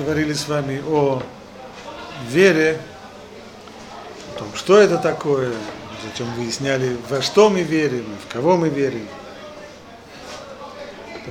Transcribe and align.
говорили 0.00 0.32
с 0.32 0.48
вами 0.48 0.82
о 0.88 1.22
вере, 2.28 2.80
о 4.34 4.38
том, 4.38 4.48
что 4.54 4.78
это 4.78 4.96
такое, 4.96 5.52
затем 6.02 6.32
выясняли, 6.34 6.96
во 7.10 7.20
что 7.20 7.50
мы 7.50 7.62
верим, 7.62 8.06
в 8.26 8.32
кого 8.32 8.56
мы 8.56 8.70
верим. 8.70 9.06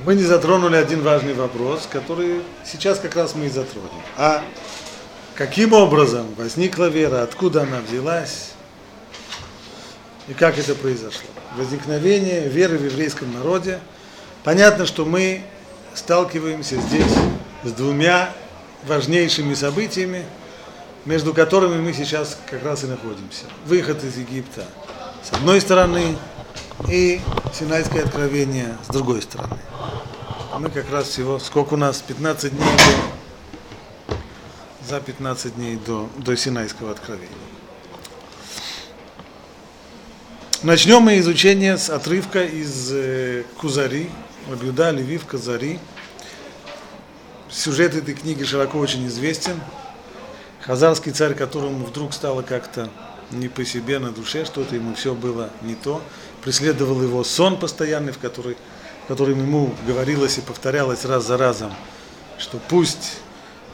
Мы 0.04 0.14
не 0.14 0.22
затронули 0.22 0.76
один 0.76 1.02
важный 1.02 1.34
вопрос, 1.34 1.88
который 1.90 2.42
сейчас 2.64 3.00
как 3.00 3.16
раз 3.16 3.34
мы 3.34 3.46
и 3.46 3.48
затронем. 3.48 3.90
А 4.16 4.44
каким 5.34 5.72
образом 5.72 6.32
возникла 6.36 6.84
вера, 6.88 7.22
откуда 7.22 7.62
она 7.62 7.80
взялась 7.80 8.52
и 10.28 10.32
как 10.32 10.58
это 10.58 10.76
произошло? 10.76 11.28
Возникновение 11.56 12.48
веры 12.48 12.78
в 12.78 12.84
еврейском 12.84 13.32
народе. 13.34 13.80
Понятно, 14.44 14.86
что 14.86 15.04
мы 15.04 15.42
сталкиваемся 15.94 16.76
здесь 16.76 17.12
с 17.64 17.72
двумя 17.72 18.30
важнейшими 18.86 19.54
событиями, 19.54 20.24
между 21.04 21.32
которыми 21.34 21.80
мы 21.80 21.92
сейчас 21.92 22.38
как 22.48 22.64
раз 22.64 22.84
и 22.84 22.86
находимся. 22.86 23.44
Выход 23.66 24.02
из 24.04 24.16
Египта 24.16 24.64
с 25.22 25.32
одной 25.32 25.60
стороны 25.60 26.16
и 26.88 27.20
Синайское 27.52 28.04
откровение 28.04 28.76
с 28.84 28.92
другой 28.92 29.22
стороны. 29.22 29.58
Мы 30.58 30.68
как 30.70 30.90
раз 30.90 31.08
всего, 31.08 31.38
сколько 31.38 31.74
у 31.74 31.76
нас, 31.76 32.02
15 32.06 32.54
дней 32.54 32.76
до, 34.08 34.16
за 34.88 35.00
15 35.00 35.54
дней 35.54 35.78
до, 35.86 36.08
до 36.18 36.36
Синайского 36.36 36.90
откровения. 36.90 37.28
Начнем 40.62 41.00
мы 41.00 41.18
изучение 41.18 41.78
с 41.78 41.88
отрывка 41.88 42.44
из 42.44 42.90
э, 42.92 43.44
Кузари, 43.58 44.10
Рабиуда 44.50 44.90
Левив 44.90 45.24
Казари. 45.24 45.78
Сюжет 47.50 47.96
этой 47.96 48.14
книги 48.14 48.44
широко 48.44 48.78
очень 48.78 49.08
известен. 49.08 49.60
Хазарский 50.60 51.10
царь, 51.10 51.34
которому 51.34 51.84
вдруг 51.84 52.14
стало 52.14 52.42
как-то 52.42 52.90
не 53.32 53.48
по 53.48 53.64
себе 53.64 53.98
на 53.98 54.12
душе, 54.12 54.44
что-то 54.44 54.76
ему 54.76 54.94
все 54.94 55.14
было 55.14 55.50
не 55.62 55.74
то. 55.74 56.00
Преследовал 56.42 57.02
его 57.02 57.24
сон 57.24 57.58
постоянный, 57.58 58.12
в 58.12 58.18
который, 58.18 58.56
в 59.04 59.08
котором 59.08 59.40
ему 59.40 59.74
говорилось 59.84 60.38
и 60.38 60.42
повторялось 60.42 61.04
раз 61.04 61.26
за 61.26 61.36
разом, 61.36 61.74
что 62.38 62.60
пусть 62.68 63.18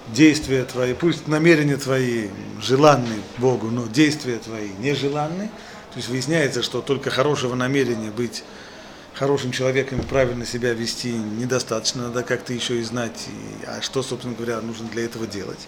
действия 0.09 0.65
твои, 0.65 0.95
пусть 0.95 1.29
намерения 1.29 1.77
твои 1.77 2.29
желанны 2.63 3.17
Богу, 3.37 3.67
но 3.67 3.87
действия 3.87 4.39
твои 4.39 4.71
нежеланны. 4.79 5.51
То 5.91 5.97
есть 5.97 6.09
выясняется, 6.09 6.63
что 6.63 6.81
только 6.81 7.11
хорошего 7.11 7.55
намерения 7.55 8.11
быть 8.11 8.43
хорошим 9.17 9.51
человеком 9.51 10.01
и 10.01 10.03
правильно 10.03 10.45
себя 10.45 10.75
вести 10.75 11.13
недостаточно, 11.13 12.09
надо 12.09 12.23
как-то 12.23 12.53
еще 12.53 12.79
и 12.79 12.83
знать, 12.83 13.29
и, 13.29 13.67
а 13.67 13.81
что, 13.81 14.03
собственно 14.03 14.35
говоря, 14.35 14.61
нужно 14.61 14.89
для 14.89 15.05
этого 15.05 15.27
делать. 15.27 15.67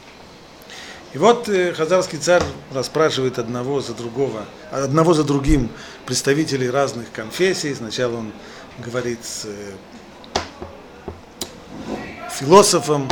И 1.14 1.18
вот 1.18 1.48
э, 1.48 1.72
хазарский 1.72 2.18
царь 2.18 2.42
расспрашивает 2.72 3.38
одного 3.38 3.80
за 3.80 3.94
другого, 3.94 4.44
одного 4.70 5.14
за 5.14 5.24
другим 5.24 5.70
представителей 6.04 6.68
разных 6.68 7.10
конфессий. 7.10 7.74
Сначала 7.74 8.16
он 8.16 8.32
говорит 8.84 9.24
с 9.24 9.46
э, 9.46 9.72
философом, 12.30 13.08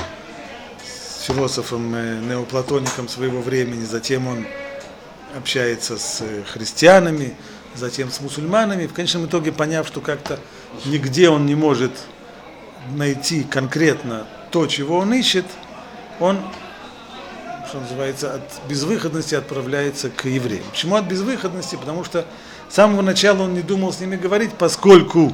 с 0.85 1.23
философом 1.23 1.95
э, 1.95 2.21
неоплатоником 2.21 3.09
своего 3.09 3.41
времени, 3.41 3.87
затем 3.87 4.29
он 4.29 4.47
общается 5.35 5.97
с 5.97 6.21
э, 6.21 6.43
христианами, 6.45 7.35
затем 7.77 8.11
с 8.11 8.21
мусульманами, 8.21 8.87
в 8.87 8.93
конечном 8.93 9.27
итоге 9.27 9.53
поняв, 9.53 9.87
что 9.87 10.01
как-то 10.01 10.39
нигде 10.85 11.29
он 11.29 11.47
не 11.47 11.55
может 11.55 11.93
найти 12.95 13.43
конкретно 13.45 14.27
то, 14.51 14.67
чего 14.67 14.99
он 14.99 15.13
ищет, 15.13 15.45
он, 16.21 16.39
что 17.69 17.81
называется, 17.81 18.35
от 18.35 18.69
безвыходности 18.69 19.35
отправляется 19.35 20.11
к 20.11 20.25
евреям. 20.25 20.65
Почему 20.71 20.97
от 20.97 21.05
безвыходности? 21.07 21.77
Потому 21.77 22.05
что 22.05 22.25
с 22.69 22.75
самого 22.75 23.03
начала 23.03 23.43
он 23.43 23.55
не 23.55 23.63
думал 23.63 23.93
с 23.93 24.01
ними 24.01 24.17
говорить, 24.17 24.53
поскольку 24.53 25.33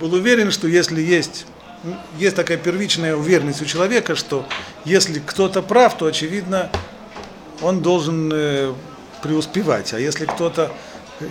был 0.00 0.14
уверен, 0.14 0.50
что 0.50 0.66
если 0.66 1.00
есть, 1.00 1.46
есть 2.18 2.36
такая 2.36 2.56
первичная 2.56 3.14
уверенность 3.16 3.62
у 3.62 3.64
человека, 3.64 4.16
что 4.16 4.46
если 4.84 5.20
кто-то 5.20 5.62
прав, 5.62 5.96
то, 5.96 6.06
очевидно, 6.06 6.70
он 7.62 7.80
должен 7.80 8.30
э, 8.32 8.72
преуспевать. 9.22 9.92
А 9.92 10.00
если 10.00 10.26
кто-то 10.26 10.72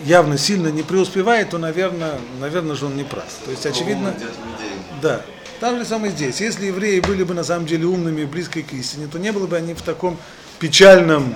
явно 0.06 0.38
сильно 0.38 0.68
не 0.68 0.84
преуспевает, 0.84 1.50
то, 1.50 1.58
наверное, 1.58 2.20
наверное 2.40 2.76
же 2.76 2.86
он 2.86 2.96
не 2.96 3.04
прав. 3.04 3.26
То 3.46 3.52
есть, 3.52 3.66
очевидно, 3.66 4.16
да, 5.02 5.22
так 5.60 5.78
же 5.78 5.86
самое 5.86 6.12
здесь. 6.12 6.42
Если 6.42 6.66
евреи 6.66 7.00
были 7.00 7.24
бы 7.24 7.34
на 7.34 7.44
самом 7.44 7.66
деле 7.66 7.86
умными 7.86 8.22
и 8.22 8.26
близкими 8.26 8.64
к 8.64 8.74
истине, 8.74 9.08
то 9.12 9.18
не 9.18 9.32
было 9.32 9.48
бы 9.48 9.56
они 9.56 9.74
в 9.74 9.82
таком 9.82 10.18
печальном, 10.60 11.36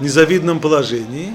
незавидном 0.00 0.60
положении. 0.60 1.34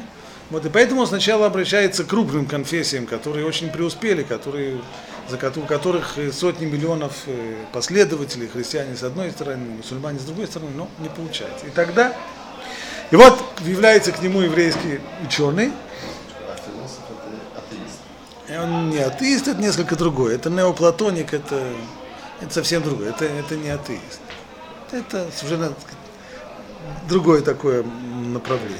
Вот, 0.49 0.65
и 0.65 0.69
поэтому 0.69 1.01
он 1.01 1.07
сначала 1.07 1.47
обращается 1.47 2.03
к 2.03 2.07
крупным 2.07 2.45
конфессиям, 2.45 3.07
которые 3.07 3.45
очень 3.45 3.69
преуспели, 3.69 4.23
которые, 4.23 4.79
за 5.27 5.37
у 5.37 5.61
которых 5.61 6.17
сотни 6.33 6.65
миллионов 6.65 7.13
э, 7.25 7.55
последователей, 7.73 8.47
христиане 8.47 8.95
с 8.95 9.03
одной 9.03 9.31
стороны, 9.31 9.65
мусульмане 9.77 10.19
с 10.19 10.23
другой 10.23 10.47
стороны, 10.47 10.71
но 10.75 10.87
не 10.99 11.09
получается. 11.09 11.65
И 11.65 11.69
тогда, 11.69 12.13
и 13.09 13.15
вот 13.15 13.43
является 13.65 14.11
к 14.11 14.21
нему 14.21 14.41
еврейский 14.41 14.99
ученый, 15.25 15.71
не 18.65 18.99
атеист, 18.99 19.47
это 19.47 19.61
несколько 19.61 19.95
другое. 19.95 20.35
Это 20.35 20.49
неоплатоник, 20.49 21.33
это, 21.33 21.61
это 22.41 22.53
совсем 22.53 22.83
другое. 22.83 23.09
Это, 23.09 23.25
это 23.25 23.55
не 23.55 23.69
атеист. 23.69 24.19
Это 24.91 25.27
совершенно 25.35 25.73
другое 27.07 27.41
такое 27.41 27.83
направление. 27.83 28.79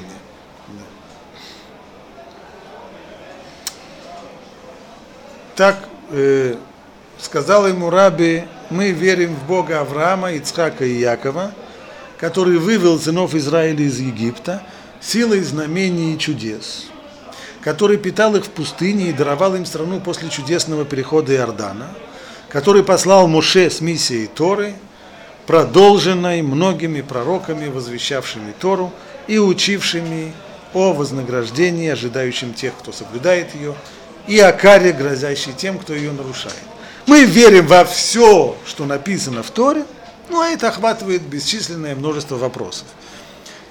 Так 5.54 5.88
э, 6.10 6.56
сказал 7.18 7.66
ему 7.66 7.88
Раби, 7.88 8.44
мы 8.68 8.90
верим 8.90 9.34
в 9.34 9.46
Бога 9.46 9.80
Авраама, 9.80 10.32
Ицхака 10.32 10.84
и 10.84 10.98
Якова, 10.98 11.52
который 12.18 12.58
вывел 12.58 12.98
сынов 12.98 13.34
Израиля 13.34 13.84
из 13.84 13.98
Египта 13.98 14.62
силой 15.00 15.40
знамений 15.40 16.14
и 16.14 16.18
чудес 16.18 16.86
который 17.66 17.96
питал 17.96 18.36
их 18.36 18.44
в 18.44 18.50
пустыне 18.50 19.08
и 19.08 19.12
даровал 19.12 19.56
им 19.56 19.66
страну 19.66 19.98
после 19.98 20.28
чудесного 20.28 20.84
перехода 20.84 21.34
Иордана, 21.34 21.88
который 22.48 22.84
послал 22.84 23.26
Моше 23.26 23.68
с 23.70 23.80
миссией 23.80 24.28
Торы, 24.28 24.74
продолженной 25.48 26.42
многими 26.42 27.00
пророками, 27.00 27.66
возвещавшими 27.66 28.54
Тору 28.56 28.92
и 29.26 29.40
учившими 29.40 30.32
о 30.74 30.92
вознаграждении, 30.92 31.88
ожидающем 31.88 32.54
тех, 32.54 32.72
кто 32.78 32.92
соблюдает 32.92 33.52
ее, 33.56 33.74
и 34.28 34.38
о 34.38 34.52
каре, 34.52 34.92
грозящей 34.92 35.52
тем, 35.52 35.80
кто 35.80 35.92
ее 35.92 36.12
нарушает. 36.12 36.54
Мы 37.06 37.24
верим 37.24 37.66
во 37.66 37.84
все, 37.84 38.56
что 38.64 38.84
написано 38.84 39.42
в 39.42 39.50
Торе, 39.50 39.84
ну 40.28 40.40
а 40.40 40.50
это 40.50 40.68
охватывает 40.68 41.22
бесчисленное 41.22 41.96
множество 41.96 42.36
вопросов. 42.36 42.86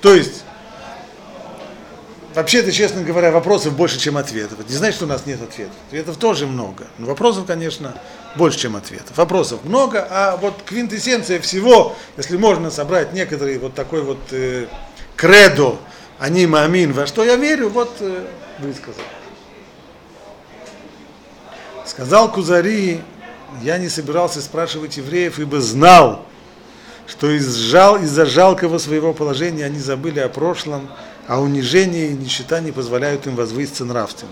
То 0.02 0.14
есть 0.14 0.44
Вообще-то, 2.36 2.70
честно 2.74 3.02
говоря, 3.02 3.32
вопросов 3.32 3.78
больше, 3.78 3.98
чем 3.98 4.18
ответов. 4.18 4.60
Это 4.60 4.70
не 4.70 4.76
значит, 4.76 4.96
что 4.96 5.06
у 5.06 5.08
нас 5.08 5.26
нет 5.26 5.42
ответов. 5.42 5.74
Ответов 5.88 6.18
тоже 6.18 6.46
много. 6.48 6.86
Но 6.98 7.08
вопросов, 7.08 7.46
конечно, 7.46 7.96
больше, 8.36 8.60
чем 8.60 8.76
ответов. 8.76 9.16
Вопросов 9.16 9.64
много, 9.64 10.06
а 10.10 10.36
вот 10.36 10.54
квинтэссенция 10.66 11.40
всего, 11.40 11.96
если 12.18 12.36
можно 12.36 12.70
собрать 12.72 13.14
некоторый 13.14 13.58
вот 13.58 13.74
такой 13.74 14.02
вот 14.02 14.20
э, 14.32 14.68
кредо, 15.16 15.78
аним 16.20 16.56
амин, 16.56 16.92
во 16.92 17.08
что 17.08 17.24
я 17.24 17.38
верю, 17.38 17.70
вот 17.70 17.96
э, 18.02 18.26
высказал. 18.60 19.04
Сказал 21.86 22.30
Кузари, 22.30 23.00
я 23.62 23.78
не 23.78 23.88
собирался 23.88 24.42
спрашивать 24.42 24.98
евреев, 24.98 25.40
ибо 25.40 25.62
знал, 25.62 26.26
что 27.08 27.32
из-за 27.32 28.26
жалкого 28.26 28.78
своего 28.78 29.14
положения 29.14 29.64
они 29.64 29.80
забыли 29.80 30.20
о 30.20 30.28
прошлом, 30.28 30.90
а 31.28 31.40
унижение 31.42 32.10
и 32.10 32.14
нищета 32.14 32.60
не 32.60 32.72
позволяют 32.72 33.28
им 33.28 33.36
возвыситься 33.36 33.86
нравственно. 33.86 34.32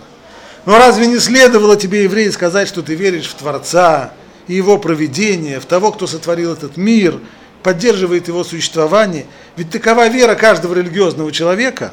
Но 0.66 0.78
разве 0.78 1.08
не 1.08 1.20
следовало 1.20 1.76
тебе, 1.76 2.04
еврей, 2.04 2.32
сказать, 2.32 2.68
что 2.68 2.82
ты 2.82 2.96
веришь 2.96 3.28
в 3.28 3.36
Творца 3.36 4.14
и 4.48 4.54
Его 4.54 4.78
провидение, 4.78 5.60
в 5.60 5.66
того, 5.66 5.92
кто 5.92 6.08
сотворил 6.08 6.54
этот 6.54 6.78
мир, 6.78 7.20
поддерживает 7.64 8.28
его 8.28 8.44
существование? 8.44 9.26
Ведь 9.58 9.72
такова 9.72 10.08
вера 10.08 10.36
каждого 10.36 10.74
религиозного 10.74 11.32
человека. 11.32 11.92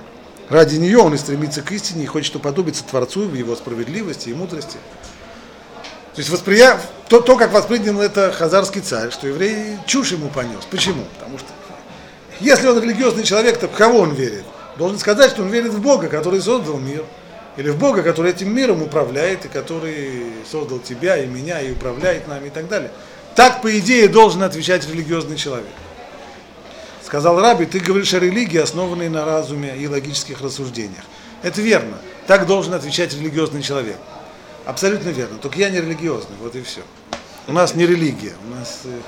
Ради 0.49 0.77
нее 0.77 0.99
он 0.99 1.15
и 1.15 1.19
стремится 1.19 1.63
к 1.63 1.71
истине 1.71 2.05
и 2.05 2.07
хочет 2.07 2.35
уподобиться 2.35 2.83
Творцу 2.85 3.29
в 3.29 3.35
его 3.35 3.55
справедливости 3.55 4.31
и 4.31 4.35
мудрости. 4.35 4.79
То 6.15 6.19
есть 6.19 6.29
восприя... 6.29 6.77
то, 7.09 7.21
то, 7.21 7.37
как 7.37 7.53
воспринял 7.53 8.01
это 8.01 8.33
хазарский 8.33 8.81
царь, 8.81 9.13
что 9.13 9.29
еврей 9.29 9.77
чушь 9.87 10.11
ему 10.11 10.29
понес. 10.29 10.65
Почему? 10.69 11.05
Потому 11.19 11.39
что 11.39 11.47
если 12.41 12.67
он 12.67 12.83
религиозный 12.83 13.23
человек, 13.23 13.61
то 13.61 13.69
в 13.69 13.73
кого 13.73 14.01
он 14.01 14.15
верит? 14.15 14.45
Должен 14.81 14.99
сказать, 14.99 15.31
что 15.31 15.43
он 15.43 15.51
верит 15.51 15.75
в 15.75 15.83
Бога, 15.83 16.09
который 16.09 16.41
создал 16.41 16.79
мир, 16.79 17.05
или 17.59 17.69
в 17.69 17.77
Бога, 17.77 18.03
который 18.03 18.31
этим 18.31 18.55
миром 18.55 18.83
управляет, 18.83 19.45
и 19.45 19.49
который 19.49 20.33
создал 20.51 20.79
тебя 20.79 21.19
и 21.19 21.27
меня, 21.27 21.61
и 21.61 21.73
управляет 21.73 22.27
нами 22.27 22.47
и 22.47 22.51
так 22.51 22.67
далее. 22.67 22.91
Так, 23.35 23.61
по 23.61 23.79
идее, 23.79 24.09
должен 24.09 24.43
отвечать 24.43 24.89
религиозный 24.89 25.37
человек. 25.37 25.69
Сказал 27.05 27.39
Раби, 27.39 27.67
ты 27.67 27.79
говоришь 27.79 28.15
о 28.15 28.21
религии, 28.21 28.57
основанной 28.57 29.11
на 29.11 29.27
разуме 29.27 29.77
и 29.77 29.87
логических 29.87 30.41
рассуждениях. 30.41 31.05
Это 31.43 31.61
верно. 31.61 31.99
Так 32.27 32.47
должен 32.47 32.73
отвечать 32.73 33.13
религиозный 33.13 33.61
человек. 33.61 33.99
Абсолютно 34.65 35.11
верно. 35.11 35.37
Только 35.37 35.59
я 35.59 35.69
не 35.69 35.79
религиозный, 35.79 36.37
вот 36.41 36.57
и 36.57 36.63
все. 36.63 36.81
У 37.47 37.53
нас 37.53 37.75
не 37.75 37.87
религия. 37.87 38.33
У 38.47 38.55
нас, 38.55 38.81
э, 38.85 38.99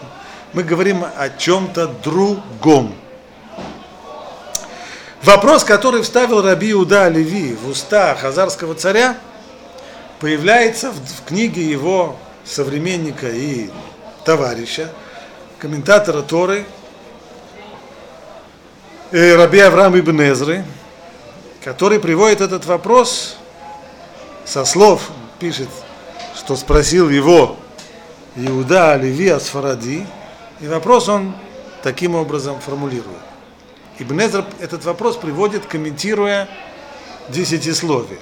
мы 0.52 0.64
говорим 0.64 1.02
о 1.02 1.30
чем-то 1.30 1.86
другом. 2.04 2.94
Вопрос, 5.22 5.62
который 5.62 6.02
вставил 6.02 6.42
Раби 6.42 6.74
Уда 6.74 7.08
Леви 7.08 7.54
в 7.54 7.68
уста 7.68 8.16
хазарского 8.16 8.74
царя, 8.74 9.16
появляется 10.18 10.90
в, 10.90 10.96
в 10.96 11.24
книге 11.24 11.62
его 11.62 12.16
современника 12.44 13.28
и 13.28 13.70
товарища, 14.24 14.90
комментатора 15.60 16.22
Торы, 16.22 16.64
э, 19.12 19.36
Раби 19.36 19.60
Авраам 19.60 19.96
Ибн 19.96 20.64
который 21.62 22.00
приводит 22.00 22.40
этот 22.40 22.66
вопрос 22.66 23.36
со 24.44 24.64
слов, 24.64 25.08
пишет, 25.38 25.68
что 26.34 26.56
спросил 26.56 27.08
его 27.08 27.58
Иуда 28.34 28.96
Леви 28.96 29.28
Асфаради, 29.28 30.04
и 30.60 30.66
вопрос 30.66 31.08
он 31.08 31.36
таким 31.84 32.16
образом 32.16 32.58
формулирует. 32.58 33.31
Ибн 33.98 34.20
Эзра 34.20 34.46
этот 34.60 34.84
вопрос 34.84 35.16
приводит, 35.16 35.66
комментируя 35.66 36.48
десятисловие. 37.28 38.18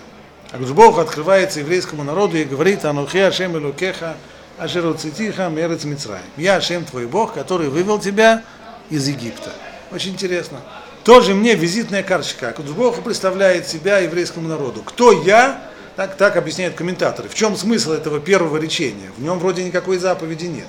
Бог 0.52 0.98
открывается 0.98 1.60
еврейскому 1.60 2.02
народу 2.02 2.36
и 2.36 2.44
говорит, 2.44 2.84
Анухи 2.84 3.18
Ашем 3.18 3.56
Элукеха, 3.56 4.16
Ашеру 4.58 4.94
Цитиха, 4.94 5.48
Мерец 5.48 5.84
Мицраем. 5.84 6.24
Я 6.36 6.56
Ашем 6.56 6.84
твой 6.84 7.06
Бог, 7.06 7.34
который 7.34 7.68
вывел 7.68 7.98
тебя 8.00 8.42
из 8.90 9.06
Египта. 9.06 9.52
Очень 9.92 10.12
интересно. 10.12 10.60
Тоже 11.04 11.34
мне 11.34 11.54
визитная 11.54 12.02
карточка. 12.02 12.54
Бог 12.76 13.02
представляет 13.02 13.66
себя 13.66 13.98
еврейскому 13.98 14.48
народу. 14.48 14.82
Кто 14.84 15.12
я? 15.12 15.62
Так, 15.96 16.16
так 16.16 16.36
объясняют 16.36 16.74
комментаторы. 16.74 17.28
В 17.28 17.34
чем 17.34 17.56
смысл 17.56 17.92
этого 17.92 18.20
первого 18.20 18.56
речения? 18.56 19.10
В 19.16 19.22
нем 19.22 19.38
вроде 19.38 19.64
никакой 19.64 19.98
заповеди 19.98 20.46
нет. 20.46 20.66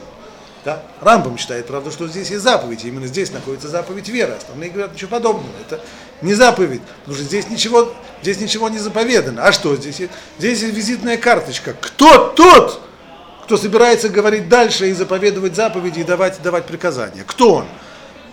Да? 0.63 0.83
Рамбам 1.01 1.37
считает, 1.37 1.65
правда, 1.65 1.89
что 1.89 2.07
здесь 2.07 2.29
есть 2.29 2.43
заповедь, 2.43 2.85
именно 2.85 3.07
здесь 3.07 3.31
находится 3.31 3.67
заповедь 3.67 4.09
веры. 4.09 4.33
Остальные 4.33 4.69
говорят 4.69 4.93
ничего 4.93 5.09
подобного. 5.09 5.49
Это 5.59 5.81
не 6.21 6.35
заповедь, 6.35 6.81
потому 6.99 7.15
что 7.15 7.23
здесь 7.23 7.49
ничего, 7.49 7.91
здесь 8.21 8.39
ничего 8.39 8.69
не 8.69 8.77
заповедано. 8.77 9.43
А 9.43 9.51
что 9.51 9.75
здесь? 9.75 10.01
Здесь 10.37 10.61
есть 10.61 10.75
визитная 10.75 11.17
карточка. 11.17 11.73
Кто 11.73 12.27
тот, 12.27 12.79
кто 13.45 13.57
собирается 13.57 14.09
говорить 14.09 14.49
дальше 14.49 14.89
и 14.89 14.93
заповедовать 14.93 15.55
заповеди 15.55 16.01
и 16.01 16.03
давать, 16.03 16.39
давать 16.43 16.65
приказания? 16.65 17.23
Кто 17.25 17.55
он? 17.55 17.65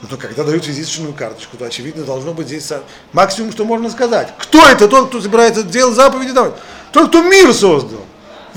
Ну, 0.02 0.16
когда 0.16 0.44
дают 0.44 0.66
визиточную 0.66 1.14
карточку, 1.14 1.56
то, 1.56 1.64
очевидно, 1.64 2.04
должно 2.04 2.32
быть 2.34 2.46
здесь 2.46 2.70
максимум, 3.12 3.50
что 3.50 3.64
можно 3.64 3.90
сказать. 3.90 4.32
Кто 4.38 4.64
это 4.68 4.86
тот, 4.86 5.08
кто 5.08 5.20
собирается 5.20 5.62
делать 5.62 5.96
заповеди 5.96 6.32
давать? 6.32 6.54
Тот, 6.92 7.08
кто 7.08 7.22
мир 7.22 7.52
создал 7.54 8.04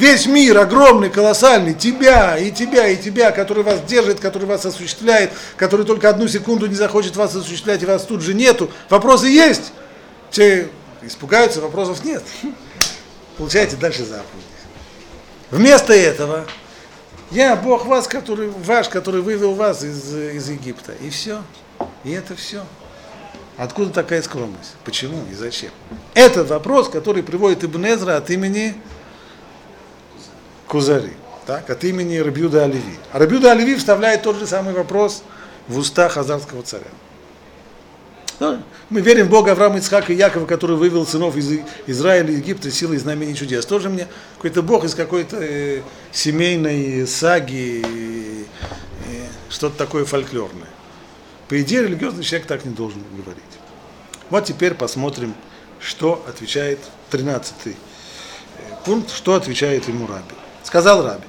весь 0.02 0.26
мир 0.26 0.58
огромный, 0.58 1.10
колоссальный, 1.10 1.74
тебя 1.76 2.38
и 2.38 2.52
тебя 2.52 2.88
и 2.88 2.98
тебя, 2.98 3.32
который 3.32 3.64
вас 3.64 3.82
держит, 3.82 4.20
который 4.20 4.48
вас 4.48 4.66
осуществляет, 4.66 5.32
который 5.56 5.86
только 5.86 6.10
одну 6.10 6.28
секунду 6.28 6.66
не 6.66 6.76
захочет 6.76 7.16
вас 7.16 7.36
осуществлять, 7.36 7.84
и 7.84 7.86
вас 7.86 8.04
тут 8.04 8.22
же 8.22 8.34
нету. 8.34 8.70
Вопросы 8.90 9.28
есть. 9.28 9.72
Те 10.32 10.70
испугаются, 11.04 11.62
вопросов 11.62 12.04
нет. 12.04 12.24
Получаете 13.38 13.76
дальше 13.76 14.04
заповеди. 14.04 14.46
Вместо 15.52 15.94
этого 15.94 16.46
я 17.30 17.56
Бог 17.56 17.86
вас, 17.86 18.08
который, 18.08 18.50
ваш, 18.50 18.90
который 18.90 19.22
вывел 19.22 19.54
вас 19.54 19.84
из, 19.84 20.14
из 20.14 20.50
Египта. 20.50 20.94
И 21.02 21.10
все. 21.10 21.44
И 22.04 22.12
это 22.12 22.36
все. 22.36 22.64
Откуда 23.58 23.92
такая 23.92 24.22
скромность? 24.22 24.74
Почему 24.84 25.24
и 25.32 25.36
зачем? 25.36 25.72
Это 26.16 26.44
вопрос, 26.44 26.90
который 26.90 27.22
приводит 27.22 27.64
Ибн 27.64 27.86
Эзра 27.86 28.18
от 28.18 28.30
имени 28.30 28.76
Кузари, 30.72 31.12
так, 31.46 31.70
от 31.70 31.84
имени 31.84 32.16
Рабиуда 32.16 32.64
Оливи. 32.64 32.98
А 33.12 33.20
Рабиуда 33.20 33.52
Оливи 33.52 33.76
вставляет 33.76 34.22
тот 34.22 34.38
же 34.38 34.48
самый 34.48 34.74
вопрос 34.74 35.22
в 35.68 35.78
уста 35.78 36.08
хазарского 36.08 36.64
царя. 36.64 36.86
Да? 38.40 38.64
Мы 38.90 39.02
верим 39.02 39.28
в 39.28 39.30
Бога 39.30 39.52
Авраама, 39.52 39.80
Ицхака 39.80 40.14
и 40.14 40.16
Якова, 40.16 40.46
который 40.46 40.78
вывел 40.78 41.06
сынов 41.06 41.36
из 41.36 41.60
Израиля 41.88 42.32
и 42.32 42.38
Египта 42.38 42.72
силой 42.72 43.00
знамений 43.00 43.36
чудес. 43.36 43.66
Тоже 43.66 43.90
мне 43.90 44.08
какой-то 44.38 44.62
Бог 44.62 44.86
из 44.86 44.96
какой-то 44.96 45.40
э, 45.42 45.82
семейной 46.14 47.06
саги, 47.06 47.84
э, 47.86 49.26
что-то 49.50 49.78
такое 49.78 50.06
фольклорное. 50.06 50.70
По 51.50 51.62
идее, 51.62 51.84
религиозный 51.84 52.24
человек 52.24 52.48
так 52.48 52.64
не 52.64 52.74
должен 52.74 53.04
говорить. 53.12 53.44
Вот 54.30 54.46
теперь 54.46 54.76
посмотрим, 54.76 55.36
что 55.82 56.24
отвечает 56.30 56.80
13 57.10 57.54
э, 57.66 57.72
пункт, 58.86 59.12
что 59.12 59.34
отвечает 59.34 59.90
ему 59.90 60.08
Раби. 60.08 60.41
Сказал 60.64 61.04
Раби, 61.04 61.26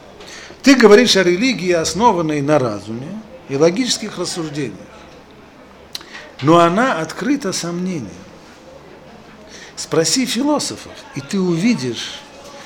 ты 0.63 0.77
говоришь 0.77 1.17
о 1.17 1.23
религии, 1.23 1.73
основанной 1.73 2.41
на 2.41 2.59
разуме 2.59 3.21
и 3.49 3.57
логических 3.57 4.19
рассуждениях, 4.19 4.79
но 6.43 6.59
она 6.59 6.99
открыта 6.99 7.53
сомнением. 7.53 8.11
Спроси 9.75 10.27
философов, 10.27 10.93
и 11.17 11.21
ты 11.21 11.41
увидишь, 11.41 12.21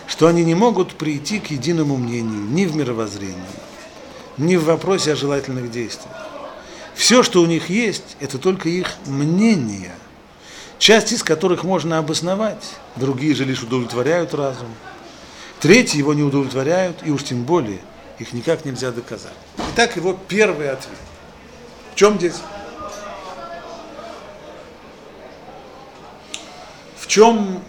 что 0.06 0.26
они 0.26 0.44
не 0.44 0.54
могут 0.54 0.94
прийти 0.94 1.40
к 1.40 1.50
единому 1.50 1.96
мнению 1.96 2.42
ни 2.42 2.66
в 2.66 2.76
мировоззрении, 2.76 3.36
ни 4.36 4.56
в 4.56 4.64
вопросе 4.64 5.12
о 5.12 5.16
желательных 5.16 5.70
действиях. 5.70 6.14
Все, 6.94 7.22
что 7.22 7.40
у 7.40 7.46
них 7.46 7.70
есть, 7.70 8.16
это 8.20 8.38
только 8.38 8.68
их 8.68 8.88
мнение, 9.06 9.94
часть 10.78 11.12
из 11.12 11.22
которых 11.22 11.64
можно 11.64 11.98
обосновать, 11.98 12.64
другие 12.96 13.34
же 13.34 13.44
лишь 13.44 13.62
удовлетворяют 13.62 14.34
разум– 14.34 14.68
Третьи 15.60 15.98
его 15.98 16.14
не 16.14 16.22
удовлетворяют, 16.22 16.98
и 17.04 17.10
уж 17.10 17.24
тем 17.24 17.44
более 17.44 17.80
их 18.18 18.32
никак 18.32 18.64
нельзя 18.64 18.90
доказать. 18.90 19.32
Итак, 19.72 19.96
его 19.96 20.18
первый 20.28 20.70
ответ. 20.70 20.98
В 21.92 21.96
чем 21.96 22.16
здесь? 22.18 22.34
В 26.98 27.06
чем, 27.06 27.62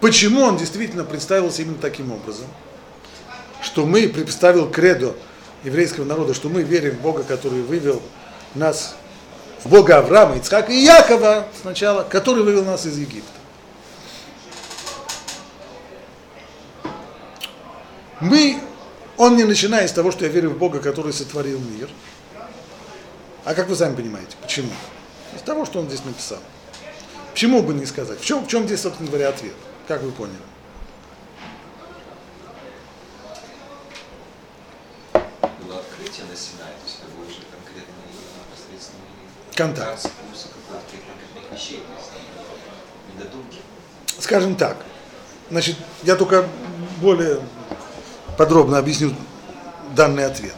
почему 0.00 0.42
он 0.42 0.56
действительно 0.56 1.04
представился 1.04 1.62
именно 1.62 1.78
таким 1.78 2.12
образом? 2.12 2.46
Что 3.62 3.86
мы 3.86 4.08
представил 4.08 4.68
кредо 4.68 5.14
еврейского 5.64 6.04
народа, 6.04 6.34
что 6.34 6.48
мы 6.48 6.62
верим 6.62 6.96
в 6.96 7.00
Бога, 7.00 7.22
который 7.22 7.62
вывел 7.62 8.02
нас, 8.54 8.96
в 9.62 9.68
Бога 9.68 9.98
Авраама, 9.98 10.36
Ицхака 10.36 10.72
и 10.72 10.82
Якова 10.82 11.46
сначала, 11.60 12.02
который 12.02 12.42
вывел 12.42 12.64
нас 12.64 12.84
из 12.84 12.98
Египта. 12.98 13.30
Мы, 18.22 18.60
он 19.16 19.36
не 19.36 19.42
начинает 19.42 19.90
с 19.90 19.92
того, 19.92 20.12
что 20.12 20.24
я 20.24 20.30
верю 20.30 20.50
в 20.50 20.56
Бога, 20.56 20.78
который 20.78 21.12
сотворил 21.12 21.58
мир. 21.58 21.90
А 23.44 23.52
как 23.52 23.68
вы 23.68 23.74
сами 23.74 23.96
понимаете, 23.96 24.36
почему? 24.40 24.70
Из 25.34 25.42
того, 25.42 25.66
что 25.66 25.80
он 25.80 25.88
здесь 25.88 26.04
написал. 26.04 26.38
Почему 27.32 27.64
бы 27.64 27.74
не 27.74 27.84
сказать? 27.84 28.20
В 28.20 28.24
чем, 28.24 28.44
в 28.44 28.48
чем 28.48 28.66
здесь, 28.66 28.82
собственно 28.82 29.08
говоря, 29.08 29.30
ответ? 29.30 29.54
Как 29.88 30.02
вы 30.02 30.12
поняли? 30.12 30.36
Было 35.12 35.80
открытие 35.80 36.24
на 36.30 36.36
Синае, 36.36 36.74
то 36.78 36.84
есть 36.86 36.98
это 37.00 37.10
был 37.16 37.24
уже 37.24 37.40
конкретный 37.50 38.06
непосредственный 38.46 39.56
контакт. 39.56 40.08
Скажем 44.20 44.54
так, 44.54 44.76
значит, 45.50 45.76
я 46.04 46.14
только 46.14 46.48
более 47.00 47.40
подробно 48.36 48.78
объясню 48.78 49.14
данный 49.94 50.26
ответ. 50.26 50.54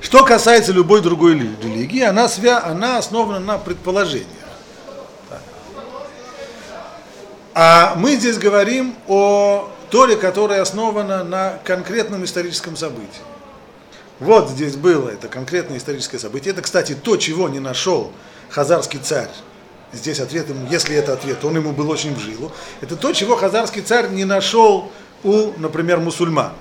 Что 0.00 0.24
касается 0.24 0.72
любой 0.72 1.00
другой 1.00 1.34
религии, 1.34 2.02
она, 2.02 2.28
свя, 2.28 2.62
она 2.62 2.98
основана 2.98 3.38
на 3.38 3.58
предположениях. 3.58 4.26
А 7.54 7.94
мы 7.96 8.16
здесь 8.16 8.38
говорим 8.38 8.94
о 9.06 9.70
Торе, 9.90 10.16
которая 10.16 10.62
основана 10.62 11.22
на 11.22 11.58
конкретном 11.64 12.24
историческом 12.24 12.76
событии. 12.76 13.20
Вот 14.20 14.48
здесь 14.48 14.76
было 14.76 15.10
это 15.10 15.28
конкретное 15.28 15.78
историческое 15.78 16.18
событие. 16.18 16.52
Это, 16.52 16.62
кстати, 16.62 16.94
то, 16.94 17.16
чего 17.16 17.48
не 17.48 17.58
нашел 17.58 18.12
хазарский 18.48 19.00
царь. 19.00 19.28
Здесь 19.92 20.20
ответ 20.20 20.48
ему, 20.48 20.66
если 20.70 20.96
это 20.96 21.12
ответ, 21.12 21.44
он 21.44 21.56
ему 21.56 21.72
был 21.72 21.90
очень 21.90 22.14
в 22.14 22.18
жилу. 22.18 22.50
Это 22.80 22.96
то, 22.96 23.12
чего 23.12 23.36
хазарский 23.36 23.82
царь 23.82 24.08
не 24.08 24.24
нашел 24.24 24.90
у, 25.22 25.52
например, 25.58 26.00
мусульман. 26.00 26.52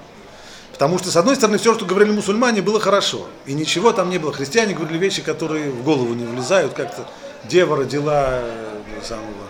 Потому 0.81 0.97
что, 0.97 1.11
с 1.11 1.15
одной 1.15 1.35
стороны, 1.35 1.59
все, 1.59 1.75
что 1.75 1.85
говорили 1.85 2.11
мусульмане, 2.11 2.63
было 2.63 2.79
хорошо. 2.79 3.27
И 3.45 3.53
ничего 3.53 3.91
там 3.91 4.09
не 4.09 4.17
было. 4.17 4.33
Христиане 4.33 4.73
говорили 4.73 4.97
вещи, 4.97 5.21
которые 5.21 5.69
в 5.69 5.83
голову 5.83 6.15
не 6.15 6.25
влезают. 6.25 6.73
Как-то 6.73 7.07
дева 7.43 7.77
родила 7.77 8.39
э, 8.41 8.79
самого 9.03 9.45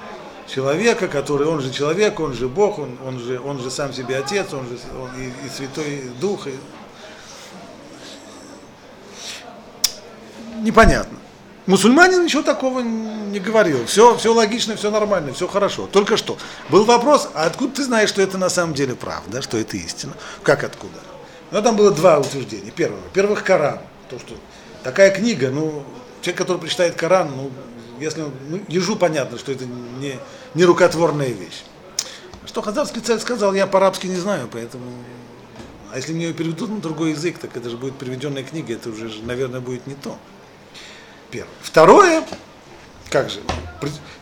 человека, 0.45 1.07
который, 1.07 1.47
он 1.47 1.61
же 1.61 1.71
человек, 1.71 2.19
он 2.19 2.33
же 2.33 2.49
Бог, 2.49 2.79
он, 2.79 2.97
он, 3.07 3.17
же, 3.17 3.39
он 3.39 3.61
же 3.61 3.71
сам 3.71 3.93
себе 3.93 4.17
Отец, 4.17 4.51
он 4.51 4.67
же 4.67 4.77
он 5.01 5.09
и, 5.17 5.27
и 5.27 5.49
Святой 5.49 6.01
Дух. 6.19 6.47
И... 6.47 6.53
Непонятно. 10.57 11.17
Мусульманин 11.65 12.25
ничего 12.25 12.41
такого 12.41 12.81
не 12.81 13.39
говорил. 13.39 13.85
Все, 13.85 14.17
все 14.17 14.33
логично, 14.33 14.75
все 14.75 14.91
нормально, 14.91 15.31
все 15.31 15.47
хорошо. 15.47 15.87
Только 15.89 16.17
что. 16.17 16.37
Был 16.67 16.83
вопрос, 16.83 17.29
а 17.33 17.45
откуда 17.45 17.75
ты 17.75 17.83
знаешь, 17.85 18.09
что 18.09 18.21
это 18.21 18.37
на 18.37 18.49
самом 18.49 18.73
деле 18.73 18.95
правда, 18.95 19.41
что 19.41 19.57
это 19.57 19.77
истина? 19.77 20.11
Как 20.43 20.65
откуда? 20.65 20.99
Ну, 21.51 21.61
там 21.61 21.75
было 21.75 21.91
два 21.91 22.19
утверждения. 22.19 22.71
Первое. 22.71 23.01
Во-первых, 23.01 23.43
Коран. 23.43 23.79
То, 24.09 24.19
что 24.19 24.35
такая 24.83 25.11
книга, 25.11 25.49
ну, 25.49 25.83
человек, 26.21 26.37
который 26.37 26.57
прочитает 26.57 26.95
Коран, 26.95 27.31
ну, 27.35 27.51
если 27.99 28.21
он, 28.21 28.31
ну, 28.49 28.61
ежу 28.67 28.95
понятно, 28.95 29.37
что 29.37 29.51
это 29.51 29.65
не, 29.65 30.17
не 30.53 30.65
рукотворная 30.65 31.29
вещь. 31.29 31.63
Что 32.45 32.61
Хазарский 32.61 33.01
царь 33.01 33.19
сказал, 33.19 33.53
я 33.53 33.67
по-арабски 33.67 34.07
не 34.07 34.15
знаю, 34.15 34.49
поэтому... 34.51 34.85
А 35.93 35.97
если 35.97 36.13
мне 36.13 36.27
ее 36.27 36.33
переведут 36.33 36.69
на 36.69 36.79
другой 36.79 37.11
язык, 37.11 37.37
так 37.37 37.55
это 37.55 37.69
же 37.69 37.77
будет 37.77 37.97
переведенная 37.97 38.43
книга, 38.43 38.73
это 38.73 38.89
уже, 38.89 39.11
наверное, 39.23 39.59
будет 39.59 39.87
не 39.87 39.95
то. 39.95 40.17
Первое. 41.29 41.53
Второе, 41.61 42.23
как 43.09 43.29
же, 43.29 43.41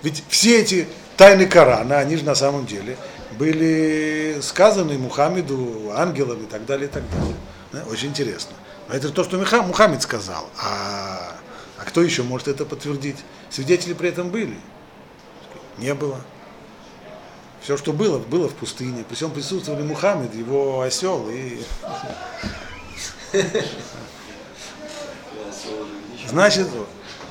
ведь 0.01 0.24
все 0.29 0.62
эти 0.62 0.88
тайны 1.15 1.45
Корана, 1.45 2.00
они 2.00 2.17
же 2.17 2.25
на 2.25 2.36
самом 2.36 2.65
деле 2.65 2.98
были 3.39 4.39
сказаны 4.41 4.98
Мухаммеду, 4.98 5.93
ангелам 5.96 6.43
и 6.43 6.46
так 6.46 6.65
далее, 6.65 6.89
и 6.89 6.91
так 6.91 7.10
далее. 7.10 7.36
Да, 7.72 7.84
очень 7.89 8.10
интересно. 8.10 8.51
Но 8.89 8.96
это 8.96 9.10
то, 9.10 9.24
что 9.24 9.38
Мухаммед 9.38 10.01
сказал. 10.01 10.50
А, 10.62 11.38
а 11.77 11.86
кто 11.86 12.01
еще 12.01 12.24
может 12.24 12.50
это 12.50 12.65
подтвердить? 12.65 13.15
Свидетели 13.50 13.93
при 13.93 14.10
этом 14.10 14.29
были? 14.29 14.58
Не 15.77 15.93
было. 15.93 16.19
Все, 17.62 17.77
что 17.77 17.93
было, 17.93 18.19
было 18.19 18.50
в 18.50 18.55
пустыне. 18.55 19.05
При 19.08 19.15
всем 19.15 19.31
присутствовали 19.31 19.84
Мухаммед, 19.84 20.36
его 20.36 20.81
осел 20.81 21.29
и... 21.29 21.62
Значит, 26.27 26.67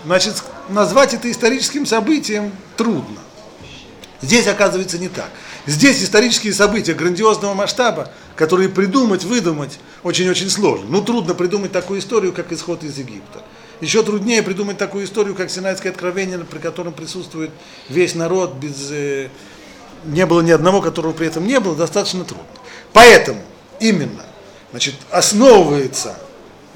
значит, 0.04 0.42
назвать 0.70 1.14
это 1.14 1.30
историческим 1.30 1.86
событием 1.86 2.52
трудно. 2.76 3.20
Здесь 4.20 4.48
оказывается 4.48 4.98
не 4.98 5.08
так. 5.08 5.30
Здесь 5.66 6.02
исторические 6.02 6.52
события 6.54 6.94
грандиозного 6.94 7.54
масштаба, 7.54 8.10
которые 8.36 8.68
придумать, 8.68 9.24
выдумать 9.24 9.78
очень-очень 10.02 10.50
сложно. 10.50 10.86
Ну, 10.88 11.02
трудно 11.02 11.34
придумать 11.34 11.72
такую 11.72 12.00
историю, 12.00 12.32
как 12.32 12.52
исход 12.52 12.84
из 12.84 12.96
Египта. 12.98 13.42
Еще 13.80 14.02
труднее 14.02 14.42
придумать 14.42 14.78
такую 14.78 15.04
историю, 15.04 15.34
как 15.34 15.50
Синайское 15.50 15.92
откровение, 15.92 16.38
при 16.38 16.58
котором 16.58 16.92
присутствует 16.92 17.50
весь 17.88 18.14
народ, 18.14 18.54
без, 18.54 18.90
э, 18.90 19.28
не 20.04 20.26
было 20.26 20.40
ни 20.40 20.50
одного, 20.50 20.80
которого 20.80 21.12
при 21.12 21.26
этом 21.26 21.46
не 21.46 21.60
было, 21.60 21.76
достаточно 21.76 22.24
трудно. 22.24 22.46
Поэтому 22.92 23.40
именно 23.78 24.24
значит, 24.70 24.94
основывается 25.10 26.18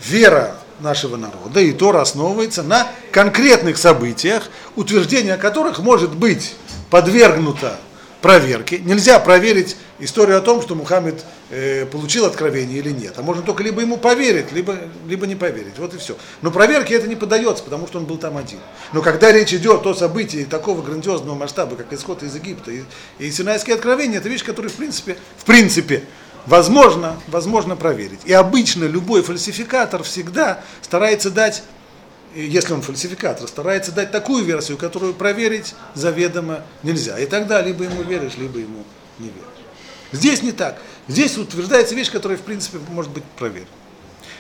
вера 0.05 0.57
нашего 0.81 1.17
народа, 1.17 1.61
и 1.61 1.73
Тора 1.73 2.01
основывается 2.01 2.63
на 2.63 2.89
конкретных 3.11 3.79
событиях, 3.79 4.49
утверждение 4.77 5.37
которых 5.37 5.79
может 5.79 6.15
быть 6.15 6.55
подвергнуто 6.91 7.79
проверке. 8.23 8.79
Нельзя 8.79 9.19
проверить 9.19 9.77
историю 9.99 10.39
о 10.39 10.41
том, 10.41 10.63
что 10.63 10.75
Мухаммед 10.75 11.23
э, 11.51 11.85
получил 11.87 12.25
откровение 12.25 12.79
или 12.79 12.91
нет. 12.91 13.15
А 13.19 13.23
можно 13.23 13.43
только 13.43 13.63
либо 13.63 13.83
ему 13.83 13.99
поверить, 13.99 14.53
либо, 14.53 14.79
либо 15.07 15.27
не 15.27 15.35
поверить. 15.35 15.79
Вот 15.79 15.93
и 15.93 15.99
все. 15.99 16.17
Но 16.41 16.51
проверке 16.51 16.95
это 16.95 17.09
не 17.09 17.17
поддается, 17.17 17.63
потому 17.63 17.87
что 17.87 17.99
он 17.99 18.07
был 18.07 18.17
там 18.17 18.37
один. 18.39 18.61
Но 18.93 19.03
когда 19.03 19.33
речь 19.33 19.53
идет 19.53 19.85
о 19.85 19.95
событии 19.95 20.45
такого 20.45 20.81
грандиозного 20.81 21.35
масштаба, 21.35 21.77
как 21.77 21.93
исход 21.93 22.23
из 22.23 22.35
Египта 22.35 22.71
и, 22.71 22.83
и 23.19 23.31
Синайские 23.31 23.75
откровения, 23.75 24.19
это 24.19 24.29
вещь, 24.29 24.45
которую 24.45 24.71
в 24.71 24.77
принципе, 24.77 25.19
в 25.37 25.45
принципе 25.45 26.05
возможно, 26.47 27.17
возможно 27.27 27.77
проверить. 27.77 28.21
И 28.25 28.33
обычно 28.33 28.85
любой 28.85 29.23
фальсификатор 29.23 30.03
всегда 30.03 30.61
старается 30.81 31.31
дать 31.31 31.63
если 32.35 32.73
он 32.73 32.83
фальсификатор, 32.83 33.47
старается 33.49 33.93
дать 33.93 34.11
такую 34.11 34.45
версию, 34.45 34.79
которую 34.79 35.15
проверить 35.15 35.75
заведомо 35.95 36.63
нельзя. 36.83 37.19
И 37.19 37.27
тогда 37.27 37.61
либо 37.61 37.85
ему 37.85 38.03
веришь, 38.03 38.37
либо 38.37 38.59
ему 38.59 38.85
не 39.19 39.27
веришь. 39.27 39.43
Здесь 40.13 40.43
не 40.43 40.53
так. 40.53 40.81
Здесь 41.09 41.37
утверждается 41.37 41.95
вещь, 41.95 42.11
которая, 42.11 42.39
в 42.39 42.43
принципе, 42.43 42.79
может 42.91 43.11
быть 43.11 43.25
проверена. 43.39 43.69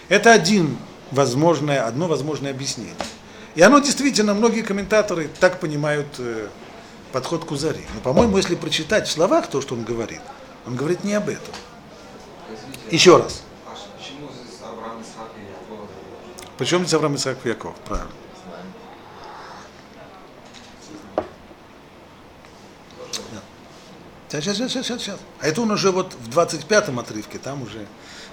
Это 0.09 0.33
один 0.33 0.77
возможное, 1.11 1.87
одно 1.87 2.09
возможное 2.09 2.51
объяснение. 2.51 2.95
И 3.55 3.63
оно 3.63 3.79
действительно, 3.81 4.35
многие 4.35 4.63
комментаторы 4.63 5.29
так 5.41 5.61
понимают 5.61 6.07
э, 6.19 6.49
подход 7.13 7.45
Кузари. 7.45 7.85
Но, 7.95 8.01
по-моему, 8.01 8.37
если 8.39 8.55
прочитать 8.55 9.07
в 9.07 9.11
словах 9.11 9.49
то, 9.49 9.61
что 9.61 9.75
он 9.75 9.85
говорит, 9.85 10.21
он 10.67 10.77
говорит 10.77 11.05
не 11.05 11.15
об 11.15 11.29
этом. 11.29 11.55
Еще 12.91 13.17
раз. 13.17 13.43
Причем 16.63 16.83
здесь 16.83 16.95
Авраам 16.95 17.17
Исаак 17.17 17.39
Яков, 17.45 17.75
правильно. 17.85 18.09
Сейчас, 24.29 24.57
сейчас, 24.57 24.71
сейчас, 24.71 24.87
сейчас. 24.87 25.19
А 25.41 25.49
это 25.49 25.61
он 25.61 25.73
уже 25.73 25.91
вот 25.91 26.15
в 26.15 26.29
25-м 26.29 27.01
отрывке, 27.01 27.39
там 27.39 27.63
уже 27.63 27.85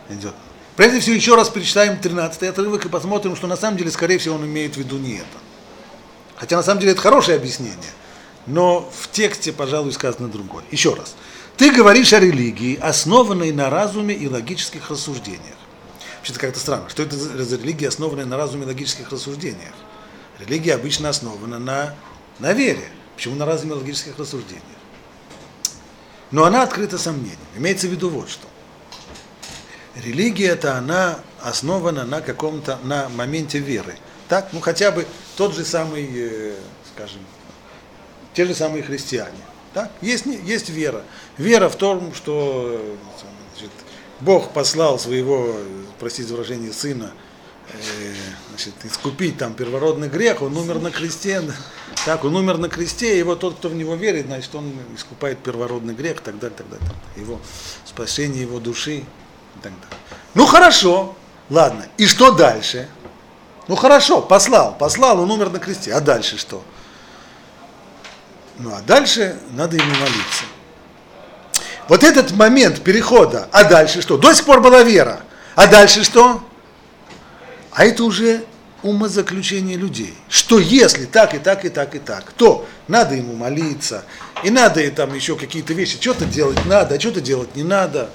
идет. 0.10 0.36
Прежде 0.76 1.00
всего, 1.00 1.16
еще 1.16 1.34
раз 1.34 1.50
перечитаем 1.50 1.98
13-й 2.00 2.48
отрывок 2.48 2.86
и 2.86 2.90
посмотрим, 2.90 3.36
что 3.36 3.48
на 3.48 3.58
самом 3.58 3.78
деле, 3.78 3.90
скорее 3.90 4.20
всего, 4.20 4.36
он 4.36 4.46
имеет 4.46 4.76
в 4.76 4.78
виду 4.78 5.00
не 5.00 5.16
это. 5.16 5.26
Хотя 6.36 6.56
на 6.56 6.62
самом 6.62 6.82
деле 6.82 6.92
это 6.92 7.02
хорошее 7.02 7.36
объяснение, 7.36 7.92
но 8.46 8.88
в 8.96 9.10
тексте, 9.10 9.52
пожалуй, 9.52 9.92
сказано 9.92 10.28
другое. 10.28 10.64
Еще 10.70 10.94
раз. 10.94 11.16
Ты 11.58 11.72
говоришь 11.72 12.14
о 12.14 12.20
религии, 12.20 12.78
основанной 12.80 13.52
на 13.52 13.72
разуме 13.72 14.14
и 14.14 14.28
логических 14.28 14.92
рассуждениях. 14.92 15.58
Вообще-то 16.20 16.40
как-то 16.40 16.60
странно. 16.60 16.90
Что 16.90 17.04
это 17.04 17.16
за 17.16 17.58
религия, 17.58 17.88
основанная 17.88 18.26
на 18.26 18.38
разуме 18.38 18.66
логических 18.66 19.10
рассуждениях? 19.10 19.74
Религия 20.40 20.76
обычно 20.76 21.10
основана 21.10 21.60
на, 21.60 21.96
на 22.40 22.54
вере. 22.54 22.90
Почему 23.16 23.36
на 23.36 23.46
разуме 23.46 23.74
логических 23.74 24.18
рассуждениях? 24.18 24.64
Но 26.32 26.44
она 26.44 26.64
открыта 26.64 26.98
сомнениям. 26.98 27.40
Имеется 27.56 27.88
в 27.88 27.92
виду 27.92 28.10
вот 28.10 28.30
что. 28.30 28.48
Религия 29.96 30.50
это 30.50 30.78
она 30.78 31.20
основана 31.42 32.06
на 32.06 32.22
каком-то, 32.22 32.80
на 32.84 33.10
моменте 33.10 33.60
веры. 33.60 33.98
Так, 34.28 34.50
ну 34.52 34.60
хотя 34.60 34.92
бы 34.92 35.08
тот 35.38 35.56
же 35.56 35.66
самый, 35.66 36.08
э, 36.14 36.56
скажем, 36.94 37.22
те 38.34 38.46
же 38.46 38.54
самые 38.54 38.84
христиане. 38.84 39.40
Так? 39.74 39.92
Есть, 40.02 40.26
есть 40.26 40.70
вера. 40.70 41.04
Вера 41.38 41.70
в 41.70 41.76
том, 41.76 42.14
что 42.14 42.98
значит, 43.18 43.39
Бог 44.22 44.52
послал 44.52 45.00
своего, 45.00 45.56
простите 45.98 46.34
выражение, 46.34 46.74
сына, 46.74 47.12
э, 47.72 48.14
значит, 48.50 48.74
искупить 48.84 49.38
там 49.38 49.54
первородный 49.54 50.10
грех, 50.10 50.42
он 50.42 50.58
умер 50.58 50.80
на 50.80 50.92
кресте, 50.92 51.42
так, 52.06 52.26
он 52.26 52.36
умер 52.36 52.58
на 52.58 52.68
кресте, 52.68 53.18
и 53.18 53.24
вот 53.24 53.40
тот, 53.40 53.56
кто 53.56 53.70
в 53.70 53.76
него 53.76 53.96
верит, 53.96 54.26
значит, 54.26 54.54
он 54.56 54.74
искупает 54.94 55.40
первородный 55.40 55.94
грех, 55.94 56.18
и 56.18 56.24
так 56.24 56.38
далее, 56.38 56.58
так 56.58 56.70
далее, 56.70 56.90
его 57.16 57.40
спасение 57.86 58.42
его 58.42 58.60
души, 58.60 58.98
и 58.98 59.60
так 59.62 59.72
далее. 59.72 59.98
Ну 60.34 60.46
хорошо, 60.46 61.16
ладно, 61.50 61.86
и 61.98 62.06
что 62.06 62.32
дальше? 62.32 62.90
Ну 63.70 63.76
хорошо, 63.76 64.22
послал, 64.22 64.78
послал, 64.78 65.22
он 65.22 65.32
умер 65.32 65.50
на 65.50 65.60
кресте, 65.60 65.94
а 65.94 66.02
дальше 66.02 66.38
что? 66.38 66.62
Ну 68.58 68.74
а 68.76 68.82
дальше 68.82 69.40
надо 69.52 69.78
ему 69.78 69.92
молиться 69.92 70.44
вот 71.90 72.04
этот 72.04 72.32
момент 72.32 72.82
перехода, 72.82 73.50
а 73.52 73.66
дальше 73.66 74.02
что? 74.02 74.18
До 74.18 74.34
сих 74.34 74.46
пор 74.46 74.62
была 74.62 74.84
вера, 74.84 75.22
а 75.56 75.68
дальше 75.68 76.04
что? 76.04 76.42
А 77.72 77.84
это 77.84 78.04
уже 78.04 78.46
умозаключение 78.84 79.76
людей, 79.76 80.14
что 80.30 80.60
если 80.60 81.06
так 81.06 81.34
и 81.34 81.40
так 81.40 81.66
и 81.66 81.70
так 81.70 81.96
и 81.96 82.00
так, 82.00 82.32
то 82.32 82.66
надо 82.88 83.16
ему 83.16 83.34
молиться, 83.34 84.06
и 84.44 84.52
надо 84.52 84.82
и 84.82 84.90
там 84.90 85.14
еще 85.14 85.36
какие-то 85.36 85.74
вещи, 85.74 85.98
что-то 86.00 86.26
делать 86.26 86.64
надо, 86.66 86.96
а 86.96 87.00
что-то 87.00 87.20
делать 87.20 87.56
не 87.56 87.64
надо, 87.64 88.10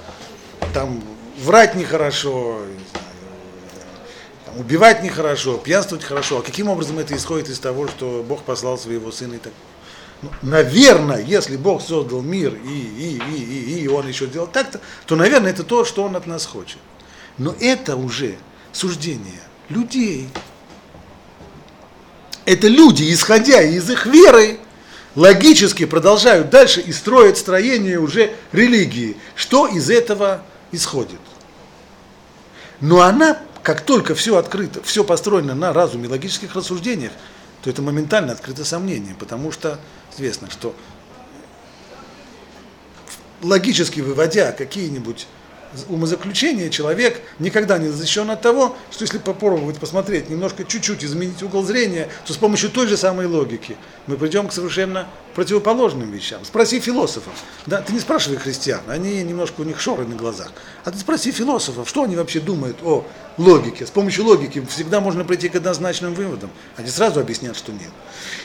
там 0.73 1.03
врать 1.43 1.75
нехорошо, 1.75 2.61
там, 4.47 4.59
убивать 4.59 5.03
нехорошо, 5.03 5.59
пьянствовать 5.59 6.05
хорошо, 6.05 6.39
а 6.39 6.43
каким 6.43 6.69
образом 6.69 6.99
это 6.99 7.15
исходит 7.15 7.51
из 7.51 7.59
того, 7.59 7.89
что 7.89 8.25
Бог 8.27 8.45
послал 8.45 8.79
своего 8.79 9.11
сына 9.11 9.35
и 9.35 9.39
так 9.39 9.53
наверное, 10.43 11.23
если 11.23 11.57
Бог 11.57 11.83
создал 11.83 12.23
мир 12.23 12.55
и, 12.55 12.69
и, 12.69 13.19
и, 13.19 13.43
и, 13.43 13.81
и 13.85 13.89
Он 13.89 14.07
еще 14.07 14.27
делал 14.27 14.47
так-то, 14.47 14.81
то, 15.07 15.17
наверное, 15.17 15.51
это 15.51 15.63
то, 15.63 15.85
что 15.85 16.03
Он 16.03 16.17
от 16.17 16.27
нас 16.27 16.47
хочет. 16.47 16.79
Но 17.39 17.55
это 17.61 17.97
уже 17.97 18.37
суждение 18.73 19.41
людей. 19.69 20.29
Это 22.45 22.69
люди, 22.69 23.13
исходя 23.13 23.63
из 23.63 23.91
их 23.91 24.07
веры, 24.07 24.59
логически 25.15 25.87
продолжают 25.87 26.51
дальше 26.51 26.81
и 26.81 26.93
строят 26.93 27.39
строение 27.39 27.99
уже 27.99 28.35
религии. 28.53 29.17
Что 29.35 29.67
из 29.67 29.91
этого 29.91 30.43
исходит? 30.73 31.21
Но 32.81 33.01
она, 33.01 33.39
как 33.63 33.81
только 33.81 34.15
все 34.15 34.37
открыто, 34.37 34.83
все 34.83 35.05
построено 35.05 35.55
на 35.55 35.73
разуме, 35.73 36.09
логических 36.09 36.55
рассуждениях, 36.55 37.13
то 37.65 37.71
это 37.71 37.81
моментально 37.81 38.33
открыто 38.33 38.63
сомнение, 38.63 39.15
потому 39.15 39.51
что 39.51 39.81
известно, 40.13 40.51
что 40.51 40.77
логически 43.41 44.01
выводя 44.01 44.53
какие-нибудь 44.53 45.27
умозаключение 45.89 46.71
человек 46.71 47.21
никогда 47.39 47.79
не 47.79 47.89
защищен 47.89 48.31
от 48.31 48.43
того, 48.43 48.77
что 48.91 49.05
если 49.05 49.19
попробовать 49.19 49.79
посмотреть, 49.79 50.31
немножко 50.31 50.65
чуть-чуть 50.65 51.05
изменить 51.05 51.43
угол 51.43 51.63
зрения, 51.63 52.09
то 52.27 52.33
с 52.33 52.37
помощью 52.37 52.71
той 52.71 52.87
же 52.87 52.97
самой 52.97 53.27
логики 53.27 53.77
мы 54.07 54.17
придем 54.17 54.49
к 54.49 54.53
совершенно 54.53 55.07
противоположным 55.35 56.11
вещам. 56.11 56.45
Спроси 56.45 56.81
философов. 56.81 57.33
Да, 57.67 57.81
ты 57.81 57.93
не 57.93 58.01
спрашивай 58.01 58.37
христиан, 58.37 58.83
они 58.89 59.23
немножко 59.23 59.61
у 59.61 59.65
них 59.65 59.81
шоры 59.81 60.07
на 60.07 60.15
глазах. 60.15 60.53
А 60.85 60.91
ты 60.91 60.99
спроси 60.99 61.33
философов, 61.33 61.89
что 61.89 62.05
они 62.05 62.17
вообще 62.17 62.41
думают 62.41 62.77
о 62.83 63.05
логике. 63.37 63.87
С 63.87 63.91
помощью 63.91 64.25
логики 64.25 64.65
всегда 64.71 65.01
можно 65.01 65.25
прийти 65.25 65.49
к 65.49 65.57
однозначным 65.57 66.15
выводам. 66.15 66.51
Они 66.77 66.89
сразу 66.89 67.21
объяснят, 67.21 67.57
что 67.57 67.73
нет. 67.73 67.91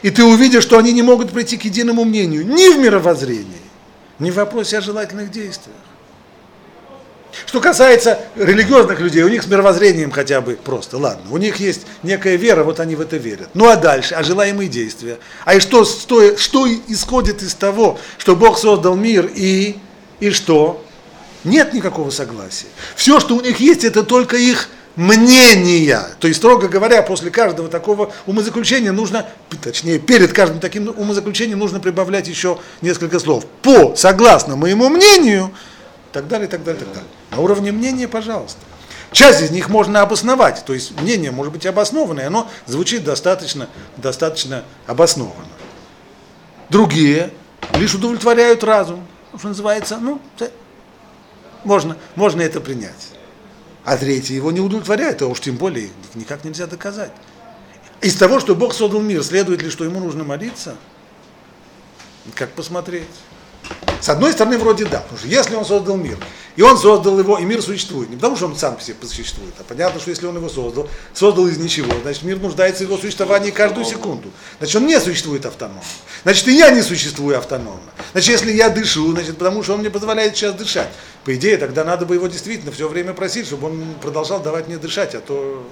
И 0.01 0.09
ты 0.09 0.23
увидишь, 0.23 0.63
что 0.63 0.77
они 0.77 0.93
не 0.93 1.03
могут 1.03 1.31
прийти 1.31 1.57
к 1.57 1.65
единому 1.65 2.05
мнению 2.05 2.45
ни 2.45 2.73
в 2.73 2.79
мировоззрении, 2.79 3.61
ни 4.17 4.31
в 4.31 4.35
вопросе 4.35 4.79
о 4.79 4.81
желательных 4.81 5.31
действиях. 5.31 5.75
Что 7.45 7.61
касается 7.61 8.19
религиозных 8.35 8.99
людей, 8.99 9.23
у 9.23 9.29
них 9.29 9.43
с 9.43 9.47
мировоззрением 9.47 10.11
хотя 10.11 10.41
бы 10.41 10.53
просто, 10.55 10.97
ладно, 10.97 11.23
у 11.31 11.37
них 11.37 11.57
есть 11.57 11.81
некая 12.03 12.35
вера, 12.35 12.63
вот 12.63 12.79
они 12.79 12.95
в 12.95 13.01
это 13.01 13.17
верят. 13.17 13.49
Ну 13.53 13.69
а 13.69 13.75
дальше, 13.75 14.15
а 14.15 14.23
желаемые 14.23 14.69
действия. 14.69 15.17
А 15.45 15.55
и 15.55 15.59
что, 15.59 15.85
что, 15.85 16.37
что 16.37 16.67
исходит 16.87 17.41
из 17.41 17.53
того, 17.53 17.99
что 18.17 18.35
Бог 18.35 18.57
создал 18.57 18.95
мир 18.95 19.29
и, 19.33 19.77
и 20.19 20.31
что? 20.31 20.83
Нет 21.43 21.73
никакого 21.73 22.09
согласия. 22.09 22.67
Все, 22.95 23.19
что 23.19 23.35
у 23.35 23.41
них 23.41 23.59
есть, 23.59 23.83
это 23.83 24.03
только 24.03 24.35
их 24.35 24.69
мнения. 24.95 26.01
То 26.19 26.27
есть, 26.27 26.39
строго 26.39 26.67
говоря, 26.67 27.01
после 27.01 27.31
каждого 27.31 27.69
такого 27.69 28.11
умозаключения 28.25 28.91
нужно, 28.91 29.25
точнее, 29.63 29.99
перед 29.99 30.33
каждым 30.33 30.59
таким 30.59 30.89
умозаключением 30.89 31.59
нужно 31.59 31.79
прибавлять 31.79 32.27
еще 32.27 32.59
несколько 32.81 33.19
слов. 33.19 33.45
По, 33.61 33.95
согласно 33.95 34.57
моему 34.57 34.89
мнению, 34.89 35.51
так 36.11 36.27
далее, 36.27 36.47
так 36.47 36.63
далее, 36.63 36.83
так 36.83 36.93
далее. 36.93 37.09
На 37.31 37.39
уровне 37.39 37.71
мнения, 37.71 38.07
пожалуйста. 38.07 38.59
Часть 39.11 39.41
из 39.41 39.49
них 39.49 39.69
можно 39.69 40.01
обосновать, 40.01 40.63
то 40.65 40.73
есть 40.73 40.99
мнение 41.01 41.31
может 41.31 41.51
быть 41.51 41.65
обоснованное, 41.65 42.27
оно 42.27 42.47
звучит 42.67 43.03
достаточно, 43.03 43.67
достаточно 43.97 44.63
обоснованно. 44.85 45.47
Другие 46.69 47.31
лишь 47.73 47.95
удовлетворяют 47.95 48.63
разум, 48.63 49.07
что 49.35 49.47
называется, 49.47 49.97
ну, 49.97 50.21
можно, 51.63 51.97
можно 52.15 52.41
это 52.41 52.61
принять. 52.61 53.09
А 53.83 53.97
третьи 53.97 54.35
его 54.35 54.51
не 54.51 54.59
удовлетворяют, 54.59 55.23
а 55.23 55.27
уж 55.27 55.39
тем 55.39 55.57
более 55.57 55.89
никак 56.13 56.43
нельзя 56.43 56.67
доказать. 56.67 57.11
Из 58.01 58.15
того, 58.15 58.39
что 58.39 58.55
Бог 58.55 58.73
создал 58.73 59.01
мир, 59.01 59.23
следует 59.23 59.63
ли, 59.63 59.71
что 59.71 59.83
ему 59.83 59.99
нужно 59.99 60.23
молиться? 60.23 60.75
Как 62.35 62.51
посмотреть? 62.51 63.07
С 64.01 64.07
одной 64.07 64.31
стороны, 64.31 64.57
вроде 64.57 64.85
да, 64.85 64.99
потому 64.99 65.17
что 65.17 65.27
если 65.27 65.55
он 65.55 65.65
создал 65.65 65.97
мир, 65.97 66.17
и 66.55 66.61
он 66.61 66.77
создал 66.77 67.19
его, 67.19 67.37
и 67.37 67.43
мир 67.43 67.61
существует, 67.61 68.09
не 68.09 68.15
потому 68.15 68.35
что 68.35 68.45
он 68.45 68.55
сам 68.55 68.75
по 68.75 68.81
себе 68.81 68.95
существует, 69.01 69.53
а 69.59 69.63
понятно, 69.63 69.99
что 69.99 70.09
если 70.09 70.25
он 70.25 70.35
его 70.37 70.47
создал, 70.49 70.89
создал 71.13 71.47
из 71.47 71.57
ничего, 71.57 71.91
значит 72.01 72.23
мир 72.23 72.39
нуждается 72.39 72.83
в 72.83 72.87
его 72.87 72.97
существовании 72.97 73.51
каждую 73.51 73.85
секунду. 73.85 74.29
Значит, 74.57 74.75
он 74.77 74.87
не 74.87 74.99
существует 74.99 75.45
автономно. 75.45 75.83
Значит, 76.23 76.47
и 76.47 76.57
я 76.57 76.71
не 76.71 76.81
существую 76.81 77.37
автономно. 77.37 77.91
Значит, 78.13 78.29
если 78.29 78.51
я 78.53 78.69
дышу, 78.69 79.11
значит, 79.11 79.37
потому 79.37 79.63
что 79.63 79.73
он 79.73 79.81
мне 79.81 79.89
позволяет 79.89 80.35
сейчас 80.35 80.53
дышать. 80.53 80.89
По 81.25 81.35
идее, 81.35 81.57
тогда 81.57 81.83
надо 81.83 82.05
бы 82.05 82.15
его 82.15 82.27
действительно 82.27 82.71
все 82.71 82.87
время 82.87 83.13
просить, 83.13 83.47
чтобы 83.47 83.67
он 83.67 83.95
продолжал 84.01 84.39
давать 84.39 84.67
мне 84.67 84.77
дышать, 84.77 85.13
а 85.15 85.19
то 85.19 85.65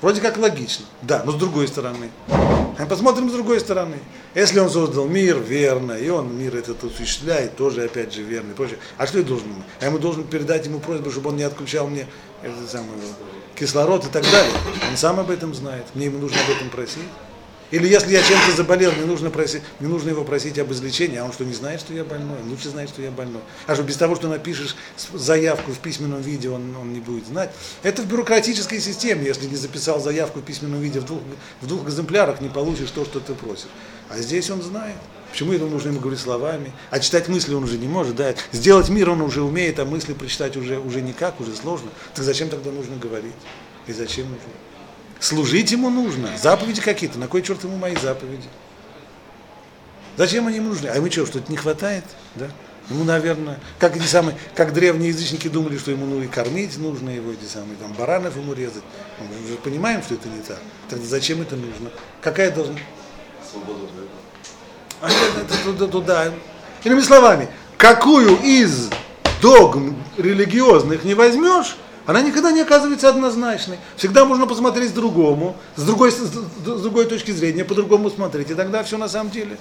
Вроде 0.00 0.20
как 0.20 0.38
логично, 0.38 0.86
да, 1.02 1.22
но 1.24 1.32
с 1.32 1.34
другой 1.34 1.66
стороны. 1.66 2.10
А 2.28 2.86
посмотрим 2.86 3.28
с 3.28 3.32
другой 3.32 3.58
стороны. 3.58 3.96
Если 4.34 4.60
он 4.60 4.70
создал 4.70 5.06
мир 5.06 5.38
верно, 5.38 5.92
и 5.92 6.08
он 6.08 6.36
мир 6.38 6.54
этот 6.56 6.84
осуществляет, 6.84 7.56
тоже 7.56 7.84
опять 7.84 8.12
же 8.14 8.22
верно 8.22 8.52
и 8.52 8.54
прочее. 8.54 8.78
А 8.96 9.06
что 9.08 9.18
я 9.18 9.24
должен 9.24 9.48
ему? 9.48 9.62
А 9.80 9.86
ему 9.86 9.98
должен 9.98 10.22
передать 10.22 10.66
ему 10.66 10.78
просьбу, 10.78 11.10
чтобы 11.10 11.30
он 11.30 11.36
не 11.36 11.42
отключал 11.42 11.88
мне 11.88 12.06
это 12.42 12.54
самое, 12.68 12.92
кислород 13.56 14.04
и 14.04 14.08
так 14.08 14.22
далее. 14.30 14.52
Он 14.88 14.96
сам 14.96 15.18
об 15.18 15.30
этом 15.30 15.52
знает. 15.54 15.84
Мне 15.94 16.06
ему 16.06 16.18
нужно 16.18 16.38
об 16.40 16.56
этом 16.56 16.70
просить. 16.70 17.02
Или 17.70 17.86
если 17.86 18.12
я 18.12 18.22
чем-то 18.22 18.56
заболел, 18.56 18.92
мне 18.92 19.04
нужно, 19.04 19.30
просить, 19.30 19.62
мне 19.78 19.88
нужно 19.88 20.10
его 20.10 20.24
просить 20.24 20.58
об 20.58 20.72
излечении, 20.72 21.18
а 21.18 21.24
он 21.24 21.32
что, 21.32 21.44
не 21.44 21.52
знает, 21.52 21.80
что 21.80 21.92
я 21.92 22.02
больной? 22.02 22.38
Лучше 22.48 22.70
знает, 22.70 22.88
что 22.88 23.02
я 23.02 23.10
больной. 23.10 23.42
А 23.66 23.74
что 23.74 23.82
без 23.82 23.96
того, 23.96 24.16
что 24.16 24.28
напишешь 24.28 24.74
заявку 25.12 25.72
в 25.72 25.78
письменном 25.78 26.22
виде, 26.22 26.48
он, 26.48 26.74
он 26.76 26.92
не 26.94 27.00
будет 27.00 27.26
знать. 27.26 27.50
Это 27.82 28.02
в 28.02 28.06
бюрократической 28.06 28.80
системе. 28.80 29.26
Если 29.26 29.46
не 29.46 29.56
записал 29.56 30.00
заявку 30.00 30.40
в 30.40 30.42
письменном 30.42 30.80
виде 30.80 31.00
в 31.00 31.04
двух, 31.04 31.20
в 31.60 31.66
двух 31.66 31.86
экземплярах, 31.86 32.40
не 32.40 32.48
получишь 32.48 32.90
то, 32.90 33.04
что 33.04 33.20
ты 33.20 33.34
просишь. 33.34 33.68
А 34.08 34.18
здесь 34.18 34.48
он 34.50 34.62
знает. 34.62 34.96
Почему 35.30 35.52
это 35.52 35.66
нужно 35.66 35.90
ему 35.90 36.00
говорить 36.00 36.20
словами? 36.20 36.72
А 36.90 37.00
читать 37.00 37.28
мысли 37.28 37.52
он 37.52 37.64
уже 37.64 37.76
не 37.76 37.86
может, 37.86 38.16
да? 38.16 38.34
Сделать 38.50 38.88
мир 38.88 39.10
он 39.10 39.20
уже 39.20 39.42
умеет, 39.42 39.78
а 39.78 39.84
мысли 39.84 40.14
прочитать 40.14 40.56
уже, 40.56 40.78
уже 40.78 41.02
никак, 41.02 41.38
уже 41.38 41.54
сложно. 41.54 41.90
Так 42.14 42.24
зачем 42.24 42.48
тогда 42.48 42.70
нужно 42.70 42.96
говорить? 42.96 43.34
И 43.86 43.92
зачем 43.92 44.24
нужно? 44.24 44.67
Служить 45.20 45.72
ему 45.72 45.90
нужно. 45.90 46.30
Заповеди 46.40 46.80
какие-то. 46.80 47.18
На 47.18 47.26
кой 47.26 47.42
черт 47.42 47.62
ему 47.64 47.76
мои 47.76 47.96
заповеди? 47.96 48.48
Зачем 50.16 50.46
они 50.46 50.56
ему 50.56 50.70
нужны? 50.70 50.88
А 50.88 50.96
ему 50.96 51.10
что, 51.10 51.26
что-то 51.26 51.50
не 51.50 51.56
хватает? 51.56 52.04
Да? 52.34 52.48
Ему, 52.90 53.04
наверное, 53.04 53.60
как 53.78 53.96
эти 53.96 54.06
самые, 54.06 54.36
как 54.54 54.72
древние 54.72 55.10
язычники 55.10 55.48
думали, 55.48 55.76
что 55.76 55.90
ему 55.90 56.06
ну, 56.06 56.22
и 56.22 56.26
кормить 56.26 56.78
нужно 56.78 57.10
его, 57.10 57.32
эти 57.32 57.44
самые, 57.44 57.76
там, 57.76 57.92
баранов 57.92 58.36
ему 58.36 58.54
резать. 58.54 58.82
Мы 59.20 59.48
же 59.48 59.56
понимаем, 59.56 60.02
что 60.02 60.14
это 60.14 60.28
не 60.28 60.40
так. 60.40 60.58
Тогда 60.88 61.06
зачем 61.06 61.42
это 61.42 61.56
нужно? 61.56 61.90
Какая 62.22 62.50
должна... 62.50 62.76
Свобода 63.50 63.88
а 65.00 65.08
это, 65.08 65.88
туда. 65.88 66.32
Иными 66.82 67.00
словами, 67.00 67.48
какую 67.76 68.36
из 68.42 68.90
догм 69.40 69.96
религиозных 70.16 71.04
не 71.04 71.14
возьмешь, 71.14 71.76
она 72.08 72.22
никогда 72.22 72.50
не 72.52 72.62
оказывается 72.62 73.10
однозначной. 73.10 73.78
Всегда 73.96 74.24
можно 74.24 74.46
посмотреть 74.46 74.94
другому, 74.94 75.58
с 75.76 75.82
другой, 75.82 76.10
с 76.10 76.20
другой 76.64 77.04
точки 77.04 77.32
зрения, 77.32 77.66
по-другому 77.66 78.08
смотреть, 78.08 78.50
и 78.50 78.54
тогда 78.54 78.82
все 78.82 78.96
на 78.96 79.10
самом 79.10 79.30
деле. 79.30 79.58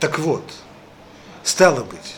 Так 0.00 0.18
вот, 0.18 0.42
стало 1.44 1.84
быть, 1.84 2.16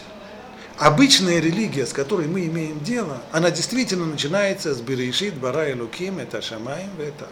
обычная 0.78 1.40
религия, 1.40 1.84
с 1.84 1.92
которой 1.92 2.26
мы 2.26 2.46
имеем 2.46 2.82
дело, 2.82 3.20
она 3.32 3.50
действительно 3.50 4.06
начинается 4.06 4.74
с 4.74 4.80
Берешит, 4.80 5.34
Бара 5.34 5.68
и 5.68 5.78
Луким, 5.78 6.18
это 6.18 6.40
Шамаем, 6.40 6.88
это 6.98 7.28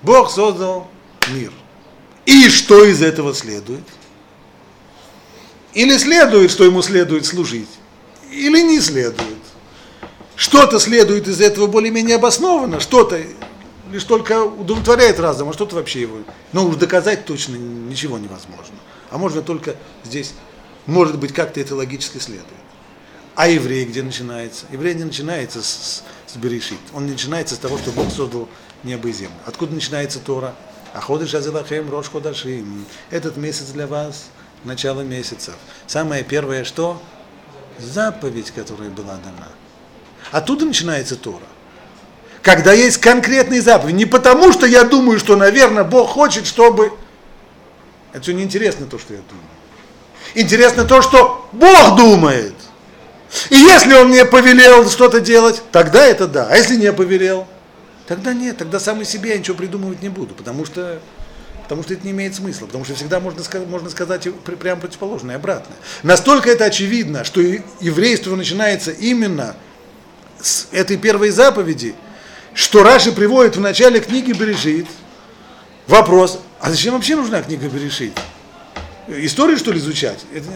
Бог 0.00 0.30
создал 0.30 0.88
мир. 1.28 1.52
И 2.24 2.48
что 2.48 2.86
из 2.86 3.02
этого 3.02 3.34
следует? 3.34 3.84
Или 5.74 5.98
следует, 5.98 6.50
что 6.50 6.64
ему 6.64 6.80
следует 6.80 7.26
служить, 7.26 7.68
или 8.32 8.62
не 8.62 8.80
следует. 8.80 9.37
Что-то 10.38 10.78
следует 10.78 11.26
из 11.26 11.40
этого 11.40 11.66
более-менее 11.66 12.14
обоснованно, 12.14 12.78
что-то 12.78 13.20
лишь 13.90 14.04
только 14.04 14.44
удовлетворяет 14.44 15.18
разум, 15.18 15.48
а 15.48 15.52
что-то 15.52 15.74
вообще 15.74 16.02
его. 16.02 16.18
Но 16.52 16.64
уж 16.64 16.76
доказать 16.76 17.24
точно 17.24 17.56
ничего 17.56 18.18
невозможно. 18.18 18.76
А 19.10 19.18
можно 19.18 19.42
только 19.42 19.74
здесь, 20.04 20.34
может 20.86 21.18
быть, 21.18 21.32
как-то 21.32 21.58
это 21.58 21.74
логически 21.74 22.18
следует. 22.18 22.46
А 23.34 23.48
еврей 23.48 23.84
где 23.84 24.00
начинается? 24.04 24.66
Еврей 24.70 24.94
не 24.94 25.02
начинается 25.02 25.60
с, 25.60 26.04
с 26.28 26.36
Берешит. 26.36 26.78
Он 26.94 27.08
начинается 27.08 27.56
с 27.56 27.58
того, 27.58 27.76
что 27.76 27.90
Бог 27.90 28.08
создал 28.12 28.48
небо 28.84 29.08
и 29.08 29.12
землю. 29.12 29.34
Откуда 29.44 29.74
начинается 29.74 30.20
Тора? 30.20 30.54
Аходыш 30.94 31.34
Азелахем 31.34 31.90
Рош 31.90 32.10
Ходашим. 32.10 32.86
Этот 33.10 33.36
месяц 33.36 33.70
для 33.70 33.88
вас, 33.88 34.26
начало 34.62 35.00
месяцев. 35.00 35.54
Самое 35.88 36.22
первое 36.22 36.62
что? 36.62 37.02
Заповедь, 37.80 38.52
которая 38.52 38.90
была 38.90 39.16
дана. 39.16 39.48
Оттуда 40.30 40.64
начинается 40.64 41.16
Тора. 41.16 41.44
Когда 42.42 42.72
есть 42.72 42.98
конкретные 42.98 43.62
заповеди. 43.62 43.96
Не 43.96 44.06
потому, 44.06 44.52
что 44.52 44.66
я 44.66 44.84
думаю, 44.84 45.18
что, 45.18 45.36
наверное, 45.36 45.84
Бог 45.84 46.08
хочет, 46.08 46.46
чтобы... 46.46 46.92
Это 48.12 48.22
все 48.22 48.32
неинтересно, 48.32 48.86
то, 48.86 48.98
что 48.98 49.14
я 49.14 49.20
думаю. 49.20 49.46
Интересно 50.34 50.84
то, 50.84 51.02
что 51.02 51.48
Бог 51.52 51.96
думает. 51.96 52.54
И 53.50 53.56
если 53.56 53.92
Он 53.94 54.08
мне 54.08 54.24
повелел 54.24 54.88
что-то 54.88 55.20
делать, 55.20 55.62
тогда 55.72 56.04
это 56.06 56.26
да. 56.26 56.48
А 56.50 56.56
если 56.56 56.76
не 56.76 56.92
повелел, 56.92 57.46
тогда 58.06 58.32
нет. 58.32 58.58
Тогда 58.58 58.80
сам 58.80 59.02
из 59.02 59.08
себя 59.08 59.32
я 59.32 59.38
ничего 59.38 59.56
придумывать 59.56 60.02
не 60.02 60.08
буду, 60.08 60.34
потому 60.34 60.64
что, 60.64 61.00
потому 61.64 61.82
что 61.82 61.94
это 61.94 62.06
не 62.06 62.12
имеет 62.12 62.34
смысла. 62.34 62.66
Потому 62.66 62.84
что 62.84 62.94
всегда 62.94 63.20
можно, 63.20 63.42
можно 63.66 63.90
сказать 63.90 64.26
прямо 64.60 64.80
противоположное, 64.80 65.36
обратное. 65.36 65.76
Настолько 66.02 66.50
это 66.50 66.64
очевидно, 66.64 67.24
что 67.24 67.40
еврейство 67.80 68.34
начинается 68.36 68.90
именно 68.90 69.56
с 70.40 70.68
этой 70.72 70.96
первой 70.96 71.30
заповеди, 71.30 71.94
что 72.54 72.82
Раши 72.82 73.12
приводит 73.12 73.56
в 73.56 73.60
начале 73.60 74.00
книги 74.00 74.32
Берешит, 74.32 74.86
вопрос, 75.86 76.40
а 76.60 76.70
зачем 76.70 76.94
вообще 76.94 77.16
нужна 77.16 77.42
книга 77.42 77.68
Берешит? 77.68 78.12
Историю, 79.08 79.56
что 79.56 79.72
ли, 79.72 79.78
изучать? 79.78 80.24
Это, 80.34 80.46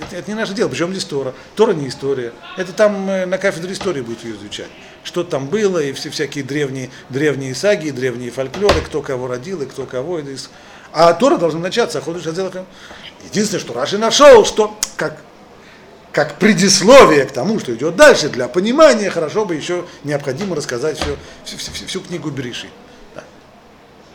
это, 0.00 0.16
это 0.16 0.30
не 0.30 0.34
наше 0.34 0.54
дело. 0.54 0.68
Причем 0.68 0.90
здесь 0.90 1.04
Тора? 1.04 1.34
Тора 1.54 1.72
не 1.72 1.88
история. 1.88 2.32
Это 2.56 2.72
там 2.72 3.08
э, 3.10 3.26
на 3.26 3.36
кафедре 3.36 3.72
истории 3.72 4.00
будет 4.00 4.24
ее 4.24 4.36
изучать. 4.36 4.68
Что 5.04 5.22
там 5.22 5.48
было, 5.48 5.78
и 5.78 5.92
все 5.92 6.08
всякие 6.08 6.44
древние, 6.44 6.88
древние 7.10 7.54
саги, 7.54 7.90
древние 7.90 8.30
фольклоры, 8.30 8.80
кто 8.80 9.02
кого 9.02 9.26
родил, 9.26 9.60
и 9.60 9.66
кто 9.66 9.84
кого. 9.84 10.20
А 10.92 11.12
Тора 11.12 11.36
должна 11.36 11.60
начаться. 11.60 11.98
А 11.98 12.00
ходишь 12.00 12.22
Единственное, 12.24 13.60
что 13.60 13.74
Раши 13.74 13.98
нашел, 13.98 14.46
что 14.46 14.78
как 14.96 15.22
как 16.12 16.38
предисловие 16.38 17.24
к 17.24 17.32
тому, 17.32 17.58
что 17.58 17.74
идет 17.74 17.96
дальше, 17.96 18.28
для 18.28 18.46
понимания, 18.46 19.10
хорошо 19.10 19.44
бы 19.44 19.54
еще 19.54 19.86
необходимо 20.04 20.54
рассказать 20.54 20.98
все, 20.98 21.16
всю, 21.44 21.56
всю, 21.56 21.86
всю 21.86 22.00
книгу 22.00 22.30
Береши. 22.30 22.68
Да. 23.14 23.24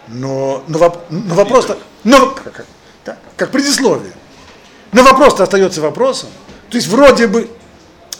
Но, 0.07 0.63
но, 0.67 0.77
воп, 0.77 0.99
но 1.09 1.33
вопрос-то, 1.33 1.77
но, 2.03 2.29
как, 2.31 2.65
да, 3.03 3.17
как 3.35 3.51
предисловие. 3.51 4.13
Но 4.91 5.03
вопрос-то 5.03 5.43
остается 5.43 5.81
вопросом. 5.81 6.29
То 6.69 6.77
есть 6.77 6.87
вроде 6.87 7.27
бы 7.27 7.49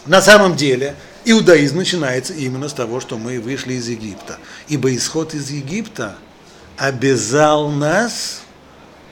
на 0.05 0.21
самом 0.21 0.55
деле 0.55 0.95
иудаизм 1.23 1.77
начинается 1.77 2.33
именно 2.33 2.69
с 2.69 2.73
того, 2.73 2.99
что 2.99 3.17
мы 3.17 3.39
вышли 3.39 3.73
из 3.73 3.87
Египта. 3.87 4.39
Ибо 4.67 4.93
исход 4.95 5.33
из 5.33 5.51
Египта 5.51 6.15
обязал 6.77 7.69
нас 7.69 8.41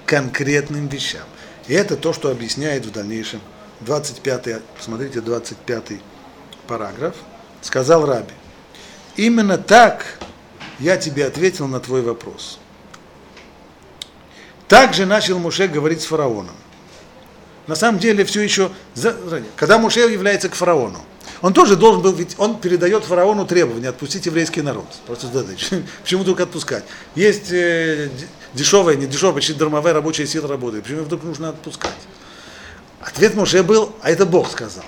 конкретным 0.05 0.87
вещам. 0.87 1.23
И 1.67 1.73
это 1.73 1.95
то, 1.97 2.13
что 2.13 2.29
объясняет 2.29 2.85
в 2.85 2.91
дальнейшем 2.91 3.41
25, 3.81 4.61
посмотрите, 4.77 5.21
25 5.21 5.83
параграф. 6.67 7.15
Сказал 7.61 8.05
Раби, 8.05 8.33
именно 9.15 9.57
так 9.57 10.19
я 10.79 10.97
тебе 10.97 11.25
ответил 11.25 11.67
на 11.67 11.79
твой 11.79 12.01
вопрос. 12.01 12.59
Также 14.67 15.05
начал 15.05 15.39
Муше 15.39 15.67
говорить 15.67 16.01
с 16.01 16.05
фараоном. 16.05 16.55
На 17.67 17.75
самом 17.75 17.99
деле 17.99 18.23
все 18.25 18.41
еще, 18.41 18.71
когда 19.55 19.77
Муше 19.77 19.99
является 20.01 20.49
к 20.49 20.55
фараону, 20.55 20.99
он 21.41 21.53
тоже 21.53 21.75
должен 21.75 22.01
был, 22.01 22.13
ведь 22.13 22.35
он 22.37 22.59
передает 22.59 23.03
фараону 23.03 23.45
требования 23.45 23.89
отпустить 23.89 24.25
еврейский 24.25 24.61
народ. 24.61 24.85
Просто 25.05 25.27
задача. 25.27 25.83
Почему 26.03 26.23
только 26.23 26.43
отпускать? 26.43 26.83
Есть 27.15 27.51
э, 27.51 28.09
дешевая, 28.53 28.95
не 28.95 29.05
дешевая, 29.05 29.35
почти 29.35 29.53
дармовая 29.53 29.93
рабочая 29.93 30.25
сила 30.27 30.47
работает. 30.47 30.83
Почему 30.83 31.03
вдруг 31.03 31.23
нужно 31.23 31.49
отпускать? 31.49 31.91
Ответ 33.05 33.35
Моше 33.35 33.63
был, 33.63 33.93
а 34.01 34.09
это 34.09 34.25
Бог 34.25 34.49
сказал. 34.49 34.83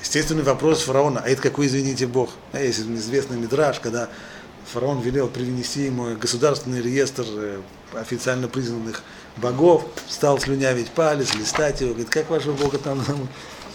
Естественный 0.00 0.42
вопрос 0.42 0.82
фараона, 0.82 1.22
а 1.24 1.28
это 1.28 1.42
какой, 1.42 1.66
извините, 1.66 2.06
Бог? 2.06 2.30
А 2.52 2.60
есть 2.60 2.80
известный 2.80 3.36
мидраж, 3.36 3.80
когда 3.80 4.08
фараон 4.72 5.00
велел 5.00 5.28
привнести 5.28 5.82
ему 5.82 6.16
государственный 6.16 6.80
реестр 6.80 7.24
э, 7.28 7.60
официально 7.94 8.48
признанных 8.48 9.02
богов, 9.36 9.84
стал 10.08 10.40
слюнявить 10.40 10.90
палец, 10.90 11.34
листать 11.34 11.80
его, 11.80 11.90
говорит, 11.90 12.10
как 12.10 12.30
вашего 12.30 12.54
бога 12.54 12.78
там 12.78 13.04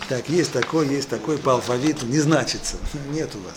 так, 0.08 0.28
есть 0.28 0.52
такой, 0.52 0.88
есть 0.88 1.10
такой 1.10 1.38
по 1.38 1.54
алфавиту, 1.54 2.08
не 2.08 2.20
значится, 2.20 2.78
нет 3.12 3.30
у 3.36 3.40
вас. 3.40 3.56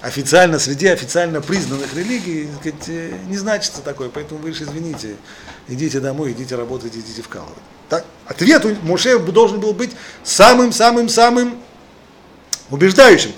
Официально, 0.00 0.60
среди 0.60 0.86
официально 0.86 1.40
признанных 1.40 1.92
религий, 1.94 2.48
сказать, 2.60 2.88
э, 2.88 3.10
не 3.26 3.36
значится 3.36 3.82
такой, 3.82 4.10
поэтому 4.10 4.40
вы 4.40 4.50
лишь 4.50 4.60
извините, 4.60 5.16
идите 5.66 5.98
домой, 5.98 6.30
идите 6.32 6.54
работать, 6.54 6.94
идите 6.94 7.20
вкалывать. 7.20 7.58
Так? 7.88 8.04
Ответ 8.26 8.64
у 8.64 8.74
Моше 8.86 9.18
должен 9.18 9.58
был 9.58 9.72
быть 9.72 9.90
самым-самым-самым 10.22 11.60
убеждающим. 12.70 13.32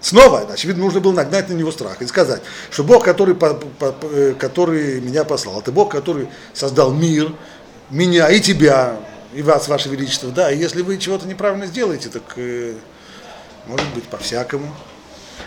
Снова, 0.00 0.46
очевидно, 0.52 0.84
нужно 0.84 1.00
было 1.00 1.12
нагнать 1.12 1.48
на 1.48 1.54
него 1.54 1.72
страх 1.72 2.00
и 2.02 2.06
сказать, 2.06 2.42
что 2.70 2.84
Бог, 2.84 3.04
который, 3.04 3.36
э, 3.40 4.34
который 4.38 5.00
меня 5.00 5.24
послал, 5.24 5.60
это 5.60 5.72
Бог, 5.72 5.90
который 5.90 6.28
создал 6.54 6.92
мир, 6.92 7.34
меня 7.90 8.30
и 8.30 8.40
тебя, 8.40 8.96
и 9.34 9.42
вас, 9.42 9.66
Ваше 9.66 9.88
Величество, 9.88 10.30
да, 10.30 10.52
и 10.52 10.58
если 10.58 10.82
вы 10.82 10.98
чего-то 10.98 11.26
неправильно 11.26 11.66
сделаете, 11.66 12.10
так 12.10 12.22
э, 12.36 12.74
может 13.66 13.88
быть 13.92 14.04
по-всякому. 14.04 14.72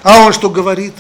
А 0.04 0.26
он 0.26 0.34
что 0.34 0.50
говорит? 0.50 0.94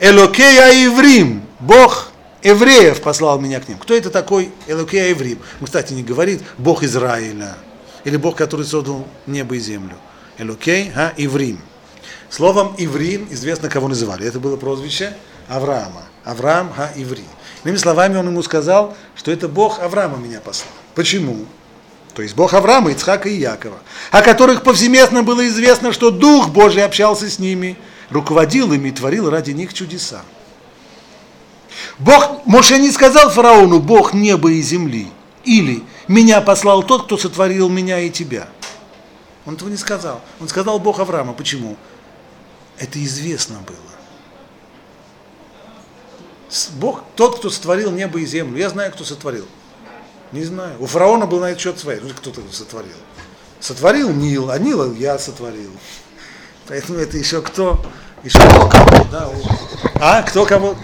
Элокея 0.00 0.86
Иврим, 0.86 1.42
Бог 1.60 2.08
евреев 2.42 3.00
послал 3.00 3.38
меня 3.38 3.60
к 3.60 3.68
ним. 3.68 3.78
Кто 3.78 3.94
это 3.94 4.10
такой 4.10 4.50
Элокея 4.66 5.12
Иврим? 5.12 5.38
Он, 5.60 5.66
кстати, 5.66 5.92
не 5.92 6.02
говорит 6.02 6.42
Бог 6.58 6.82
Израиля, 6.82 7.56
или 8.04 8.16
Бог, 8.16 8.36
который 8.36 8.66
создал 8.66 9.06
небо 9.26 9.54
и 9.54 9.60
землю. 9.60 9.96
Элокей, 10.38 10.92
а, 10.94 11.12
Иврим. 11.16 11.60
Словом 12.28 12.74
Иврим 12.76 13.28
известно, 13.30 13.68
кого 13.68 13.88
называли. 13.88 14.26
Это 14.26 14.40
было 14.40 14.56
прозвище 14.56 15.14
Авраама. 15.48 16.02
Авраам, 16.24 16.72
ха, 16.72 16.90
Иври. 16.96 17.24
Иными 17.62 17.76
словами, 17.76 18.16
он 18.16 18.26
ему 18.26 18.42
сказал, 18.42 18.96
что 19.14 19.30
это 19.30 19.46
Бог 19.46 19.78
Авраама 19.78 20.16
меня 20.16 20.40
послал. 20.40 20.72
Почему? 20.94 21.46
То 22.14 22.22
есть 22.22 22.34
Бог 22.36 22.54
Авраама, 22.54 22.92
Ицхака 22.92 23.28
и 23.28 23.36
Якова, 23.36 23.78
о 24.12 24.22
которых 24.22 24.62
повсеместно 24.62 25.24
было 25.24 25.46
известно, 25.48 25.92
что 25.92 26.10
Дух 26.10 26.48
Божий 26.48 26.84
общался 26.84 27.28
с 27.28 27.38
ними, 27.40 27.76
руководил 28.08 28.72
ими 28.72 28.88
и 28.88 28.92
творил 28.92 29.28
ради 29.28 29.50
них 29.50 29.74
чудеса. 29.74 30.22
Бог, 31.98 32.46
Моше 32.46 32.78
не 32.78 32.92
сказал 32.92 33.30
фараону, 33.30 33.80
Бог 33.80 34.14
неба 34.14 34.52
и 34.52 34.62
земли, 34.62 35.08
или 35.44 35.82
меня 36.06 36.40
послал 36.40 36.84
тот, 36.84 37.06
кто 37.06 37.18
сотворил 37.18 37.68
меня 37.68 37.98
и 37.98 38.10
тебя. 38.10 38.48
Он 39.44 39.54
этого 39.54 39.68
не 39.68 39.76
сказал. 39.76 40.20
Он 40.40 40.48
сказал 40.48 40.78
Бог 40.78 41.00
Авраама. 41.00 41.32
Почему? 41.34 41.76
Это 42.78 43.02
известно 43.04 43.58
было. 43.66 43.76
Бог, 46.76 47.02
тот, 47.16 47.38
кто 47.38 47.50
сотворил 47.50 47.90
небо 47.90 48.20
и 48.20 48.26
землю. 48.26 48.56
Я 48.56 48.70
знаю, 48.70 48.92
кто 48.92 49.04
сотворил. 49.04 49.46
Не 50.34 50.42
знаю. 50.42 50.74
У 50.80 50.86
фараона 50.86 51.26
был 51.26 51.38
на 51.38 51.50
этот 51.50 51.60
счет 51.60 51.78
свой. 51.78 52.00
Ну, 52.02 52.08
кто-то 52.10 52.40
сотворил. 52.50 52.96
Сотворил 53.60 54.10
Нил, 54.10 54.50
а 54.50 54.58
Нила 54.58 54.92
я 54.92 55.16
сотворил. 55.16 55.70
Поэтому 56.66 56.98
это 56.98 57.16
еще 57.16 57.40
кто, 57.40 57.86
еще 58.24 58.40
кто 58.40 58.68
кого, 58.68 59.06
да, 59.12 59.30
а 60.00 60.22
кто 60.22 60.44
кого, 60.44 60.76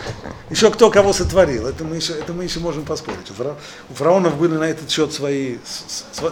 еще 0.51 0.71
кто 0.71 0.89
кого 0.89 1.13
сотворил. 1.13 1.67
Это 1.67 1.83
мы 1.83 1.97
еще, 1.97 2.13
это 2.13 2.33
мы 2.33 2.45
еще 2.45 2.61
можем 2.61 2.85
поспорить. 2.85 3.29
У, 3.29 3.35
фара, 3.35 3.57
у 3.89 3.95
фараонов 3.95 4.37
были 4.37 4.55
на 4.55 4.65
этот 4.71 4.89
счет 4.89 5.13
свои, 5.13 5.57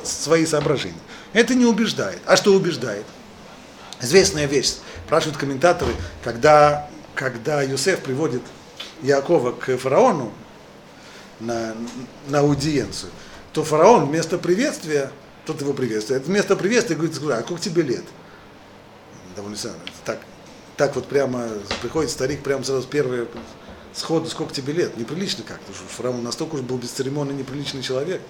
свои 0.05 0.47
соображения. 0.47 1.01
Это 1.33 1.57
не 1.57 1.65
убеждает. 1.65 2.21
А 2.25 2.37
что 2.37 2.53
убеждает? 2.53 3.05
Известная 4.01 4.47
вещь. 4.47 4.75
Спрашивают 5.07 5.39
комментаторы, 5.39 5.91
когда, 6.23 6.89
когда 7.17 7.63
Юсеф 7.63 7.99
приводит 7.99 8.43
Якова 9.03 9.51
к 9.51 9.77
фараону, 9.77 10.33
на, 11.41 11.75
на 12.29 12.41
аудиенцию, 12.41 13.11
то 13.53 13.65
фараон 13.65 14.07
вместо 14.07 14.39
приветствия, 14.39 15.11
тот 15.47 15.61
его 15.61 15.73
приветствует, 15.73 16.27
вместо 16.27 16.57
приветствия 16.57 16.97
говорит, 16.97 17.17
а 17.17 17.43
сколько 17.43 17.63
тебе 17.63 17.83
лет? 17.83 18.05
Довольно 19.37 19.57
так, 20.05 20.21
так 20.77 20.95
вот 20.97 21.07
прямо 21.07 21.49
приходит 21.81 22.11
старик 22.11 22.43
прямо 22.43 22.65
сразу 22.65 22.87
первое 22.89 23.27
сходу, 23.93 24.29
сколько 24.29 24.53
тебе 24.53 24.73
лет? 24.73 24.97
Неприлично 24.97 25.45
как-то. 25.45 25.73
Фараон 25.73 26.23
настолько 26.23 26.57
уж 26.57 26.61
был 26.61 26.77
бесцеремонный, 26.77 27.35
неприличный 27.35 27.83
человек. 27.83 28.21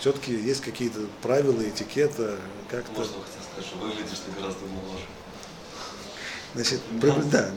Все-таки 0.00 0.34
есть 0.34 0.60
какие-то 0.60 1.00
правила, 1.22 1.62
этикета, 1.62 2.36
как-то. 2.70 2.92
Можно 2.92 3.12
сказать, 3.12 3.66
что 3.66 3.78
выглядишь 3.78 4.18
ты 4.18 4.40
гораздо 4.40 4.60
моложе. 4.66 5.04
Значит, 6.54 6.80
да, 7.30 7.50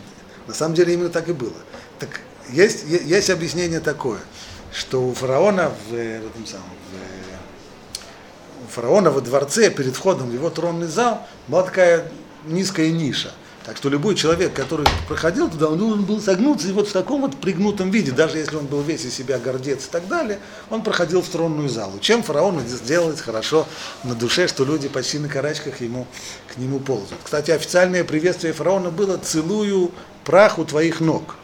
на 0.47 0.53
самом 0.53 0.75
деле 0.75 0.93
именно 0.93 1.09
так 1.09 1.27
и 1.29 1.33
было. 1.33 1.53
Так 1.99 2.21
есть, 2.49 2.85
есть 2.85 3.29
объяснение 3.29 3.79
такое– 3.79 4.19
что 4.73 5.07
у 5.07 5.13
фараона 5.13 5.71
в, 5.89 5.93
э, 5.93 6.21
в 6.21 6.27
этом 6.27 6.45
самом, 6.45 6.65
в, 6.91 6.95
э, 6.95 8.65
у 8.65 8.71
фараона 8.71 9.11
во 9.11 9.21
дворце 9.21 9.69
перед 9.69 9.95
входом 9.95 10.29
в 10.29 10.33
его 10.33 10.49
тронный 10.49 10.87
зал 10.87 11.25
была 11.47 11.63
такая 11.63 12.11
низкая 12.45 12.91
ниша. 12.91 13.31
Так 13.67 13.75
что 13.75 13.89
любой 13.89 14.15
человек, 14.15 14.53
который 14.53 14.87
проходил 15.09 15.49
туда, 15.49 15.67
он 15.67 15.77
должен 15.77 16.05
был 16.05 16.21
согнуться 16.21 16.69
и 16.69 16.71
вот 16.71 16.87
в 16.87 16.93
таком 16.93 17.19
вот 17.19 17.35
пригнутом 17.35 17.91
виде, 17.91 18.13
даже 18.13 18.37
если 18.37 18.55
он 18.55 18.65
был 18.65 18.81
весь 18.81 19.03
из 19.03 19.13
себя 19.13 19.39
гордец 19.39 19.87
и 19.87 19.89
так 19.91 20.07
далее, 20.07 20.39
он 20.69 20.83
проходил 20.83 21.21
в 21.21 21.27
тронную 21.27 21.67
залу. 21.67 21.99
Чем 21.99 22.23
фараону 22.23 22.61
сделалось 22.61 23.19
хорошо 23.19 23.67
на 24.05 24.15
душе, 24.15 24.47
что 24.47 24.63
люди 24.63 24.87
почти 24.87 25.19
на 25.19 25.27
карачках 25.27 25.81
ему, 25.81 26.07
к 26.47 26.57
нему 26.57 26.79
ползают. 26.79 27.19
Кстати, 27.21 27.51
официальное 27.51 28.05
приветствие 28.05 28.53
фараона 28.53 28.89
было 28.89 29.17
«целую 29.17 29.91
прах 30.23 30.59
у 30.59 30.63
твоих 30.63 31.01
ног» 31.01 31.35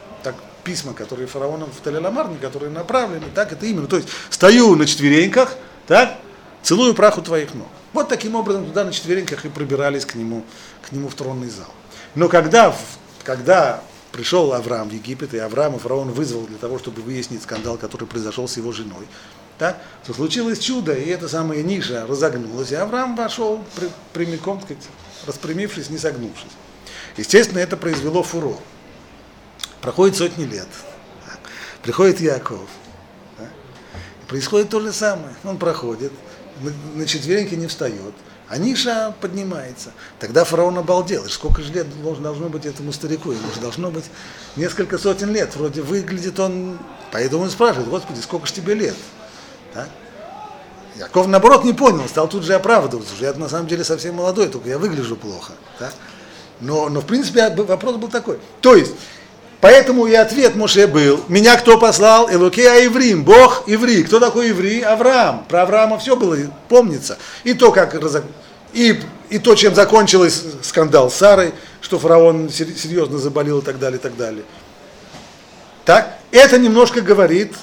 письма, 0.64 0.94
которые 0.94 1.28
фараоном 1.28 1.70
в 1.72 1.82
Талеламарне, 1.82 2.38
которые 2.38 2.72
направлены, 2.72 3.26
так 3.34 3.52
это 3.52 3.66
именно. 3.66 3.88
То 3.88 3.98
есть 3.98 4.10
стою 4.30 4.76
на 4.76 4.86
четвереньках, 4.86 5.56
так, 5.88 6.18
целую 6.62 6.94
праху 6.94 7.22
твоих 7.22 7.54
ног. 7.54 7.68
Вот 7.94 8.10
таким 8.10 8.36
образом 8.36 8.66
туда 8.66 8.84
на 8.84 8.92
четвереньках 8.92 9.46
и 9.46 9.50
пробирались 9.50 10.06
к 10.06 10.16
нему, 10.16 10.44
к 10.82 10.92
нему 10.92 11.10
в 11.10 11.16
тронный 11.16 11.50
зал. 11.50 11.72
Но 12.16 12.30
когда, 12.30 12.76
когда 13.24 13.84
пришел 14.12 14.54
Авраам 14.54 14.90
в 14.90 14.94
Египет, 14.94 15.34
и 15.34 15.38
Авраама 15.38 15.80
фараон 15.80 16.12
вызвал 16.12 16.46
для 16.48 16.58
того, 16.58 16.80
чтобы 16.80 17.02
выяснить 17.02 17.44
скандал, 17.44 17.78
который 17.78 18.08
произошел 18.08 18.48
с 18.48 18.58
его 18.58 18.72
женой, 18.72 19.08
так, 19.58 19.80
то 20.06 20.14
случилось 20.14 20.60
чудо, 20.60 20.94
и 20.94 21.10
эта 21.10 21.28
самая 21.28 21.62
ниша 21.62 22.06
разогнулась, 22.08 22.72
и 22.72 22.76
Авраам 22.76 23.16
вошел 23.16 23.64
прямиком, 24.14 24.60
так 24.60 24.66
сказать, 24.66 24.84
распрямившись, 25.28 25.90
не 25.90 25.98
согнувшись. 25.98 26.52
Естественно, 27.18 27.60
это 27.60 27.78
произвело 27.78 28.24
фурор. 28.24 28.60
Проходит 29.84 30.16
сотни 30.16 30.46
лет. 30.46 30.68
Приходит 31.82 32.22
Яков. 32.22 32.70
Да? 33.38 33.46
Происходит 34.30 34.70
то 34.70 34.80
же 34.80 34.94
самое. 34.94 35.36
Он 35.44 35.58
проходит, 35.58 36.14
на 36.96 37.06
четвереньки 37.06 37.56
не 37.56 37.68
встает, 37.68 38.14
а 38.48 38.58
ниша 38.58 39.14
поднимается. 39.20 39.92
Тогда 40.20 40.46
фараон 40.46 40.78
обалдел. 40.78 41.26
И 41.26 41.30
сколько 41.30 41.62
же 41.62 41.74
лет 41.74 41.86
должно 42.02 42.48
быть 42.48 42.66
этому 42.66 42.94
старику? 42.94 43.34
Ему 43.34 43.52
же 43.54 43.60
должно 43.60 43.92
быть 43.92 44.06
несколько 44.56 44.98
сотен 44.98 45.34
лет. 45.34 45.54
Вроде 45.58 45.82
выглядит 45.82 46.40
он... 46.40 46.80
Поэтому 47.12 47.44
он 47.44 47.50
спрашивает, 47.50 47.90
Господи, 47.90 48.22
сколько 48.22 48.48
же 48.48 48.54
тебе 48.54 48.76
лет? 48.76 48.96
Да? 49.76 49.90
Яков, 50.96 51.28
наоборот, 51.28 51.66
не 51.66 51.74
понял, 51.74 52.08
стал 52.08 52.30
тут 52.30 52.44
же 52.44 52.54
оправдываться. 52.54 53.16
Я 53.20 53.34
на 53.34 53.50
самом 53.50 53.68
деле 53.68 53.84
совсем 53.84 54.16
молодой, 54.16 54.48
только 54.48 54.70
я 54.70 54.78
выгляжу 54.78 55.18
плохо. 55.18 55.52
Да? 55.78 55.92
Но, 56.62 56.88
но, 56.88 57.02
в 57.02 57.06
принципе, 57.06 57.50
вопрос 57.50 57.98
был 57.98 58.08
такой. 58.08 58.40
То 58.62 58.78
есть, 58.78 58.94
поэтому 59.64 60.08
и 60.08 60.14
ответ 60.14 60.56
Моше 60.56 60.88
был, 60.88 61.24
меня 61.30 61.56
кто 61.56 61.78
послал? 61.78 62.30
Элокея 62.30 62.86
Иврим, 62.86 63.24
Бог 63.24 63.64
Иври. 63.66 64.04
Кто 64.04 64.20
такой 64.20 64.52
Иври? 64.52 64.82
Авраам. 64.82 65.46
Про 65.48 65.62
Авраама 65.62 65.98
все 65.98 66.18
было, 66.18 66.36
помнится. 66.68 67.18
И 67.46 67.54
то, 67.54 67.72
как 67.72 67.96
и, 68.74 69.00
и 69.30 69.40
то, 69.40 69.56
чем 69.56 69.74
закончилось 69.74 70.44
скандал 70.64 71.10
с 71.10 71.16
Сарой, 71.16 71.54
что 71.80 71.98
фараон 71.98 72.50
серьезно 72.50 73.20
заболел 73.20 73.60
и 73.60 73.62
так 73.64 73.80
далее, 73.80 74.00
и 74.00 74.02
так 74.02 74.18
далее. 74.18 74.44
Так, 75.86 76.18
это 76.32 76.58
немножко 76.58 77.00
говорит 77.00 77.54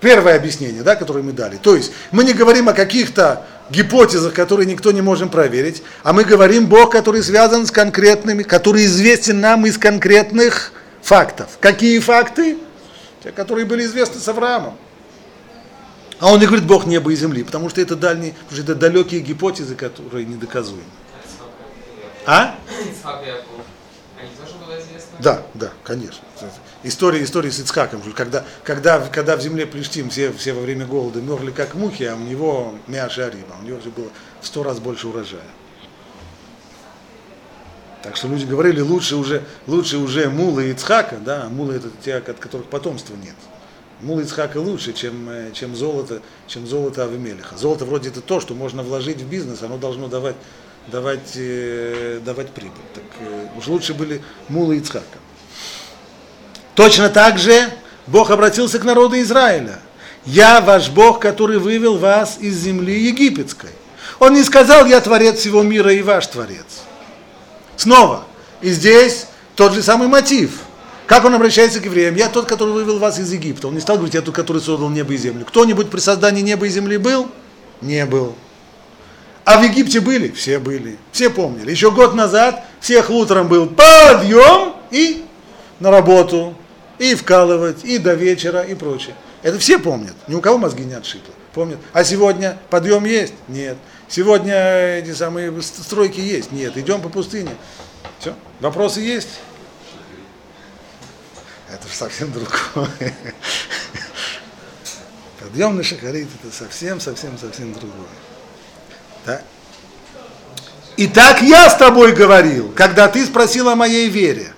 первое 0.00 0.34
объяснение, 0.34 0.82
да, 0.82 0.96
которое 0.96 1.22
мы 1.22 1.30
дали. 1.30 1.58
То 1.58 1.76
есть 1.76 1.92
мы 2.10 2.24
не 2.24 2.32
говорим 2.32 2.68
о 2.68 2.72
каких-то 2.72 3.46
гипотезах, 3.70 4.34
которые 4.34 4.66
никто 4.66 4.90
не 4.90 5.00
можем 5.00 5.28
проверить, 5.28 5.84
а 6.02 6.12
мы 6.12 6.24
говорим 6.24 6.66
Бог, 6.66 6.90
который 6.90 7.22
связан 7.22 7.66
с 7.66 7.70
конкретными, 7.70 8.42
который 8.42 8.84
известен 8.86 9.40
нам 9.40 9.64
из 9.64 9.78
конкретных 9.78 10.72
фактов. 11.02 11.58
Какие 11.60 11.98
факты? 11.98 12.58
Те, 13.22 13.32
которые 13.32 13.66
были 13.66 13.84
известны 13.84 14.20
с 14.20 14.28
Авраамом. 14.28 14.76
А 16.20 16.32
он 16.32 16.38
не 16.38 16.46
говорит 16.46 16.66
Бог 16.66 16.86
неба 16.86 17.12
и 17.12 17.16
земли, 17.16 17.42
потому 17.42 17.70
что 17.70 17.80
это 17.80 17.96
дальние, 17.96 18.32
потому 18.32 18.52
что 18.52 18.62
это 18.62 18.74
далекие 18.74 19.20
гипотезы, 19.20 19.74
которые 19.74 20.26
недоказуемы. 20.26 20.84
А? 22.26 22.54
Да, 25.18 25.42
да, 25.54 25.70
конечно. 25.84 26.22
История, 26.82 27.22
история 27.22 27.50
с 27.50 27.60
Ицхаком, 27.60 28.00
когда, 28.14 28.44
когда, 28.64 29.00
когда 29.00 29.36
в 29.36 29.42
земле 29.42 29.66
Плештим 29.66 30.08
все, 30.08 30.32
все 30.32 30.52
во 30.54 30.62
время 30.62 30.86
голода 30.86 31.20
мерли 31.20 31.50
как 31.50 31.74
мухи, 31.74 32.04
а 32.04 32.14
у 32.14 32.20
него 32.20 32.74
мяша 32.86 33.28
риба, 33.28 33.56
у 33.60 33.64
него 33.64 33.80
же 33.80 33.90
было 33.90 34.08
в 34.40 34.46
сто 34.46 34.62
раз 34.62 34.78
больше 34.78 35.08
урожая. 35.08 35.42
Так 38.02 38.16
что 38.16 38.28
люди 38.28 38.46
говорили, 38.46 38.80
лучше 38.80 39.16
уже, 39.16 39.42
лучше 39.66 39.98
уже 39.98 40.30
мулы 40.30 40.68
и 40.68 40.70
Ицхака, 40.72 41.16
да, 41.16 41.48
мулы 41.50 41.74
это 41.74 41.88
те, 42.02 42.14
от 42.14 42.38
которых 42.38 42.66
потомства 42.68 43.14
нет. 43.14 43.34
Мулы 44.00 44.22
Ицхака 44.22 44.56
лучше, 44.56 44.94
чем, 44.94 45.28
э, 45.28 45.50
чем 45.52 45.76
золото, 45.76 46.22
чем 46.46 46.66
золото 46.66 47.04
Авимелиха. 47.04 47.58
Золото 47.58 47.84
вроде 47.84 48.08
это 48.08 48.22
то, 48.22 48.40
что 48.40 48.54
можно 48.54 48.82
вложить 48.82 49.18
в 49.18 49.28
бизнес, 49.28 49.62
оно 49.62 49.76
должно 49.76 50.08
давать, 50.08 50.36
давать, 50.86 51.32
э, 51.34 52.20
давать 52.24 52.50
прибыль. 52.50 52.80
Так 52.94 53.04
э, 53.20 53.46
уж 53.58 53.66
лучше 53.66 53.92
были 53.92 54.22
мулы 54.48 54.78
Ицхака. 54.78 55.18
Точно 56.74 57.10
так 57.10 57.38
же 57.38 57.68
Бог 58.06 58.30
обратился 58.30 58.78
к 58.78 58.84
народу 58.84 59.20
Израиля. 59.20 59.80
Я 60.24 60.62
ваш 60.62 60.88
Бог, 60.88 61.20
который 61.20 61.58
вывел 61.58 61.98
вас 61.98 62.38
из 62.40 62.56
земли 62.56 62.98
египетской. 62.98 63.70
Он 64.18 64.32
не 64.32 64.44
сказал, 64.44 64.86
я 64.86 65.00
творец 65.02 65.40
всего 65.40 65.62
мира 65.62 65.92
и 65.92 66.00
ваш 66.00 66.26
творец. 66.26 66.84
Снова. 67.80 68.24
И 68.60 68.68
здесь 68.72 69.24
тот 69.56 69.72
же 69.72 69.82
самый 69.82 70.06
мотив. 70.06 70.50
Как 71.06 71.24
он 71.24 71.34
обращается 71.34 71.80
к 71.80 71.86
евреям? 71.86 72.14
Я 72.14 72.28
тот, 72.28 72.44
который 72.44 72.74
вывел 72.74 72.98
вас 72.98 73.18
из 73.18 73.32
Египта. 73.32 73.68
Он 73.68 73.74
не 73.74 73.80
стал 73.80 73.96
говорить, 73.96 74.12
я 74.12 74.20
тот, 74.20 74.34
который 74.34 74.60
создал 74.60 74.90
небо 74.90 75.14
и 75.14 75.16
землю. 75.16 75.46
Кто-нибудь 75.46 75.88
при 75.88 75.98
создании 75.98 76.42
неба 76.42 76.66
и 76.66 76.68
земли 76.68 76.98
был? 76.98 77.30
Не 77.80 78.04
был. 78.04 78.34
А 79.46 79.58
в 79.58 79.62
Египте 79.62 80.00
были? 80.00 80.30
Все 80.30 80.58
были. 80.58 80.98
Все 81.10 81.30
помнили. 81.30 81.70
Еще 81.70 81.90
год 81.90 82.14
назад 82.14 82.62
всех 82.80 83.08
утром 83.08 83.48
был 83.48 83.66
подъем 83.66 84.74
и 84.90 85.24
на 85.80 85.90
работу 85.90 86.54
и 86.98 87.14
вкалывать, 87.14 87.82
и 87.82 87.96
до 87.96 88.12
вечера, 88.12 88.60
и 88.60 88.74
прочее. 88.74 89.14
Это 89.42 89.58
все 89.58 89.78
помнят, 89.78 90.16
ни 90.28 90.34
у 90.34 90.42
кого 90.42 90.58
мозги 90.58 90.84
не 90.84 90.92
отшибло. 90.92 91.32
Помнят. 91.54 91.78
А 91.94 92.04
сегодня 92.04 92.58
подъем 92.68 93.06
есть? 93.06 93.32
Нет. 93.48 93.78
Сегодня 94.10 94.98
эти 94.98 95.14
самые 95.14 95.62
стройки 95.62 96.18
есть? 96.18 96.50
Нет. 96.50 96.76
Идем 96.76 97.00
по 97.00 97.08
пустыне. 97.08 97.56
Все. 98.18 98.34
Вопросы 98.58 99.00
есть? 99.00 99.28
Это 101.72 101.86
же 101.86 101.94
совсем 101.94 102.32
другое. 102.32 103.14
Подъем 105.38 105.76
на 105.76 105.84
шахарит 105.84 106.28
это 106.42 106.52
совсем, 106.52 106.98
совсем, 106.98 107.38
совсем 107.38 107.72
другое. 107.72 108.08
Да? 109.24 109.42
И 110.96 111.06
так 111.06 111.40
я 111.40 111.70
с 111.70 111.76
тобой 111.76 112.12
говорил, 112.12 112.72
когда 112.72 113.06
ты 113.06 113.24
спросил 113.24 113.68
о 113.68 113.76
моей 113.76 114.08
вере. 114.08 114.52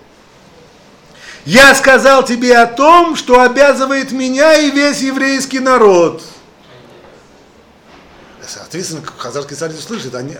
Я 1.44 1.74
сказал 1.74 2.24
тебе 2.24 2.56
о 2.56 2.66
том, 2.66 3.16
что 3.16 3.42
обязывает 3.42 4.12
меня 4.12 4.54
и 4.54 4.70
весь 4.70 5.00
еврейский 5.00 5.60
народ. 5.60 6.22
Соответственно, 8.72 9.02
хазарский 9.18 9.54
царь 9.54 9.70
слышит, 9.72 10.14
они, 10.14 10.34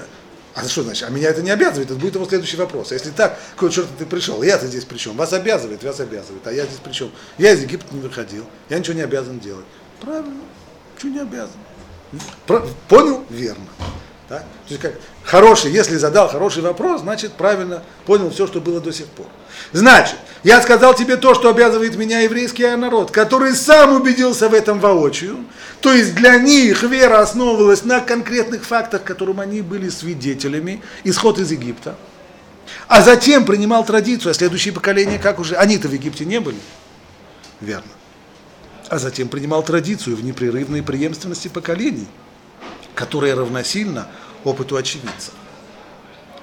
а 0.54 0.66
что 0.66 0.82
значит? 0.84 1.06
А 1.06 1.10
меня 1.10 1.28
это 1.28 1.42
не 1.42 1.50
обязывает, 1.50 1.90
это 1.90 2.00
будет 2.00 2.14
его 2.14 2.24
следующий 2.24 2.56
вопрос. 2.56 2.90
А 2.90 2.94
если 2.94 3.10
так, 3.10 3.38
какой 3.56 3.70
черт 3.70 3.86
ты 3.98 4.06
пришел? 4.06 4.42
Я-то 4.42 4.66
здесь 4.68 4.86
при 4.86 4.96
чем? 4.96 5.18
Вас 5.18 5.34
обязывает, 5.34 5.84
вас 5.84 6.00
обязывает, 6.00 6.46
а 6.46 6.50
я 6.50 6.64
здесь 6.64 6.78
при 6.82 6.92
чем? 6.92 7.10
Я 7.36 7.52
из 7.52 7.60
Египта 7.60 7.94
не 7.94 8.00
выходил, 8.00 8.46
я 8.70 8.78
ничего 8.78 8.94
не 8.94 9.02
обязан 9.02 9.38
делать. 9.38 9.66
Правильно, 10.00 10.40
ничего 10.96 11.12
не 11.12 11.20
обязан. 11.20 11.60
Понял? 12.88 13.22
Верно. 13.28 13.66
Да? 14.32 14.38
То 14.38 14.44
есть 14.70 14.80
как 14.80 14.94
хороший, 15.24 15.70
если 15.72 15.96
задал 15.96 16.26
хороший 16.26 16.62
вопрос, 16.62 17.02
значит 17.02 17.32
правильно 17.32 17.82
понял 18.06 18.30
все, 18.30 18.46
что 18.46 18.62
было 18.62 18.80
до 18.80 18.90
сих 18.90 19.04
пор. 19.08 19.26
Значит, 19.72 20.16
я 20.42 20.62
сказал 20.62 20.94
тебе 20.94 21.18
то, 21.18 21.34
что 21.34 21.50
обязывает 21.50 21.96
меня 21.96 22.20
еврейский 22.20 22.74
народ, 22.76 23.10
который 23.10 23.54
сам 23.54 23.92
убедился 23.92 24.48
в 24.48 24.54
этом 24.54 24.80
воочию. 24.80 25.44
То 25.82 25.92
есть 25.92 26.14
для 26.14 26.38
них 26.38 26.82
вера 26.82 27.20
основывалась 27.20 27.84
на 27.84 28.00
конкретных 28.00 28.64
фактах, 28.64 29.04
которым 29.04 29.38
они 29.38 29.60
были 29.60 29.90
свидетелями, 29.90 30.82
исход 31.04 31.38
из 31.38 31.50
Египта. 31.50 31.94
А 32.88 33.02
затем 33.02 33.44
принимал 33.44 33.84
традицию, 33.84 34.30
а 34.30 34.34
следующее 34.34 34.72
поколение, 34.72 35.18
как 35.18 35.40
уже, 35.40 35.56
они-то 35.56 35.88
в 35.88 35.92
Египте 35.92 36.24
не 36.24 36.40
были. 36.40 36.58
Верно. 37.60 37.92
А 38.88 38.98
затем 38.98 39.28
принимал 39.28 39.62
традицию 39.62 40.16
в 40.16 40.24
непрерывной 40.24 40.82
преемственности 40.82 41.48
поколений, 41.48 42.08
которая 42.94 43.34
равносильна 43.34 44.08
опыту 44.44 44.76
очевидца. 44.76 45.32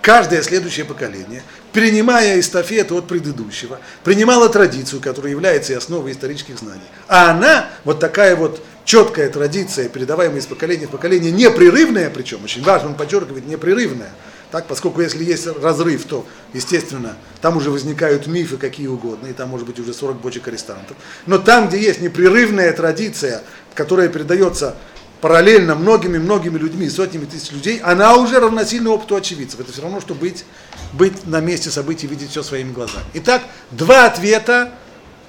Каждое 0.01 0.41
следующее 0.41 0.85
поколение, 0.85 1.43
перенимая 1.73 2.39
эстафету 2.39 2.97
от 2.97 3.07
предыдущего, 3.07 3.79
принимало 4.03 4.47
традицию, 4.47 5.01
которая 5.01 5.31
является 5.31 5.73
и 5.73 5.75
основой 5.75 6.13
исторических 6.13 6.57
знаний. 6.57 6.81
А 7.07 7.31
она, 7.31 7.67
вот 7.83 7.99
такая 7.99 8.35
вот 8.35 8.63
четкая 8.85 9.29
традиция, 9.29 9.89
передаваемая 9.89 10.39
из 10.39 10.45
поколения 10.45 10.88
в 10.88 10.91
поколение, 10.91 11.31
непрерывная, 11.31 12.09
причем 12.09 12.43
очень 12.43 12.63
важно, 12.63 12.89
он 12.89 12.95
подчеркивает, 12.95 13.45
непрерывная, 13.45 14.12
так, 14.51 14.65
поскольку 14.65 15.01
если 15.01 15.23
есть 15.23 15.45
разрыв, 15.45 16.05
то, 16.05 16.25
естественно, 16.53 17.15
там 17.39 17.57
уже 17.57 17.69
возникают 17.69 18.25
мифы 18.25 18.57
какие 18.57 18.88
угодно, 18.88 19.27
и 19.27 19.33
там 19.33 19.49
может 19.49 19.67
быть 19.67 19.79
уже 19.79 19.93
40 19.93 20.21
бочек 20.21 20.47
арестантов. 20.47 20.97
Но 21.27 21.38
там, 21.38 21.67
где 21.67 21.79
есть 21.79 22.01
непрерывная 22.01 22.73
традиция, 22.73 23.43
которая 23.75 24.07
передается 24.07 24.75
параллельно 25.21 25.75
многими-многими 25.75 26.58
людьми, 26.58 26.89
сотнями 26.89 27.25
тысяч 27.25 27.51
людей, 27.51 27.79
она 27.79 28.15
уже 28.15 28.39
равносильна 28.39 28.91
опыту 28.91 29.15
очевидцев. 29.15 29.60
Это 29.60 29.71
все 29.71 29.82
равно, 29.82 29.99
что 29.99 30.13
быть, 30.13 30.45
быть 30.93 31.25
на 31.25 31.41
месте 31.41 31.69
событий, 31.69 32.08
видеть 32.08 32.32
все 32.32 32.43
своими 32.43 32.71
глазами. 32.71 33.05
Итак, 33.13 33.43
два 33.71 34.05
ответа 34.05 34.71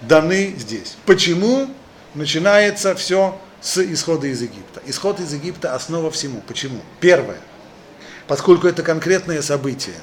даны 0.02 0.54
здесь. 0.58 0.96
Почему 1.06 1.68
начинается 2.14 2.94
все 2.94 3.38
с 3.60 3.78
исхода 3.78 4.28
из 4.28 4.40
Египта? 4.40 4.80
Исход 4.86 5.20
из 5.20 5.32
Египта– 5.32 5.74
основа 5.76 6.10
всему. 6.10 6.42
Почему? 6.46 6.80
Первое. 7.00 7.40
Поскольку 8.26 8.68
это 8.68 8.82
конкретное 8.82 9.42
событие, 9.42 9.96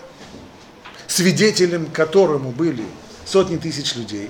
свидетелем 1.08 1.86
которому 1.86 2.52
были 2.52 2.84
сотни 3.26 3.56
тысяч 3.56 3.96
людей, 3.96 4.30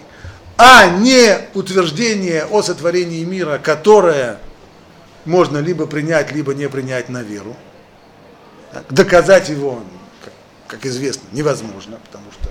а 0.57 0.87
не 0.87 1.37
утверждение 1.53 2.45
о 2.45 2.61
сотворении 2.61 3.23
мира, 3.23 3.59
которое 3.61 4.39
можно 5.27 5.59
либо 5.59 5.85
принять, 5.85 6.31
либо 6.31 6.53
не 6.53 6.67
принять 6.69 7.09
на 7.09 7.21
веру. 7.21 7.55
Доказать 8.89 9.49
его, 9.49 9.83
как, 10.23 10.33
как 10.67 10.85
известно, 10.85 11.23
невозможно, 11.31 11.99
потому 12.05 12.31
что 12.31 12.49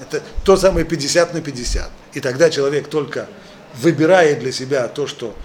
это 0.00 0.22
то 0.44 0.56
самое 0.56 0.86
50 0.86 1.34
на 1.34 1.40
50. 1.40 1.90
И 2.14 2.20
тогда 2.20 2.50
человек 2.50 2.88
только 2.88 3.28
выбирает 3.76 4.40
для 4.40 4.52
себя 4.52 4.88
то, 4.88 5.06
что 5.06 5.36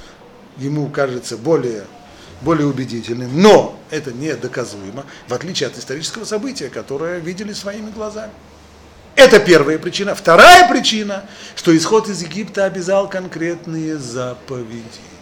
ему 0.58 0.90
кажется 0.90 1.38
более, 1.38 1.84
более 2.42 2.68
убедительным. 2.68 3.42
Но 3.42 3.80
это 3.90 4.12
не 4.12 4.34
доказуемо, 4.36 5.06
в 5.28 5.34
отличие 5.34 5.68
от 5.68 5.78
исторического 5.78 6.26
события, 6.26 6.70
которое 6.70 7.20
видели 7.20 7.54
своими 7.54 7.92
глазами. 7.92 8.32
Это 9.16 9.40
первая 9.40 9.78
причина. 9.78 10.14
Вторая 10.14 10.68
причина, 10.70 11.26
что 11.56 11.76
исход 11.76 12.10
из 12.10 12.22
Египта 12.22 12.66
обязал 12.66 13.10
конкретные 13.10 13.98
заповеди. 13.98 15.15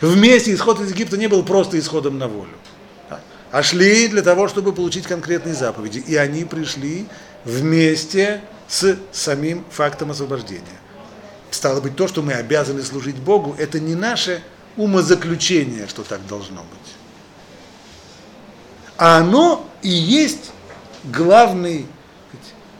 Вместе 0.00 0.54
исход 0.54 0.80
из 0.80 0.90
Египта 0.90 1.16
не 1.16 1.28
был 1.28 1.42
просто 1.42 1.78
исходом 1.78 2.18
на 2.18 2.28
волю, 2.28 2.56
а 3.50 3.62
шли 3.62 4.08
для 4.08 4.22
того, 4.22 4.48
чтобы 4.48 4.72
получить 4.72 5.06
конкретные 5.06 5.54
заповеди. 5.54 5.98
И 6.06 6.16
они 6.16 6.44
пришли 6.44 7.06
вместе 7.44 8.40
с 8.66 8.96
самим 9.12 9.64
фактом 9.70 10.10
освобождения. 10.10 10.64
Стало 11.50 11.80
быть, 11.80 11.94
то, 11.94 12.08
что 12.08 12.22
мы 12.22 12.32
обязаны 12.32 12.82
служить 12.82 13.16
Богу, 13.16 13.54
это 13.58 13.78
не 13.78 13.94
наше 13.94 14.42
умозаключение, 14.76 15.86
что 15.86 16.02
так 16.02 16.26
должно 16.26 16.62
быть. 16.62 16.94
А 18.96 19.18
оно 19.18 19.68
и 19.82 19.88
есть 19.88 20.50
главный, 21.04 21.86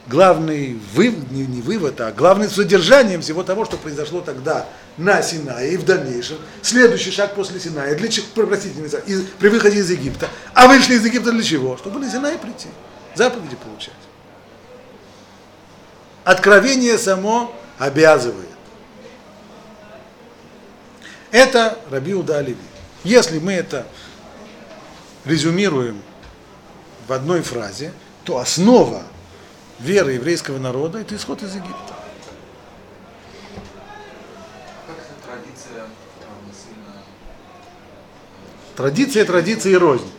главный 0.07 0.79
вывод, 0.93 1.31
не, 1.31 1.47
не 1.47 1.63
вывод, 1.63 2.01
а 2.01 2.13
главным 2.13 2.51
содержанием 2.51 3.23
всего 3.23 3.43
того, 3.43 3.65
что 3.65 3.77
произошло 3.77 4.21
тогда 4.21 4.67
на 4.97 5.23
Синае 5.23 5.75
и 5.75 5.77
в 5.77 5.85
дальнейшем. 5.85 6.39
Следующий 6.63 7.11
шаг 7.11 7.35
после 7.35 7.59
Синая, 7.61 7.97
для 7.97 8.09
чего, 8.09 8.27
простите 8.35 8.75
при 9.39 9.49
выходе 9.49 9.79
из 9.79 9.91
Египта. 9.91 10.29
А 10.53 10.69
вышли 10.69 10.95
из 10.95 11.05
Египта 11.05 11.33
для 11.33 11.43
чего? 11.43 11.77
Чтобы 11.77 12.01
на 12.01 12.11
Синай 12.11 12.39
прийти, 12.39 12.69
заповеди 13.15 13.57
получать. 13.57 13.95
Откровение 16.25 16.99
само 16.99 17.55
обязывает. 17.79 18.49
Это 21.31 21.79
Раби 21.91 22.15
Удалеви. 22.15 22.57
Если 23.03 23.39
мы 23.39 23.53
это 23.53 23.87
резюмируем 25.25 26.01
в 27.07 27.13
одной 27.13 27.43
фразе, 27.43 27.93
то 28.25 28.39
основа 28.39 29.03
веры 29.81 30.13
еврейского 30.13 30.59
народа– 30.59 30.99
это 31.01 31.17
исход 31.17 31.43
из 31.43 31.55
Египта. 31.55 31.95
Традиция 35.25 35.87
равносильно 36.21 37.03
Традиция– 38.77 39.25
традиция 39.27 39.73
и 39.73 39.77
рознь. 39.77 40.11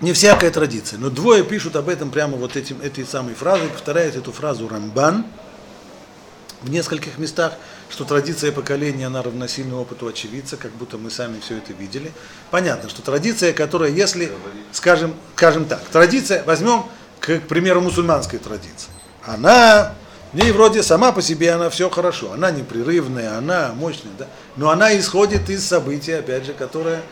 Не 0.00 0.12
всякая 0.12 0.50
традиция, 0.50 0.98
но 0.98 1.08
двое 1.08 1.42
пишут 1.42 1.74
об 1.76 1.88
этом 1.88 2.10
прямо 2.10 2.36
вот 2.36 2.56
этим, 2.56 2.80
этой 2.82 3.06
самой 3.06 3.34
фразой, 3.34 3.68
повторяет 3.68 4.14
эту 4.14 4.30
фразу 4.30 4.68
Рамбан 4.68 5.24
в 6.62 6.70
нескольких 6.70 7.18
местах– 7.18 7.54
что 7.88 8.04
традиция 8.04 8.52
поколения, 8.52 9.06
она 9.06 9.22
равносильна 9.22 9.78
опыту 9.78 10.08
очевидца, 10.08 10.56
как 10.56 10.72
будто 10.72 10.98
мы 10.98 11.10
сами 11.10 11.40
все 11.40 11.58
это 11.58 11.72
видели. 11.72 12.12
Понятно, 12.50 12.88
что 12.88 13.02
традиция, 13.02 13.52
которая, 13.52 13.90
если, 13.90 14.32
скажем, 14.72 15.14
скажем 15.36 15.66
так, 15.66 15.84
традиция, 15.88 16.42
возьмем, 16.44 16.86
к, 17.20 17.38
к 17.38 17.48
примеру, 17.48 17.80
мусульманской 17.80 18.38
традиции, 18.38 18.90
она, 19.24 19.94
в 20.32 20.36
ней 20.36 20.52
вроде 20.52 20.82
сама 20.82 21.12
по 21.12 21.22
себе 21.22 21.52
она 21.52 21.70
все 21.70 21.90
хорошо, 21.90 22.32
она 22.32 22.50
непрерывная, 22.50 23.36
она 23.36 23.72
мощная, 23.74 24.12
да? 24.18 24.26
но 24.56 24.70
она 24.70 24.96
исходит 24.98 25.50
из 25.50 25.66
события, 25.66 26.18
опять 26.18 26.44
же, 26.44 26.52
которое 26.52 27.02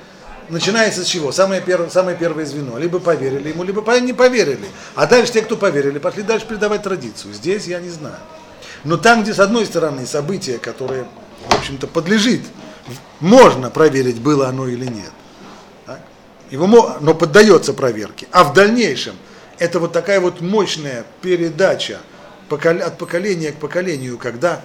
начинается 0.48 1.04
с 1.04 1.06
чего? 1.06 1.32
Самое 1.32 1.60
первое, 1.60 1.88
самое 1.88 2.16
первое 2.16 2.44
звено. 2.44 2.78
Либо 2.78 2.98
поверили 2.98 3.48
ему, 3.50 3.64
либо 3.64 3.82
не 4.00 4.12
поверили. 4.12 4.68
А 4.94 5.06
дальше 5.06 5.32
те, 5.32 5.42
кто 5.42 5.56
поверили, 5.56 5.98
пошли 5.98 6.22
дальше 6.22 6.46
передавать 6.46 6.82
традицию. 6.82 7.32
Здесь 7.34 7.66
я 7.66 7.80
не 7.80 7.90
знаю. 7.90 8.18
Но 8.84 8.96
там, 8.96 9.22
где 9.22 9.32
с 9.32 9.40
одной 9.40 9.64
стороны 9.66 10.06
событие, 10.06 10.58
которое, 10.58 11.06
в 11.48 11.54
общем-то, 11.54 11.86
подлежит, 11.86 12.42
можно 13.20 13.70
проверить, 13.70 14.20
было 14.20 14.48
оно 14.48 14.68
или 14.68 14.86
нет. 14.86 15.12
Его, 16.50 16.96
но 17.00 17.14
поддается 17.14 17.72
проверке. 17.72 18.28
А 18.30 18.44
в 18.44 18.52
дальнейшем 18.52 19.14
это 19.58 19.78
вот 19.78 19.92
такая 19.92 20.20
вот 20.20 20.40
мощная 20.40 21.04
передача 21.20 22.00
от 22.50 22.98
поколения 22.98 23.52
к 23.52 23.56
поколению, 23.56 24.18
когда, 24.18 24.60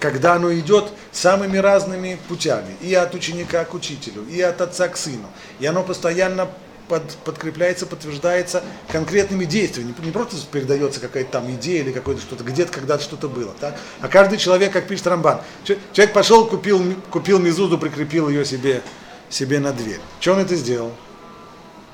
когда 0.00 0.34
оно 0.34 0.52
идет 0.54 0.90
самыми 1.12 1.58
разными 1.58 2.18
путями, 2.28 2.76
и 2.80 2.94
от 2.94 3.14
ученика 3.14 3.64
к 3.64 3.74
учителю, 3.74 4.24
и 4.28 4.40
от 4.40 4.60
отца 4.60 4.88
к 4.88 4.96
сыну, 4.96 5.28
и 5.58 5.66
оно 5.66 5.82
постоянно 5.82 6.48
под, 6.90 7.08
подкрепляется, 7.24 7.86
подтверждается 7.86 8.64
конкретными 8.90 9.44
действиями. 9.44 9.94
Не, 10.02 10.10
просто 10.10 10.36
передается 10.50 10.98
какая-то 11.00 11.30
там 11.30 11.50
идея 11.52 11.82
или 11.82 11.92
какое-то 11.92 12.20
что-то, 12.20 12.42
где-то 12.42 12.72
когда-то 12.72 13.04
что-то 13.04 13.28
было. 13.28 13.54
Так? 13.60 13.78
А 14.00 14.08
каждый 14.08 14.38
человек, 14.38 14.72
как 14.72 14.88
пишет 14.88 15.06
Рамбан, 15.06 15.40
человек 15.64 16.12
пошел, 16.12 16.46
купил, 16.46 16.82
купил 17.10 17.38
мизузу, 17.38 17.78
прикрепил 17.78 18.28
ее 18.28 18.44
себе, 18.44 18.82
себе 19.28 19.60
на 19.60 19.72
дверь. 19.72 20.00
Что 20.18 20.32
он 20.32 20.40
это 20.40 20.56
сделал? 20.56 20.92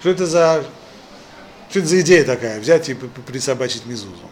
Что 0.00 0.10
это 0.10 0.26
за, 0.26 0.64
что 1.76 1.80
это 1.80 1.88
за 1.88 2.00
идея 2.00 2.24
такая, 2.24 2.58
взять 2.58 2.88
и 2.88 2.94
присобачить 2.94 3.84
мизузу? 3.84 4.30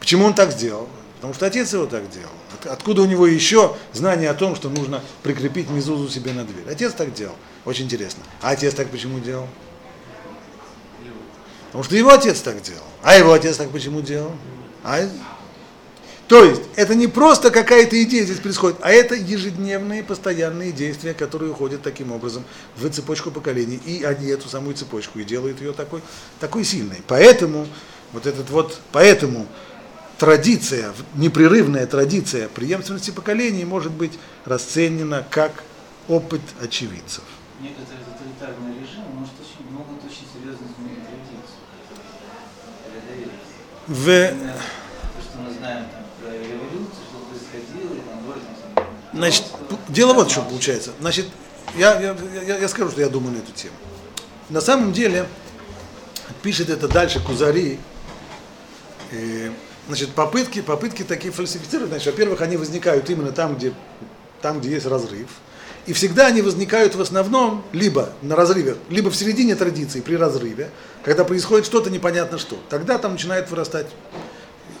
Почему 0.00 0.24
он 0.24 0.34
так 0.34 0.50
сделал? 0.50 0.88
Потому 1.16 1.34
что 1.34 1.46
отец 1.46 1.72
его 1.72 1.86
так 1.86 2.10
делал. 2.10 2.32
Откуда 2.64 3.02
у 3.02 3.06
него 3.06 3.26
еще 3.26 3.76
знание 3.92 4.30
о 4.30 4.34
том, 4.34 4.56
что 4.56 4.68
нужно 4.68 5.02
прикрепить 5.22 5.70
мизузу 5.70 6.08
себе 6.08 6.32
на 6.32 6.44
дверь? 6.44 6.64
Отец 6.68 6.92
так 6.94 7.14
делал. 7.14 7.36
Очень 7.64 7.84
интересно. 7.84 8.22
А 8.40 8.50
отец 8.50 8.74
так 8.74 8.88
почему 8.88 9.20
делал? 9.20 9.46
Потому 11.66 11.84
что 11.84 11.94
его 11.94 12.10
отец 12.10 12.40
так 12.40 12.60
делал. 12.62 12.82
А 13.02 13.14
его 13.14 13.32
отец 13.32 13.56
так 13.56 13.70
почему 13.70 14.00
делал? 14.00 14.32
А... 14.82 15.08
То 16.30 16.44
есть, 16.44 16.62
это 16.76 16.94
не 16.94 17.08
просто 17.08 17.50
какая-то 17.50 18.02
идея 18.04 18.24
здесь 18.24 18.38
происходит, 18.38 18.78
а 18.80 18.90
это 18.90 19.14
ежедневные, 19.14 20.02
постоянные 20.02 20.72
действия, 20.72 21.12
которые 21.12 21.50
уходят 21.50 21.82
таким 21.82 22.12
образом 22.12 22.44
в 22.76 22.88
цепочку 22.88 23.30
поколений. 23.30 23.80
И 23.84 24.04
они 24.04 24.28
эту 24.28 24.48
самую 24.48 24.74
цепочку 24.74 25.18
и 25.18 25.24
делают 25.24 25.60
ее 25.60 25.72
такой, 25.72 26.00
такой 26.38 26.64
сильной. 26.64 27.02
Поэтому, 27.06 27.66
вот 28.12 28.26
этот 28.26 28.48
вот, 28.48 28.80
поэтому 28.92 29.46
традиция, 30.16 30.92
непрерывная 31.16 31.86
традиция 31.86 32.48
преемственности 32.48 33.10
поколений 33.10 33.64
может 33.64 33.92
быть 33.92 34.18
расценена 34.46 35.26
как 35.28 35.64
опыт 36.08 36.40
очевидцев 36.62 37.24
некоторые 37.60 38.04
тоталитарные 38.08 38.80
режимы 38.80 39.08
может 39.20 39.34
очень, 39.36 39.70
могут 39.70 40.00
очень 40.04 40.26
серьезно 40.32 40.64
изменить 40.64 41.04
традицию. 41.04 41.60
В... 43.86 44.04
То, 45.12 45.22
что 45.22 45.38
мы 45.38 45.52
знаем 45.52 45.84
там, 45.92 46.04
про 46.20 46.32
революцию, 46.32 47.04
что 47.04 47.18
происходило, 47.28 47.94
и 47.94 48.00
там 48.00 48.24
вроде 48.24 48.40
Значит, 49.20 49.44
дело 49.88 50.14
вот 50.14 50.30
что 50.30 50.40
получается. 50.40 50.92
Значит, 50.98 51.26
я, 51.76 52.00
я, 52.00 52.16
я, 52.46 52.56
я 52.56 52.68
скажу, 52.68 52.90
что 52.90 53.02
я 53.02 53.10
думаю 53.10 53.34
на 53.34 53.36
эту 53.36 53.52
тему. 53.52 53.74
На 54.48 54.62
самом 54.62 54.94
деле, 54.94 55.26
пишет 56.42 56.70
это 56.70 56.88
дальше 56.88 57.20
Кузари, 57.22 57.78
э, 59.10 59.50
значит, 59.88 60.12
попытки, 60.12 60.62
попытки 60.62 61.02
такие 61.02 61.34
фальсифицировать, 61.34 61.90
значит, 61.90 62.06
во-первых, 62.06 62.40
они 62.40 62.56
возникают 62.56 63.10
именно 63.10 63.30
там, 63.30 63.56
где, 63.56 63.74
там, 64.40 64.58
где 64.58 64.70
есть 64.70 64.86
разрыв, 64.86 65.28
и 65.84 65.92
всегда 65.92 66.28
они 66.28 66.40
возникают 66.40 66.94
в 66.94 67.00
основном 67.02 67.62
либо 67.72 68.14
на 68.22 68.36
разрыве, 68.36 68.78
либо 68.88 69.10
в 69.10 69.16
середине 69.16 69.54
традиции 69.54 70.00
при 70.00 70.14
разрыве, 70.14 70.70
когда 71.04 71.24
происходит 71.24 71.66
что-то 71.66 71.90
непонятно 71.90 72.38
что. 72.38 72.58
Тогда 72.70 72.96
там 72.96 73.12
начинает 73.12 73.50
вырастать, 73.50 73.88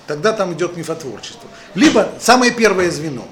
тогда 0.06 0.32
там 0.32 0.54
идет 0.54 0.78
мифотворчество. 0.78 1.50
Либо 1.74 2.10
самое 2.18 2.52
первое 2.52 2.90
звено. 2.90 3.28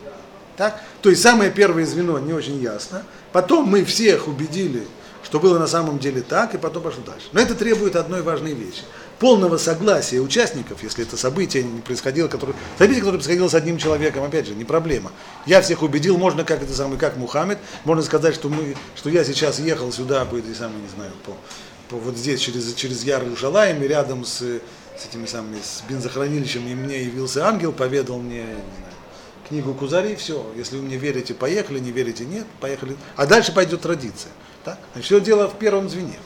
Так? 0.58 0.82
То 1.00 1.08
есть 1.08 1.22
самое 1.22 1.50
первое 1.50 1.86
звено 1.86 2.18
не 2.18 2.34
очень 2.34 2.60
ясно. 2.60 3.04
Потом 3.32 3.66
мы 3.66 3.84
всех 3.84 4.28
убедили, 4.28 4.86
что 5.22 5.40
было 5.40 5.58
на 5.58 5.66
самом 5.66 5.98
деле 5.98 6.20
так, 6.20 6.54
и 6.54 6.58
потом 6.58 6.82
пошло 6.82 7.02
дальше. 7.06 7.28
Но 7.32 7.40
это 7.40 7.54
требует 7.54 7.96
одной 7.96 8.20
важной 8.20 8.52
вещи 8.52 8.82
полного 9.18 9.58
согласия 9.58 10.20
участников, 10.20 10.82
если 10.82 11.04
это 11.04 11.16
событие 11.16 11.62
не 11.62 11.80
происходило, 11.80 12.28
которое, 12.28 12.54
событие, 12.78 13.00
которое 13.00 13.18
происходило 13.18 13.48
с 13.48 13.54
одним 13.54 13.78
человеком, 13.78 14.24
опять 14.24 14.46
же, 14.46 14.54
не 14.54 14.64
проблема. 14.64 15.12
Я 15.46 15.60
всех 15.60 15.82
убедил, 15.82 16.18
можно 16.18 16.44
как 16.44 16.62
это 16.62 16.72
самое, 16.72 16.98
как 16.98 17.16
Мухаммед, 17.16 17.58
можно 17.84 18.02
сказать, 18.02 18.34
что 18.34 18.48
мы, 18.48 18.76
что 18.94 19.10
я 19.10 19.24
сейчас 19.24 19.58
ехал 19.58 19.92
сюда 19.92 20.24
по 20.24 20.36
этой 20.36 20.54
самой, 20.54 20.80
не 20.80 20.88
знаю, 20.88 21.10
по, 21.24 21.32
по 21.88 22.00
вот 22.00 22.16
здесь 22.16 22.40
через 22.40 22.74
через 22.74 23.02
Яр 23.02 23.24
Шалаем, 23.36 23.82
и 23.82 23.88
рядом 23.88 24.24
с, 24.24 24.38
с 24.38 25.06
этими 25.08 25.26
самыми 25.26 25.58
с 25.62 25.82
бензохранилищем, 25.88 26.66
и 26.68 26.74
мне 26.74 27.02
явился 27.02 27.46
ангел, 27.46 27.72
поведал 27.72 28.18
мне, 28.18 28.42
не 28.42 28.44
знаю, 28.44 28.94
книгу 29.48 29.74
Кузари, 29.74 30.14
все, 30.16 30.46
если 30.56 30.76
вы 30.76 30.82
мне 30.82 30.96
верите, 30.96 31.34
поехали, 31.34 31.78
не 31.78 31.90
верите, 31.90 32.24
нет, 32.24 32.46
поехали. 32.60 32.96
А 33.16 33.26
дальше 33.26 33.52
пойдет 33.52 33.80
традиция. 33.80 34.30
Так? 34.64 34.78
Значит, 34.92 35.06
все 35.06 35.20
дело 35.20 35.48
в 35.48 35.58
первом 35.58 35.88
звене. 35.88 36.18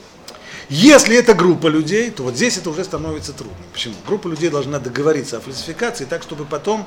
Если 0.68 1.16
это 1.16 1.34
группа 1.34 1.66
людей, 1.66 2.10
то 2.10 2.22
вот 2.22 2.34
здесь 2.34 2.56
это 2.56 2.70
уже 2.70 2.84
становится 2.84 3.32
трудно. 3.32 3.56
Почему? 3.72 3.94
Группа 4.06 4.28
людей 4.28 4.50
должна 4.50 4.78
договориться 4.78 5.38
о 5.38 5.40
фальсификации 5.40 6.04
так, 6.04 6.22
чтобы 6.22 6.44
потом 6.44 6.86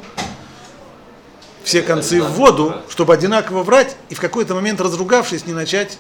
все 1.63 1.81
концы 1.81 2.21
в 2.21 2.31
воду, 2.33 2.75
чтобы 2.89 3.13
одинаково 3.13 3.63
врать 3.63 3.95
и 4.09 4.15
в 4.15 4.21
какой-то 4.21 4.53
момент 4.55 4.79
разругавшись 4.81 5.45
не 5.45 5.53
начать, 5.53 5.97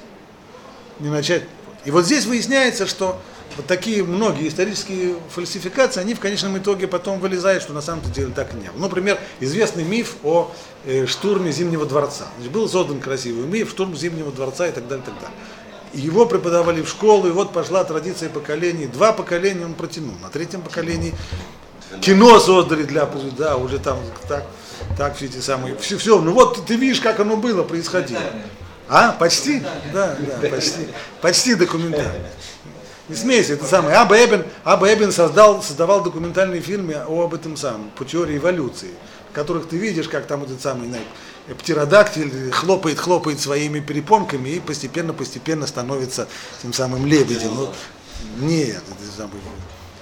не 0.99 1.09
начать. 1.09 1.43
И 1.85 1.91
вот 1.91 2.05
здесь 2.05 2.25
выясняется, 2.25 2.87
что 2.87 3.19
вот 3.57 3.67
такие 3.67 4.03
многие 4.03 4.47
исторические 4.47 5.15
фальсификации, 5.29 6.01
они 6.01 6.13
в 6.13 6.19
конечном 6.19 6.57
итоге 6.57 6.87
потом 6.87 7.19
вылезают, 7.19 7.63
что 7.63 7.73
на 7.73 7.81
самом 7.81 8.01
деле 8.11 8.31
так 8.35 8.53
и 8.53 8.57
не 8.57 8.69
было. 8.69 8.81
Например, 8.81 9.17
известный 9.39 9.83
миф 9.83 10.17
о 10.23 10.51
э, 10.85 11.05
штурме 11.05 11.51
Зимнего 11.51 11.85
дворца. 11.85 12.25
Значит, 12.37 12.51
был 12.51 12.67
создан 12.67 12.99
красивый 12.99 13.45
миф, 13.47 13.69
штурм 13.69 13.95
Зимнего 13.95 14.31
дворца 14.31 14.67
и 14.67 14.71
так 14.71 14.87
далее, 14.87 15.03
и 15.03 15.05
так 15.05 15.15
далее 15.15 15.37
его 15.93 16.25
преподавали 16.25 16.81
в 16.81 16.89
школу, 16.89 17.27
и 17.27 17.31
вот 17.31 17.53
пошла 17.53 17.83
традиция 17.83 18.29
поколений. 18.29 18.85
Два 18.87 19.13
поколения 19.13 19.65
он 19.65 19.73
протянул. 19.73 20.15
На 20.21 20.29
третьем 20.29 20.61
поколении 20.61 21.13
кино 22.01 22.39
создали 22.39 22.83
для 22.83 23.09
да, 23.37 23.57
уже 23.57 23.79
там 23.79 23.99
так, 24.27 24.45
так 24.97 25.15
все 25.15 25.25
эти 25.25 25.37
самые. 25.37 25.77
Все, 25.77 25.97
все, 25.97 26.19
ну 26.19 26.33
вот 26.33 26.65
ты 26.65 26.75
видишь, 26.75 26.99
как 26.99 27.19
оно 27.19 27.37
было, 27.37 27.63
происходило. 27.63 28.21
А, 28.87 29.13
почти? 29.13 29.63
Да, 29.93 30.15
да, 30.41 30.49
почти. 30.49 30.87
Почти 31.21 31.55
документально. 31.55 32.27
Не 33.07 33.15
смейся, 33.15 33.53
это 33.53 33.65
самое. 33.65 33.97
Аба 33.97 34.17
Эбен, 34.17 34.45
Аба 34.63 34.91
Эбен 34.91 35.11
создал, 35.11 35.61
создавал 35.61 36.03
документальные 36.03 36.61
фильмы 36.61 36.95
об 36.95 37.33
этом 37.33 37.55
самом, 37.55 37.91
по 37.91 38.03
теории 38.03 38.37
эволюции, 38.37 38.89
в 39.29 39.33
которых 39.33 39.67
ты 39.69 39.77
видишь, 39.77 40.09
как 40.09 40.25
там 40.25 40.43
этот 40.43 40.59
самый 40.61 40.87
знаешь, 40.87 41.05
птеродактиль 41.59 42.51
хлопает, 42.51 42.97
хлопает 42.97 43.39
своими 43.39 43.79
перепонками 43.79 44.49
и 44.49 44.59
постепенно-постепенно 44.59 45.67
становится 45.67 46.27
тем 46.63 46.73
самым 46.73 47.05
лебедем. 47.05 47.53
Ну, 47.53 47.73
нет, 48.39 48.81
это 48.89 49.15
самый, 49.15 49.39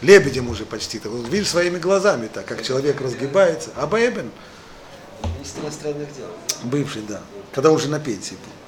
лебедем 0.01 0.49
уже 0.49 0.63
почти. 0.65 0.99
Ты 0.99 1.09
видишь 1.09 1.49
своими 1.49 1.79
глазами, 1.79 2.29
так 2.33 2.45
как 2.45 2.63
человек 2.63 3.01
разгибается. 3.01 3.71
Аба 3.75 3.99
Эбен, 3.99 4.31
Министр 5.35 5.61
иностранных 5.61 6.15
дел. 6.15 6.27
бывший, 6.63 7.01
да, 7.01 7.21
когда 7.53 7.71
уже 7.71 7.89
на 7.89 7.99
пенсии 7.99 8.35
был. 8.35 8.62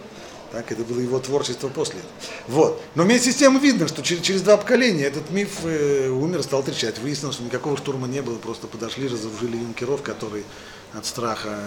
Так, 0.56 0.72
это 0.72 0.86
было 0.86 1.02
его 1.02 1.20
творчество 1.20 1.68
после 1.68 2.00
этого. 2.00 2.14
Вот. 2.48 2.82
Но 2.96 3.04
вместе 3.04 3.34
с 3.34 3.36
тем 3.36 3.60
видно, 3.60 3.90
что 3.90 4.02
через, 4.02 4.22
через 4.24 4.42
два 4.42 4.56
поколения 4.56 5.04
этот 5.04 5.30
миф 5.30 5.66
э, 5.66 6.08
умер, 6.08 6.44
стал 6.44 6.64
трещать. 6.64 6.98
Выяснилось, 6.98 7.36
что 7.36 7.44
никакого 7.44 7.76
штурма 7.76 8.08
не 8.08 8.22
было, 8.22 8.38
просто 8.38 8.66
подошли, 8.68 9.10
разоружили 9.10 9.58
юнкеров, 9.58 10.02
которые 10.02 10.46
от 10.94 11.06
страха 11.06 11.60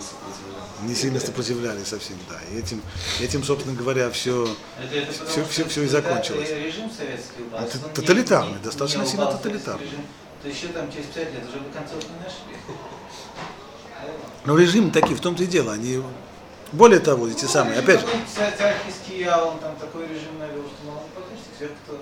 сопротивления. 0.00 0.88
не 0.88 0.94
сильно 0.96 1.20
сопротивлялись 1.20 1.86
совсем, 1.86 2.16
да. 2.28 2.40
И 2.52 2.58
этим, 2.58 2.82
этим 3.20 3.44
собственно 3.44 3.76
говоря, 3.76 4.10
все, 4.10 4.48
Это, 4.82 4.96
это 4.96 5.12
потому, 5.12 5.30
всё- 5.30 5.44
что 5.52 5.68
всё 5.68 5.82
и 5.84 5.86
закончилось. 5.86 6.48
Режим 6.50 6.90
советский 6.90 7.42
упал. 7.42 7.60
А 7.60 7.88
тоталитарный, 7.94 8.54
не- 8.58 8.64
достаточно 8.64 9.02
не 9.02 9.06
сильно 9.08 9.26
тоталитарный. 9.26 9.86
режим, 9.86 10.04
То 10.42 10.48
еще 10.48 10.66
там 10.68 10.90
через 10.90 11.06
пять 11.14 11.32
лет 11.32 11.44
уже 11.48 11.60
бы 11.60 11.70
концов 11.70 12.02
не 12.02 12.24
нашли. 12.24 12.56
Но 14.44 14.56
режимы 14.56 14.90
такие, 14.90 15.16
в 15.16 15.20
том-то 15.20 15.44
и 15.44 15.46
дело, 15.46 15.72
они 15.72 16.02
более 16.72 17.00
того, 17.00 17.28
эти 17.28 17.46
самые, 17.46 17.80
опять 17.80 18.00
же, 18.00 18.06
Хиския, 18.86 19.36
он 19.36 19.58
там 19.58 19.74
такой 19.76 20.04
режим 20.04 20.38
навел, 20.38 20.62
что 20.62 20.86
мало 20.86 21.02
не. 21.30 21.40
Всех, 21.56 21.70
кто, 21.84 21.98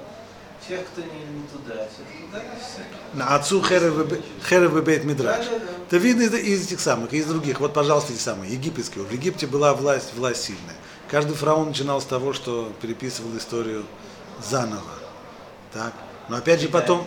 всех, 0.65 0.87
кто 0.87 1.01
не, 1.01 1.09
не 1.09 1.49
туда, 1.49 1.89
все 1.89 2.03
туда, 2.27 2.45
все. 2.61 2.83
на 3.15 3.35
отцу 3.35 3.63
Херев 3.63 4.85
Бейт 4.85 5.05
Мидраш. 5.05 5.47
Да, 5.47 5.53
да, 5.53 5.59
да. 5.59 5.73
Это 5.87 5.97
видно 5.97 6.23
из, 6.23 6.35
из 6.35 6.67
этих 6.67 6.81
самых, 6.81 7.13
из 7.13 7.27
других. 7.27 7.61
Вот, 7.61 7.73
пожалуйста, 7.73 8.13
эти 8.13 8.21
самые, 8.21 8.53
египетские. 8.53 9.05
В 9.05 9.11
Египте 9.11 9.47
была 9.47 9.75
власть, 9.75 10.15
власть 10.15 10.45
сильная. 10.45 10.77
Каждый 11.11 11.35
фараон 11.35 11.69
начинал 11.69 12.01
с 12.01 12.05
того, 12.05 12.35
что 12.35 12.71
переписывал 12.83 13.37
историю 13.37 13.85
заново. 14.47 14.83
Так. 15.73 15.95
Но 16.29 16.37
опять 16.37 16.61
же 16.61 16.69
потом... 16.69 17.07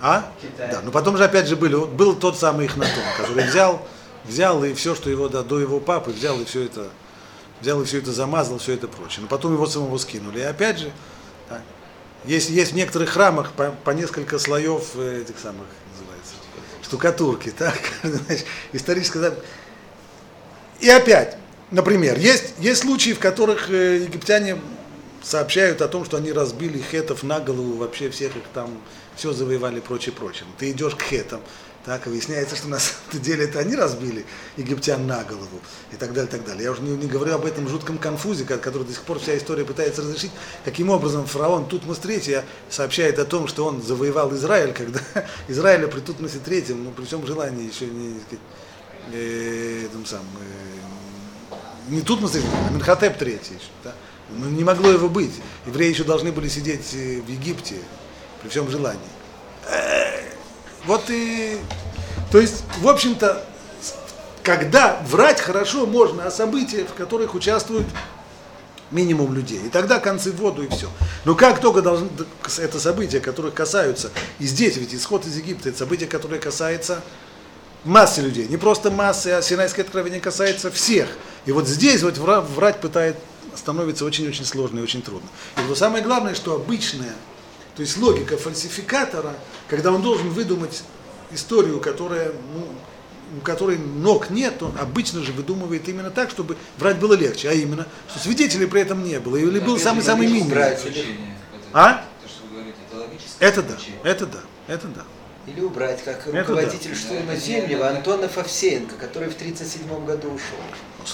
А? 0.00 0.28
Китай. 0.40 0.72
Да, 0.72 0.80
но 0.82 0.90
потом 0.90 1.16
же 1.16 1.24
опять 1.24 1.46
же 1.46 1.54
были, 1.54 1.76
был 1.76 2.16
тот 2.16 2.36
самый 2.36 2.66
Ихнатон, 2.66 3.04
который 3.18 3.44
взял, 3.44 3.86
взял 4.24 4.62
и 4.64 4.74
все, 4.74 4.94
что 4.94 5.10
его 5.10 5.28
да, 5.28 5.42
до 5.42 5.60
его 5.60 5.80
папы, 5.80 6.10
взял 6.10 6.40
и 6.40 6.44
все 6.44 6.62
это, 6.64 6.88
взял 7.60 7.80
и 7.82 7.84
все 7.84 7.98
это 7.98 8.12
замазал, 8.12 8.58
все 8.58 8.74
это 8.74 8.88
прочее. 8.88 9.22
Но 9.22 9.28
потом 9.28 9.52
его 9.52 9.66
самого 9.66 9.98
скинули. 9.98 10.40
И 10.40 10.42
опять 10.42 10.78
же, 10.78 10.92
так, 11.48 11.62
есть, 12.24 12.50
есть 12.50 12.72
в 12.72 12.76
некоторых 12.76 13.10
храмах 13.10 13.52
по, 13.52 13.70
по 13.84 13.90
несколько 13.90 14.38
слоев 14.38 14.90
э, 14.94 15.22
этих 15.22 15.38
самых, 15.38 15.66
называется, 15.92 16.34
штукатурки, 16.82 17.50
так, 17.58 17.78
значит, 18.02 18.46
историческая. 18.72 19.34
И 20.80 20.88
опять, 20.88 21.36
например, 21.70 22.18
есть, 22.18 22.54
есть 22.58 22.82
случаи, 22.82 23.12
в 23.12 23.18
которых 23.18 23.70
э, 23.70 24.04
египтяне 24.04 24.58
сообщают 25.22 25.80
о 25.82 25.88
том, 25.88 26.04
что 26.04 26.16
они 26.16 26.32
разбили 26.32 26.82
хетов 26.90 27.22
на 27.22 27.40
голову, 27.40 27.76
вообще 27.76 28.10
всех 28.10 28.36
их 28.36 28.42
там, 28.52 28.70
все 29.14 29.32
завоевали, 29.32 29.80
прочее, 29.80 30.12
прочее. 30.12 30.44
Ты 30.58 30.70
идешь 30.70 30.96
к 30.96 31.02
хетам, 31.02 31.40
так, 31.84 32.06
и 32.06 32.10
выясняется, 32.10 32.54
что 32.54 32.68
на 32.68 32.78
самом 32.78 33.00
деле 33.22 33.44
это 33.44 33.58
они 33.58 33.74
разбили 33.74 34.24
египтян 34.56 35.06
на 35.06 35.24
голову, 35.24 35.60
и 35.92 35.96
так 35.96 36.12
далее, 36.12 36.30
так 36.30 36.44
далее. 36.44 36.64
Я 36.64 36.72
уже 36.72 36.82
не, 36.82 36.96
не 36.96 37.06
говорю 37.06 37.34
об 37.34 37.44
этом 37.44 37.68
жутком 37.68 37.98
конфузе, 37.98 38.44
ко- 38.44 38.58
который 38.58 38.84
до 38.84 38.92
сих 38.92 39.02
пор 39.02 39.18
вся 39.18 39.36
история 39.36 39.64
пытается 39.64 40.02
разрешить, 40.02 40.30
каким 40.64 40.90
образом 40.90 41.26
фараон 41.26 41.66
Тутмос 41.66 41.98
III 41.98 42.44
сообщает 42.70 43.18
о 43.18 43.24
том, 43.24 43.48
что 43.48 43.66
он 43.66 43.82
завоевал 43.82 44.32
Израиль, 44.34 44.72
когда 44.76 45.00
Израиля 45.48 45.88
при 45.88 46.00
Тутмосе 46.00 46.38
III, 46.38 46.74
ну, 46.74 46.90
при 46.92 47.04
всем 47.04 47.26
желании 47.26 47.68
еще 47.68 47.86
не, 47.86 48.20
э, 49.12 49.86
этом 49.86 50.06
самым, 50.06 50.26
э, 50.38 51.56
не 51.88 52.00
Тутмос 52.02 52.34
III, 52.34 52.44
а 52.68 52.70
Менхотеп 52.70 53.20
III 53.20 53.32
еще, 53.32 53.60
да? 53.82 53.92
Ну, 54.30 54.48
не 54.48 54.64
могло 54.64 54.88
его 54.88 55.08
быть. 55.08 55.34
Евреи 55.66 55.90
еще 55.90 56.04
должны 56.04 56.32
были 56.32 56.48
сидеть 56.48 56.94
э, 56.94 57.20
в 57.20 57.28
Египте 57.28 57.74
при 58.40 58.48
всем 58.48 58.70
желании. 58.70 59.00
Вот 60.86 61.04
и... 61.08 61.58
То 62.30 62.40
есть, 62.40 62.64
в 62.80 62.88
общем-то, 62.88 63.44
когда 64.42 65.00
врать 65.06 65.40
хорошо 65.40 65.86
можно 65.86 66.26
о 66.26 66.30
событиях, 66.30 66.88
в 66.88 66.94
которых 66.94 67.34
участвуют 67.34 67.86
минимум 68.90 69.32
людей. 69.34 69.60
И 69.64 69.68
тогда 69.68 69.98
концы 69.98 70.30
в 70.32 70.36
воду 70.36 70.62
и 70.62 70.68
все. 70.68 70.88
Но 71.24 71.34
как 71.34 71.60
только 71.60 71.82
должны, 71.82 72.08
это 72.58 72.78
события, 72.78 73.20
которые 73.20 73.52
касаются, 73.52 74.10
и 74.38 74.46
здесь 74.46 74.76
ведь 74.76 74.94
исход 74.94 75.26
из 75.26 75.36
Египта, 75.36 75.70
это 75.70 75.78
событие, 75.78 76.08
которое 76.08 76.38
касается 76.38 77.02
массы 77.84 78.20
людей. 78.20 78.46
Не 78.48 78.56
просто 78.56 78.90
массы, 78.90 79.28
а 79.28 79.42
Синайское 79.42 79.84
откровение 79.84 80.20
касается 80.20 80.70
всех. 80.70 81.08
И 81.46 81.52
вот 81.52 81.66
здесь 81.66 82.02
вот 82.02 82.18
вра- 82.18 82.42
врать 82.42 82.80
пытает, 82.80 83.16
становится 83.56 84.04
очень-очень 84.04 84.44
сложно 84.44 84.80
и 84.80 84.82
очень 84.82 85.02
трудно. 85.02 85.28
И 85.56 85.62
вот 85.62 85.78
самое 85.78 86.04
главное, 86.04 86.34
что 86.34 86.54
обычная, 86.54 87.12
то 87.76 87.82
есть 87.82 87.96
логика 87.98 88.36
фальсификатора, 88.36 89.34
когда 89.68 89.92
он 89.92 90.02
должен 90.02 90.28
выдумать 90.30 90.82
историю, 91.30 91.80
которая, 91.80 92.32
ну, 92.54 92.68
у 93.38 93.40
которой 93.40 93.78
ног 93.78 94.28
нет, 94.30 94.62
он 94.62 94.76
обычно 94.78 95.22
же 95.22 95.32
выдумывает 95.32 95.88
именно 95.88 96.10
так, 96.10 96.30
чтобы 96.30 96.56
врать 96.76 96.98
было 96.98 97.14
легче, 97.14 97.48
а 97.48 97.52
именно, 97.54 97.86
что 98.10 98.18
свидетелей 98.18 98.66
при 98.66 98.82
этом 98.82 99.02
не 99.02 99.18
было, 99.18 99.36
или 99.36 99.58
был 99.58 99.78
самый-самый 99.78 100.26
минимум. 100.26 100.48
убрать. 100.48 100.82
А? 101.72 102.04
То, 102.22 102.28
что 102.28 102.42
вы 102.48 102.56
говорите, 102.56 102.78
это 103.40 103.60
Это 103.60 103.62
да, 103.62 103.78
это 104.04 104.26
да, 104.26 104.40
это 104.68 104.86
да. 104.88 105.04
Или 105.46 105.60
убрать, 105.60 106.04
как 106.04 106.26
Это 106.28 106.38
руководитель 106.38 106.90
да. 106.90 106.96
штурма 106.96 107.34
не- 107.34 107.74
Антонов 107.74 108.38
Овсеенко, 108.38 108.94
который 108.96 109.28
в 109.28 109.34
1937 109.34 110.04
году 110.04 110.28
ушел. 110.28 110.58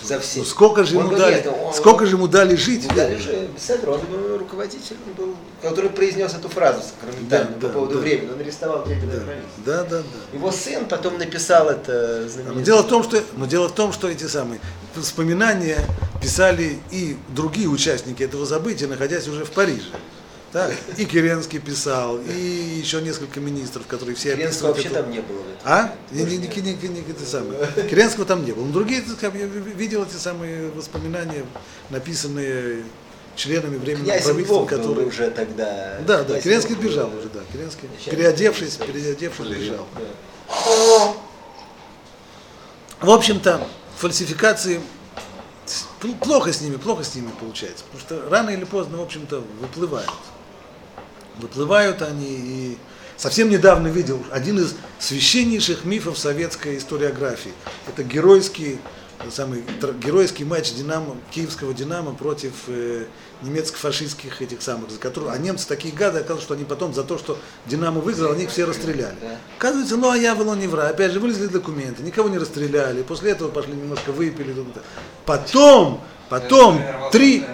За 0.03 0.20
все. 0.20 0.41
Ну, 0.41 0.45
сколько 0.45 0.84
же 0.84 0.97
Он 0.97 1.03
ему 1.05 1.11
был- 1.12 1.18
дали, 1.18 1.47
он- 1.47 1.74
сколько 1.74 2.07
же 2.07 2.16
ему 2.16 2.28
дали 2.28 2.55
жить? 2.57 2.84
Ему 2.84 2.95
дали 2.95 3.16
же 3.16 3.49
Беседер, 3.55 3.91
он 3.91 4.01
был 4.03 4.39
руководителем, 4.39 4.99
был, 5.16 5.34
который 5.62 5.91
произнес 5.91 6.34
эту 6.34 6.49
фразу 6.49 6.80
сакраментальную 6.82 7.55
Да, 7.55 7.61
по 7.61 7.66
да, 7.68 7.72
поводу 7.74 7.95
да. 7.95 8.01
времени. 8.01 8.30
Он 8.32 8.41
арестовал 8.41 8.82
временное 8.84 9.20
Да, 9.64 9.84
да, 9.84 9.84
да, 9.84 9.99
да. 9.99 10.36
Его 10.36 10.51
сын 10.53 10.86
потом 10.86 11.18
написал 11.18 11.68
это 11.70 12.20
Но 12.24 12.28
знаменитое. 12.28 12.64
дело 12.64 12.82
в 12.82 12.89
том, 12.89 13.03
что, 13.03 13.22
но 13.36 13.47
дело 13.47 13.68
в 13.68 13.72
том, 13.74 13.93
что 13.93 14.09
эти 14.09 14.24
самые 14.24 14.61
воспоминания 14.95 15.78
писали 16.20 16.78
и 16.91 17.16
другие 17.28 17.68
участники 17.68 18.22
этого 18.22 18.45
события, 18.45 18.86
находясь 18.86 19.26
уже 19.28 19.45
в 19.45 19.51
Париже. 19.51 19.84
Так? 20.53 20.72
И 20.96 21.05
Керенский 21.05 21.59
писал, 21.59 22.18
и 22.18 22.32
еще 22.80 23.03
несколько 23.03 23.38
министров, 23.38 23.86
которые 23.86 24.16
все 24.16 24.34
Керенского 24.34 24.68
вообще 24.68 24.88
это- 24.88 25.03
там 25.03 25.11
не 25.11 25.20
было. 25.20 25.42
А? 25.64 25.94
Не, 26.11 26.22
не, 26.24 26.36
не, 26.38 26.46
не, 26.49 26.72
не, 26.74 26.88
не, 26.88 27.01
это 27.03 27.26
самое. 27.26 27.66
Керенского 27.90 28.24
там 28.24 28.44
не 28.46 28.53
было. 28.53 28.64
Но 28.64 28.72
другие, 28.72 29.03
сказать, 29.03 29.34
я 29.34 29.44
видел 29.46 30.05
эти 30.05 30.16
самые 30.16 30.70
воспоминания, 30.70 31.44
написанные 31.90 32.82
членами 33.36 33.76
временного 33.76 34.11
Князь 34.11 34.24
правительства, 34.24 34.64
которые... 34.64 35.07
уже 35.07 35.30
тогда. 35.30 35.99
Да, 36.07 36.22
да, 36.24 36.40
Керенский 36.40 36.76
бежал 36.76 37.09
уже, 37.16 37.28
да, 37.28 37.40
Керенский, 37.53 37.88
переодевшись, 38.07 38.76
переодевшись, 38.76 39.46
бежал. 39.49 39.86
В 43.01 43.11
общем-то, 43.11 43.66
фальсификации 43.99 44.80
пл- 46.01 46.18
плохо 46.18 46.53
с 46.53 46.61
ними, 46.61 46.76
плохо 46.76 47.05
с 47.05 47.14
ними 47.14 47.30
получается, 47.38 47.84
потому 47.84 48.01
что 48.01 48.28
рано 48.30 48.51
или 48.51 48.64
поздно, 48.64 48.96
в 48.99 49.03
общем-то, 49.03 49.42
выплывают. 49.61 50.11
Выплывают 51.39 52.03
они 52.03 52.26
и 52.26 52.78
совсем 53.16 53.51
недавно 53.51 53.89
видел 53.89 54.22
один 54.30 54.59
из 54.59 54.74
священнейших 54.99 55.84
мифов 55.84 56.18
советской 56.18 56.78
историографии. 56.78 57.53
Это 57.86 58.03
геройский 58.03 58.78
самый 59.30 59.64
геройский 60.03 60.45
матч 60.45 60.72
Динамо, 60.72 61.16
киевского 61.30 61.74
Динамо 61.74 62.14
против 62.14 62.53
э, 62.68 63.07
немецко-фашистских 63.43 64.41
этих 64.41 64.62
самых, 64.62 64.91
за 64.91 64.99
которых, 64.99 65.34
а 65.34 65.39
немцы 65.39 65.66
такие 65.66 65.95
гады, 65.95 66.20
оказалось, 66.20 66.45
что 66.45 66.55
они 66.55 66.64
потом 66.64 66.95
за 66.95 67.05
то, 67.05 67.18
что 67.18 67.39
Динамо 67.66 68.01
выиграл, 68.01 68.32
они 68.32 68.45
их 68.45 68.51
все 68.51 68.64
расстреляли. 68.64 69.16
Оказывается, 69.59 69.97
ну 69.97 70.11
а 70.11 70.16
я 70.16 70.34
был 70.34 70.55
не 70.55 70.66
враг. 70.66 70.91
Опять 70.91 71.12
же, 71.12 71.20
вылезли 71.20 71.47
документы, 71.47 72.03
никого 72.03 72.28
не 72.28 72.39
расстреляли. 72.39 73.03
После 73.03 73.32
этого 73.32 73.49
пошли 73.49 73.74
немножко 73.74 74.12
выпили. 74.12 74.55
Потом, 75.24 76.01
потом, 76.28 76.80
вот 77.01 77.12
три. 77.12 77.45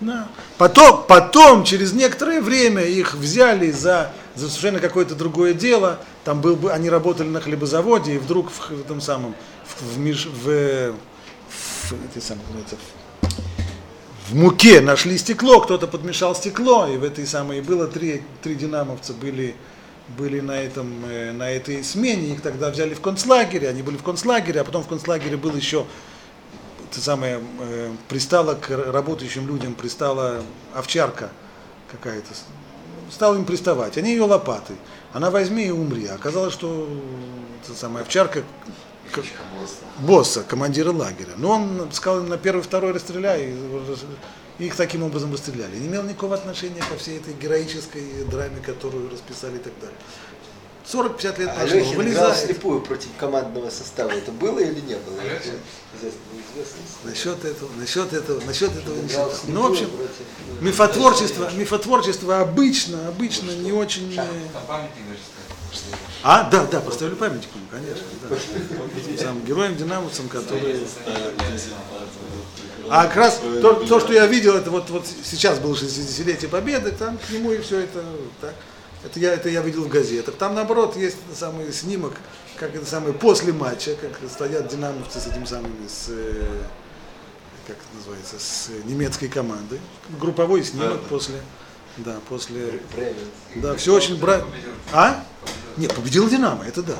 Да. 0.00 0.28
Потом, 0.58 1.04
потом, 1.08 1.64
через 1.64 1.92
некоторое 1.92 2.40
время 2.40 2.82
их 2.82 3.14
взяли 3.14 3.70
за, 3.70 4.12
за 4.34 4.48
совершенно 4.48 4.78
какое-то 4.80 5.14
другое 5.14 5.54
дело. 5.54 5.98
Там 6.24 6.40
был, 6.40 6.56
бы- 6.56 6.72
они 6.72 6.90
работали 6.90 7.28
на 7.28 7.40
хлебозаводе, 7.40 8.14
и 8.16 8.18
вдруг 8.18 8.50
в, 8.50 8.70
в 8.70 8.80
этом 8.80 9.00
самом, 9.00 9.34
в, 9.64 9.94
в, 9.94 9.98
меж- 10.00 10.28
в, 10.28 10.94
в 11.50 12.20
самой, 12.20 12.42
называется, 12.46 12.76
в- 12.76 14.32
в 14.32 14.34
муке 14.34 14.80
нашли 14.80 15.16
стекло, 15.18 15.60
кто-то 15.60 15.86
подмешал 15.86 16.34
стекло, 16.34 16.88
и 16.88 16.96
в 16.96 17.04
этой 17.04 17.26
самой, 17.26 17.60
было 17.60 17.86
три, 17.86 18.22
три 18.42 18.56
динамовца 18.56 19.12
были, 19.12 19.54
были 20.18 20.40
на, 20.40 20.60
этом, 20.60 21.04
э, 21.08 21.30
на 21.30 21.48
этой 21.48 21.84
смене, 21.84 22.32
их 22.34 22.42
тогда 22.42 22.70
взяли 22.70 22.94
в 22.94 23.00
концлагере, 23.00 23.68
они 23.68 23.82
были 23.82 23.96
в 23.96 24.02
концлагере, 24.02 24.60
а 24.60 24.64
потом 24.64 24.82
в 24.82 24.88
концлагере 24.88 25.36
был 25.36 25.54
еще 25.54 25.86
это 26.90 27.00
самое, 27.00 27.40
э, 27.60 27.92
пристала 28.08 28.54
к 28.54 28.70
работающим 28.70 29.46
людям, 29.46 29.74
пристала 29.74 30.42
овчарка 30.74 31.30
какая-то, 31.90 32.28
стал 33.10 33.34
им 33.34 33.44
приставать, 33.44 33.96
они 33.98 34.10
ее 34.12 34.22
лопатой, 34.24 34.76
она 35.12 35.30
возьми 35.30 35.64
и 35.66 35.70
умри. 35.70 36.06
Оказалось, 36.06 36.52
что 36.52 36.88
эта 37.64 37.76
самая 37.76 38.02
овчарка 38.02 38.42
к- 39.12 39.22
босса, 40.00 40.42
командира 40.42 40.92
лагеря. 40.92 41.32
Но 41.36 41.50
он 41.50 41.88
сказал, 41.92 42.22
на 42.22 42.36
первый, 42.38 42.62
второй 42.62 42.92
расстреляй, 42.92 43.54
и 44.58 44.64
их 44.64 44.74
таким 44.74 45.02
образом 45.02 45.32
расстреляли. 45.32 45.76
Не 45.76 45.86
имел 45.86 46.02
никакого 46.02 46.34
отношения 46.34 46.82
ко 46.88 46.96
всей 46.96 47.18
этой 47.18 47.34
героической 47.34 48.24
драме, 48.30 48.60
которую 48.64 49.10
расписали 49.10 49.56
и 49.56 49.60
так 49.60 49.72
далее. 49.80 49.96
40-50 50.92 51.38
лет 51.40 51.54
прошло, 51.54 51.60
Алехин 51.60 51.82
играл 51.92 51.96
вылезает. 51.96 52.36
вслепую 52.36 52.80
против 52.80 53.08
командного 53.18 53.70
состава. 53.70 54.10
Это 54.10 54.30
было 54.32 54.60
или 54.60 54.80
не 54.80 54.94
было? 54.94 55.20
Это. 55.20 55.50
Насчет 57.04 57.44
этого, 57.44 57.70
насчет 57.76 58.12
этого, 58.12 58.40
насчет 58.44 58.74
этого 58.76 58.94
не 58.96 59.08
Играл 59.08 59.32
Ну, 59.48 59.62
в 59.62 59.66
общем, 59.72 59.90
против- 59.90 60.62
мифотворчество, 60.62 61.50
мифотворчество 61.54 62.40
обычно, 62.40 63.08
обычно 63.08 63.50
не 63.50 63.72
очень... 63.72 64.12
э, 64.12 64.16
Там 64.52 64.62
памятник 64.66 65.02
даже 65.08 65.20
ставят. 65.20 66.00
А, 66.22 66.48
да, 66.50 66.64
да, 66.66 66.80
поставили 66.80 67.14
памятник 67.14 67.48
ему, 67.54 67.66
конечно, 67.70 68.04
да. 68.28 68.36
Этим 69.00 69.18
самым 69.18 69.44
героям 69.44 69.76
динамовцам, 69.76 70.28
которые... 70.28 70.78
А 72.88 73.06
как 73.06 73.16
раз 73.16 73.40
то, 73.60 73.74
то, 73.74 73.98
что 74.00 74.12
я 74.12 74.26
видел, 74.26 74.54
это 74.56 74.70
вот, 74.70 74.88
вот 74.90 75.04
сейчас 75.24 75.58
было 75.58 75.74
60-летие 75.74 76.48
Победы, 76.48 76.92
там 76.92 77.18
к 77.18 77.30
нему 77.30 77.52
и 77.52 77.58
все 77.60 77.80
это 77.80 78.02
так. 78.40 78.54
Это 79.06 79.20
я, 79.20 79.34
это 79.34 79.48
я 79.48 79.62
видел 79.62 79.84
в 79.84 79.88
газетах. 79.88 80.34
Там 80.34 80.56
наоборот 80.56 80.96
есть 80.96 81.16
самый 81.32 81.72
снимок, 81.72 82.14
как 82.56 82.74
это 82.74 82.84
самое, 82.84 83.14
после 83.14 83.52
матча, 83.52 83.94
как 83.94 84.18
стоят 84.28 84.66
динамовцы 84.66 85.20
с 85.20 85.28
этим 85.28 85.46
самыми, 85.46 85.86
с, 85.86 86.06
э, 86.08 86.62
как 87.68 87.76
это 87.76 87.96
называется, 87.96 88.34
с 88.40 88.68
немецкой 88.84 89.28
командой. 89.28 89.78
Групповой 90.20 90.64
снимок 90.64 91.02
после, 91.02 91.36
да, 91.98 92.16
после, 92.28 92.80
да, 93.54 93.76
все 93.76 93.94
очень 93.94 94.18
бра... 94.18 94.42
А? 94.92 95.24
Нет, 95.76 95.94
победил 95.94 96.28
Динамо, 96.28 96.64
это 96.64 96.82
да. 96.82 96.96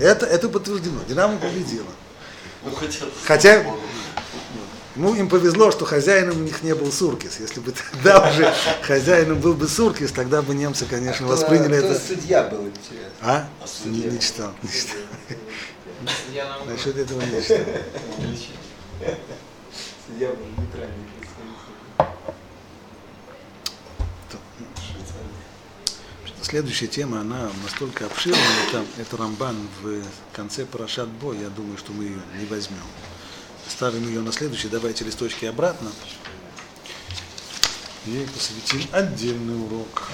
Это, 0.00 0.26
это 0.26 0.48
подтверждено. 0.48 0.98
Динамо 1.08 1.38
победила. 1.38 1.86
Хотя 3.24 3.64
ну, 4.96 5.14
им 5.14 5.28
повезло, 5.28 5.70
что 5.70 5.84
хозяином 5.84 6.38
у 6.38 6.42
них 6.42 6.62
не 6.62 6.74
был 6.74 6.90
Суркис. 6.90 7.38
Если 7.40 7.60
бы 7.60 7.72
тогда 7.92 8.30
уже 8.30 8.52
хозяином 8.82 9.40
был 9.40 9.54
бы 9.54 9.68
Суркис, 9.68 10.12
тогда 10.12 10.42
бы 10.42 10.54
немцы, 10.54 10.86
конечно, 10.86 11.26
Кто- 11.26 11.36
восприняли 11.36 11.78
кто 11.78 11.88
это. 11.88 12.00
судья 12.00 12.42
был, 12.44 12.66
интересно. 12.66 13.10
А? 13.22 13.48
Не, 13.84 14.02
не 14.02 14.18
читал, 14.20 14.52
не 14.62 14.68
читал. 14.70 14.96
Насчет 16.66 16.96
этого 16.96 17.20
не 17.22 17.42
читал. 17.42 17.58
Судья 20.06 20.28
был 20.30 20.46
нейтральный. 20.56 21.06
Следующая 26.42 26.86
тема, 26.86 27.22
она 27.22 27.50
настолько 27.64 28.06
обширная, 28.06 28.40
это, 28.68 28.84
это 28.98 29.16
Рамбан 29.16 29.56
в 29.82 30.00
конце 30.32 30.64
Парашат 30.64 31.08
Бо, 31.08 31.32
я 31.34 31.48
думаю, 31.48 31.76
что 31.76 31.90
мы 31.92 32.04
ее 32.04 32.20
не 32.38 32.46
возьмем. 32.46 32.78
Ставим 33.68 34.06
ее 34.06 34.20
на 34.20 34.32
следующий, 34.32 34.68
давайте 34.68 35.04
листочки 35.04 35.44
обратно. 35.44 35.90
Ей 38.06 38.26
посвятим 38.26 38.88
отдельный 38.92 39.56
урок. 39.66 40.08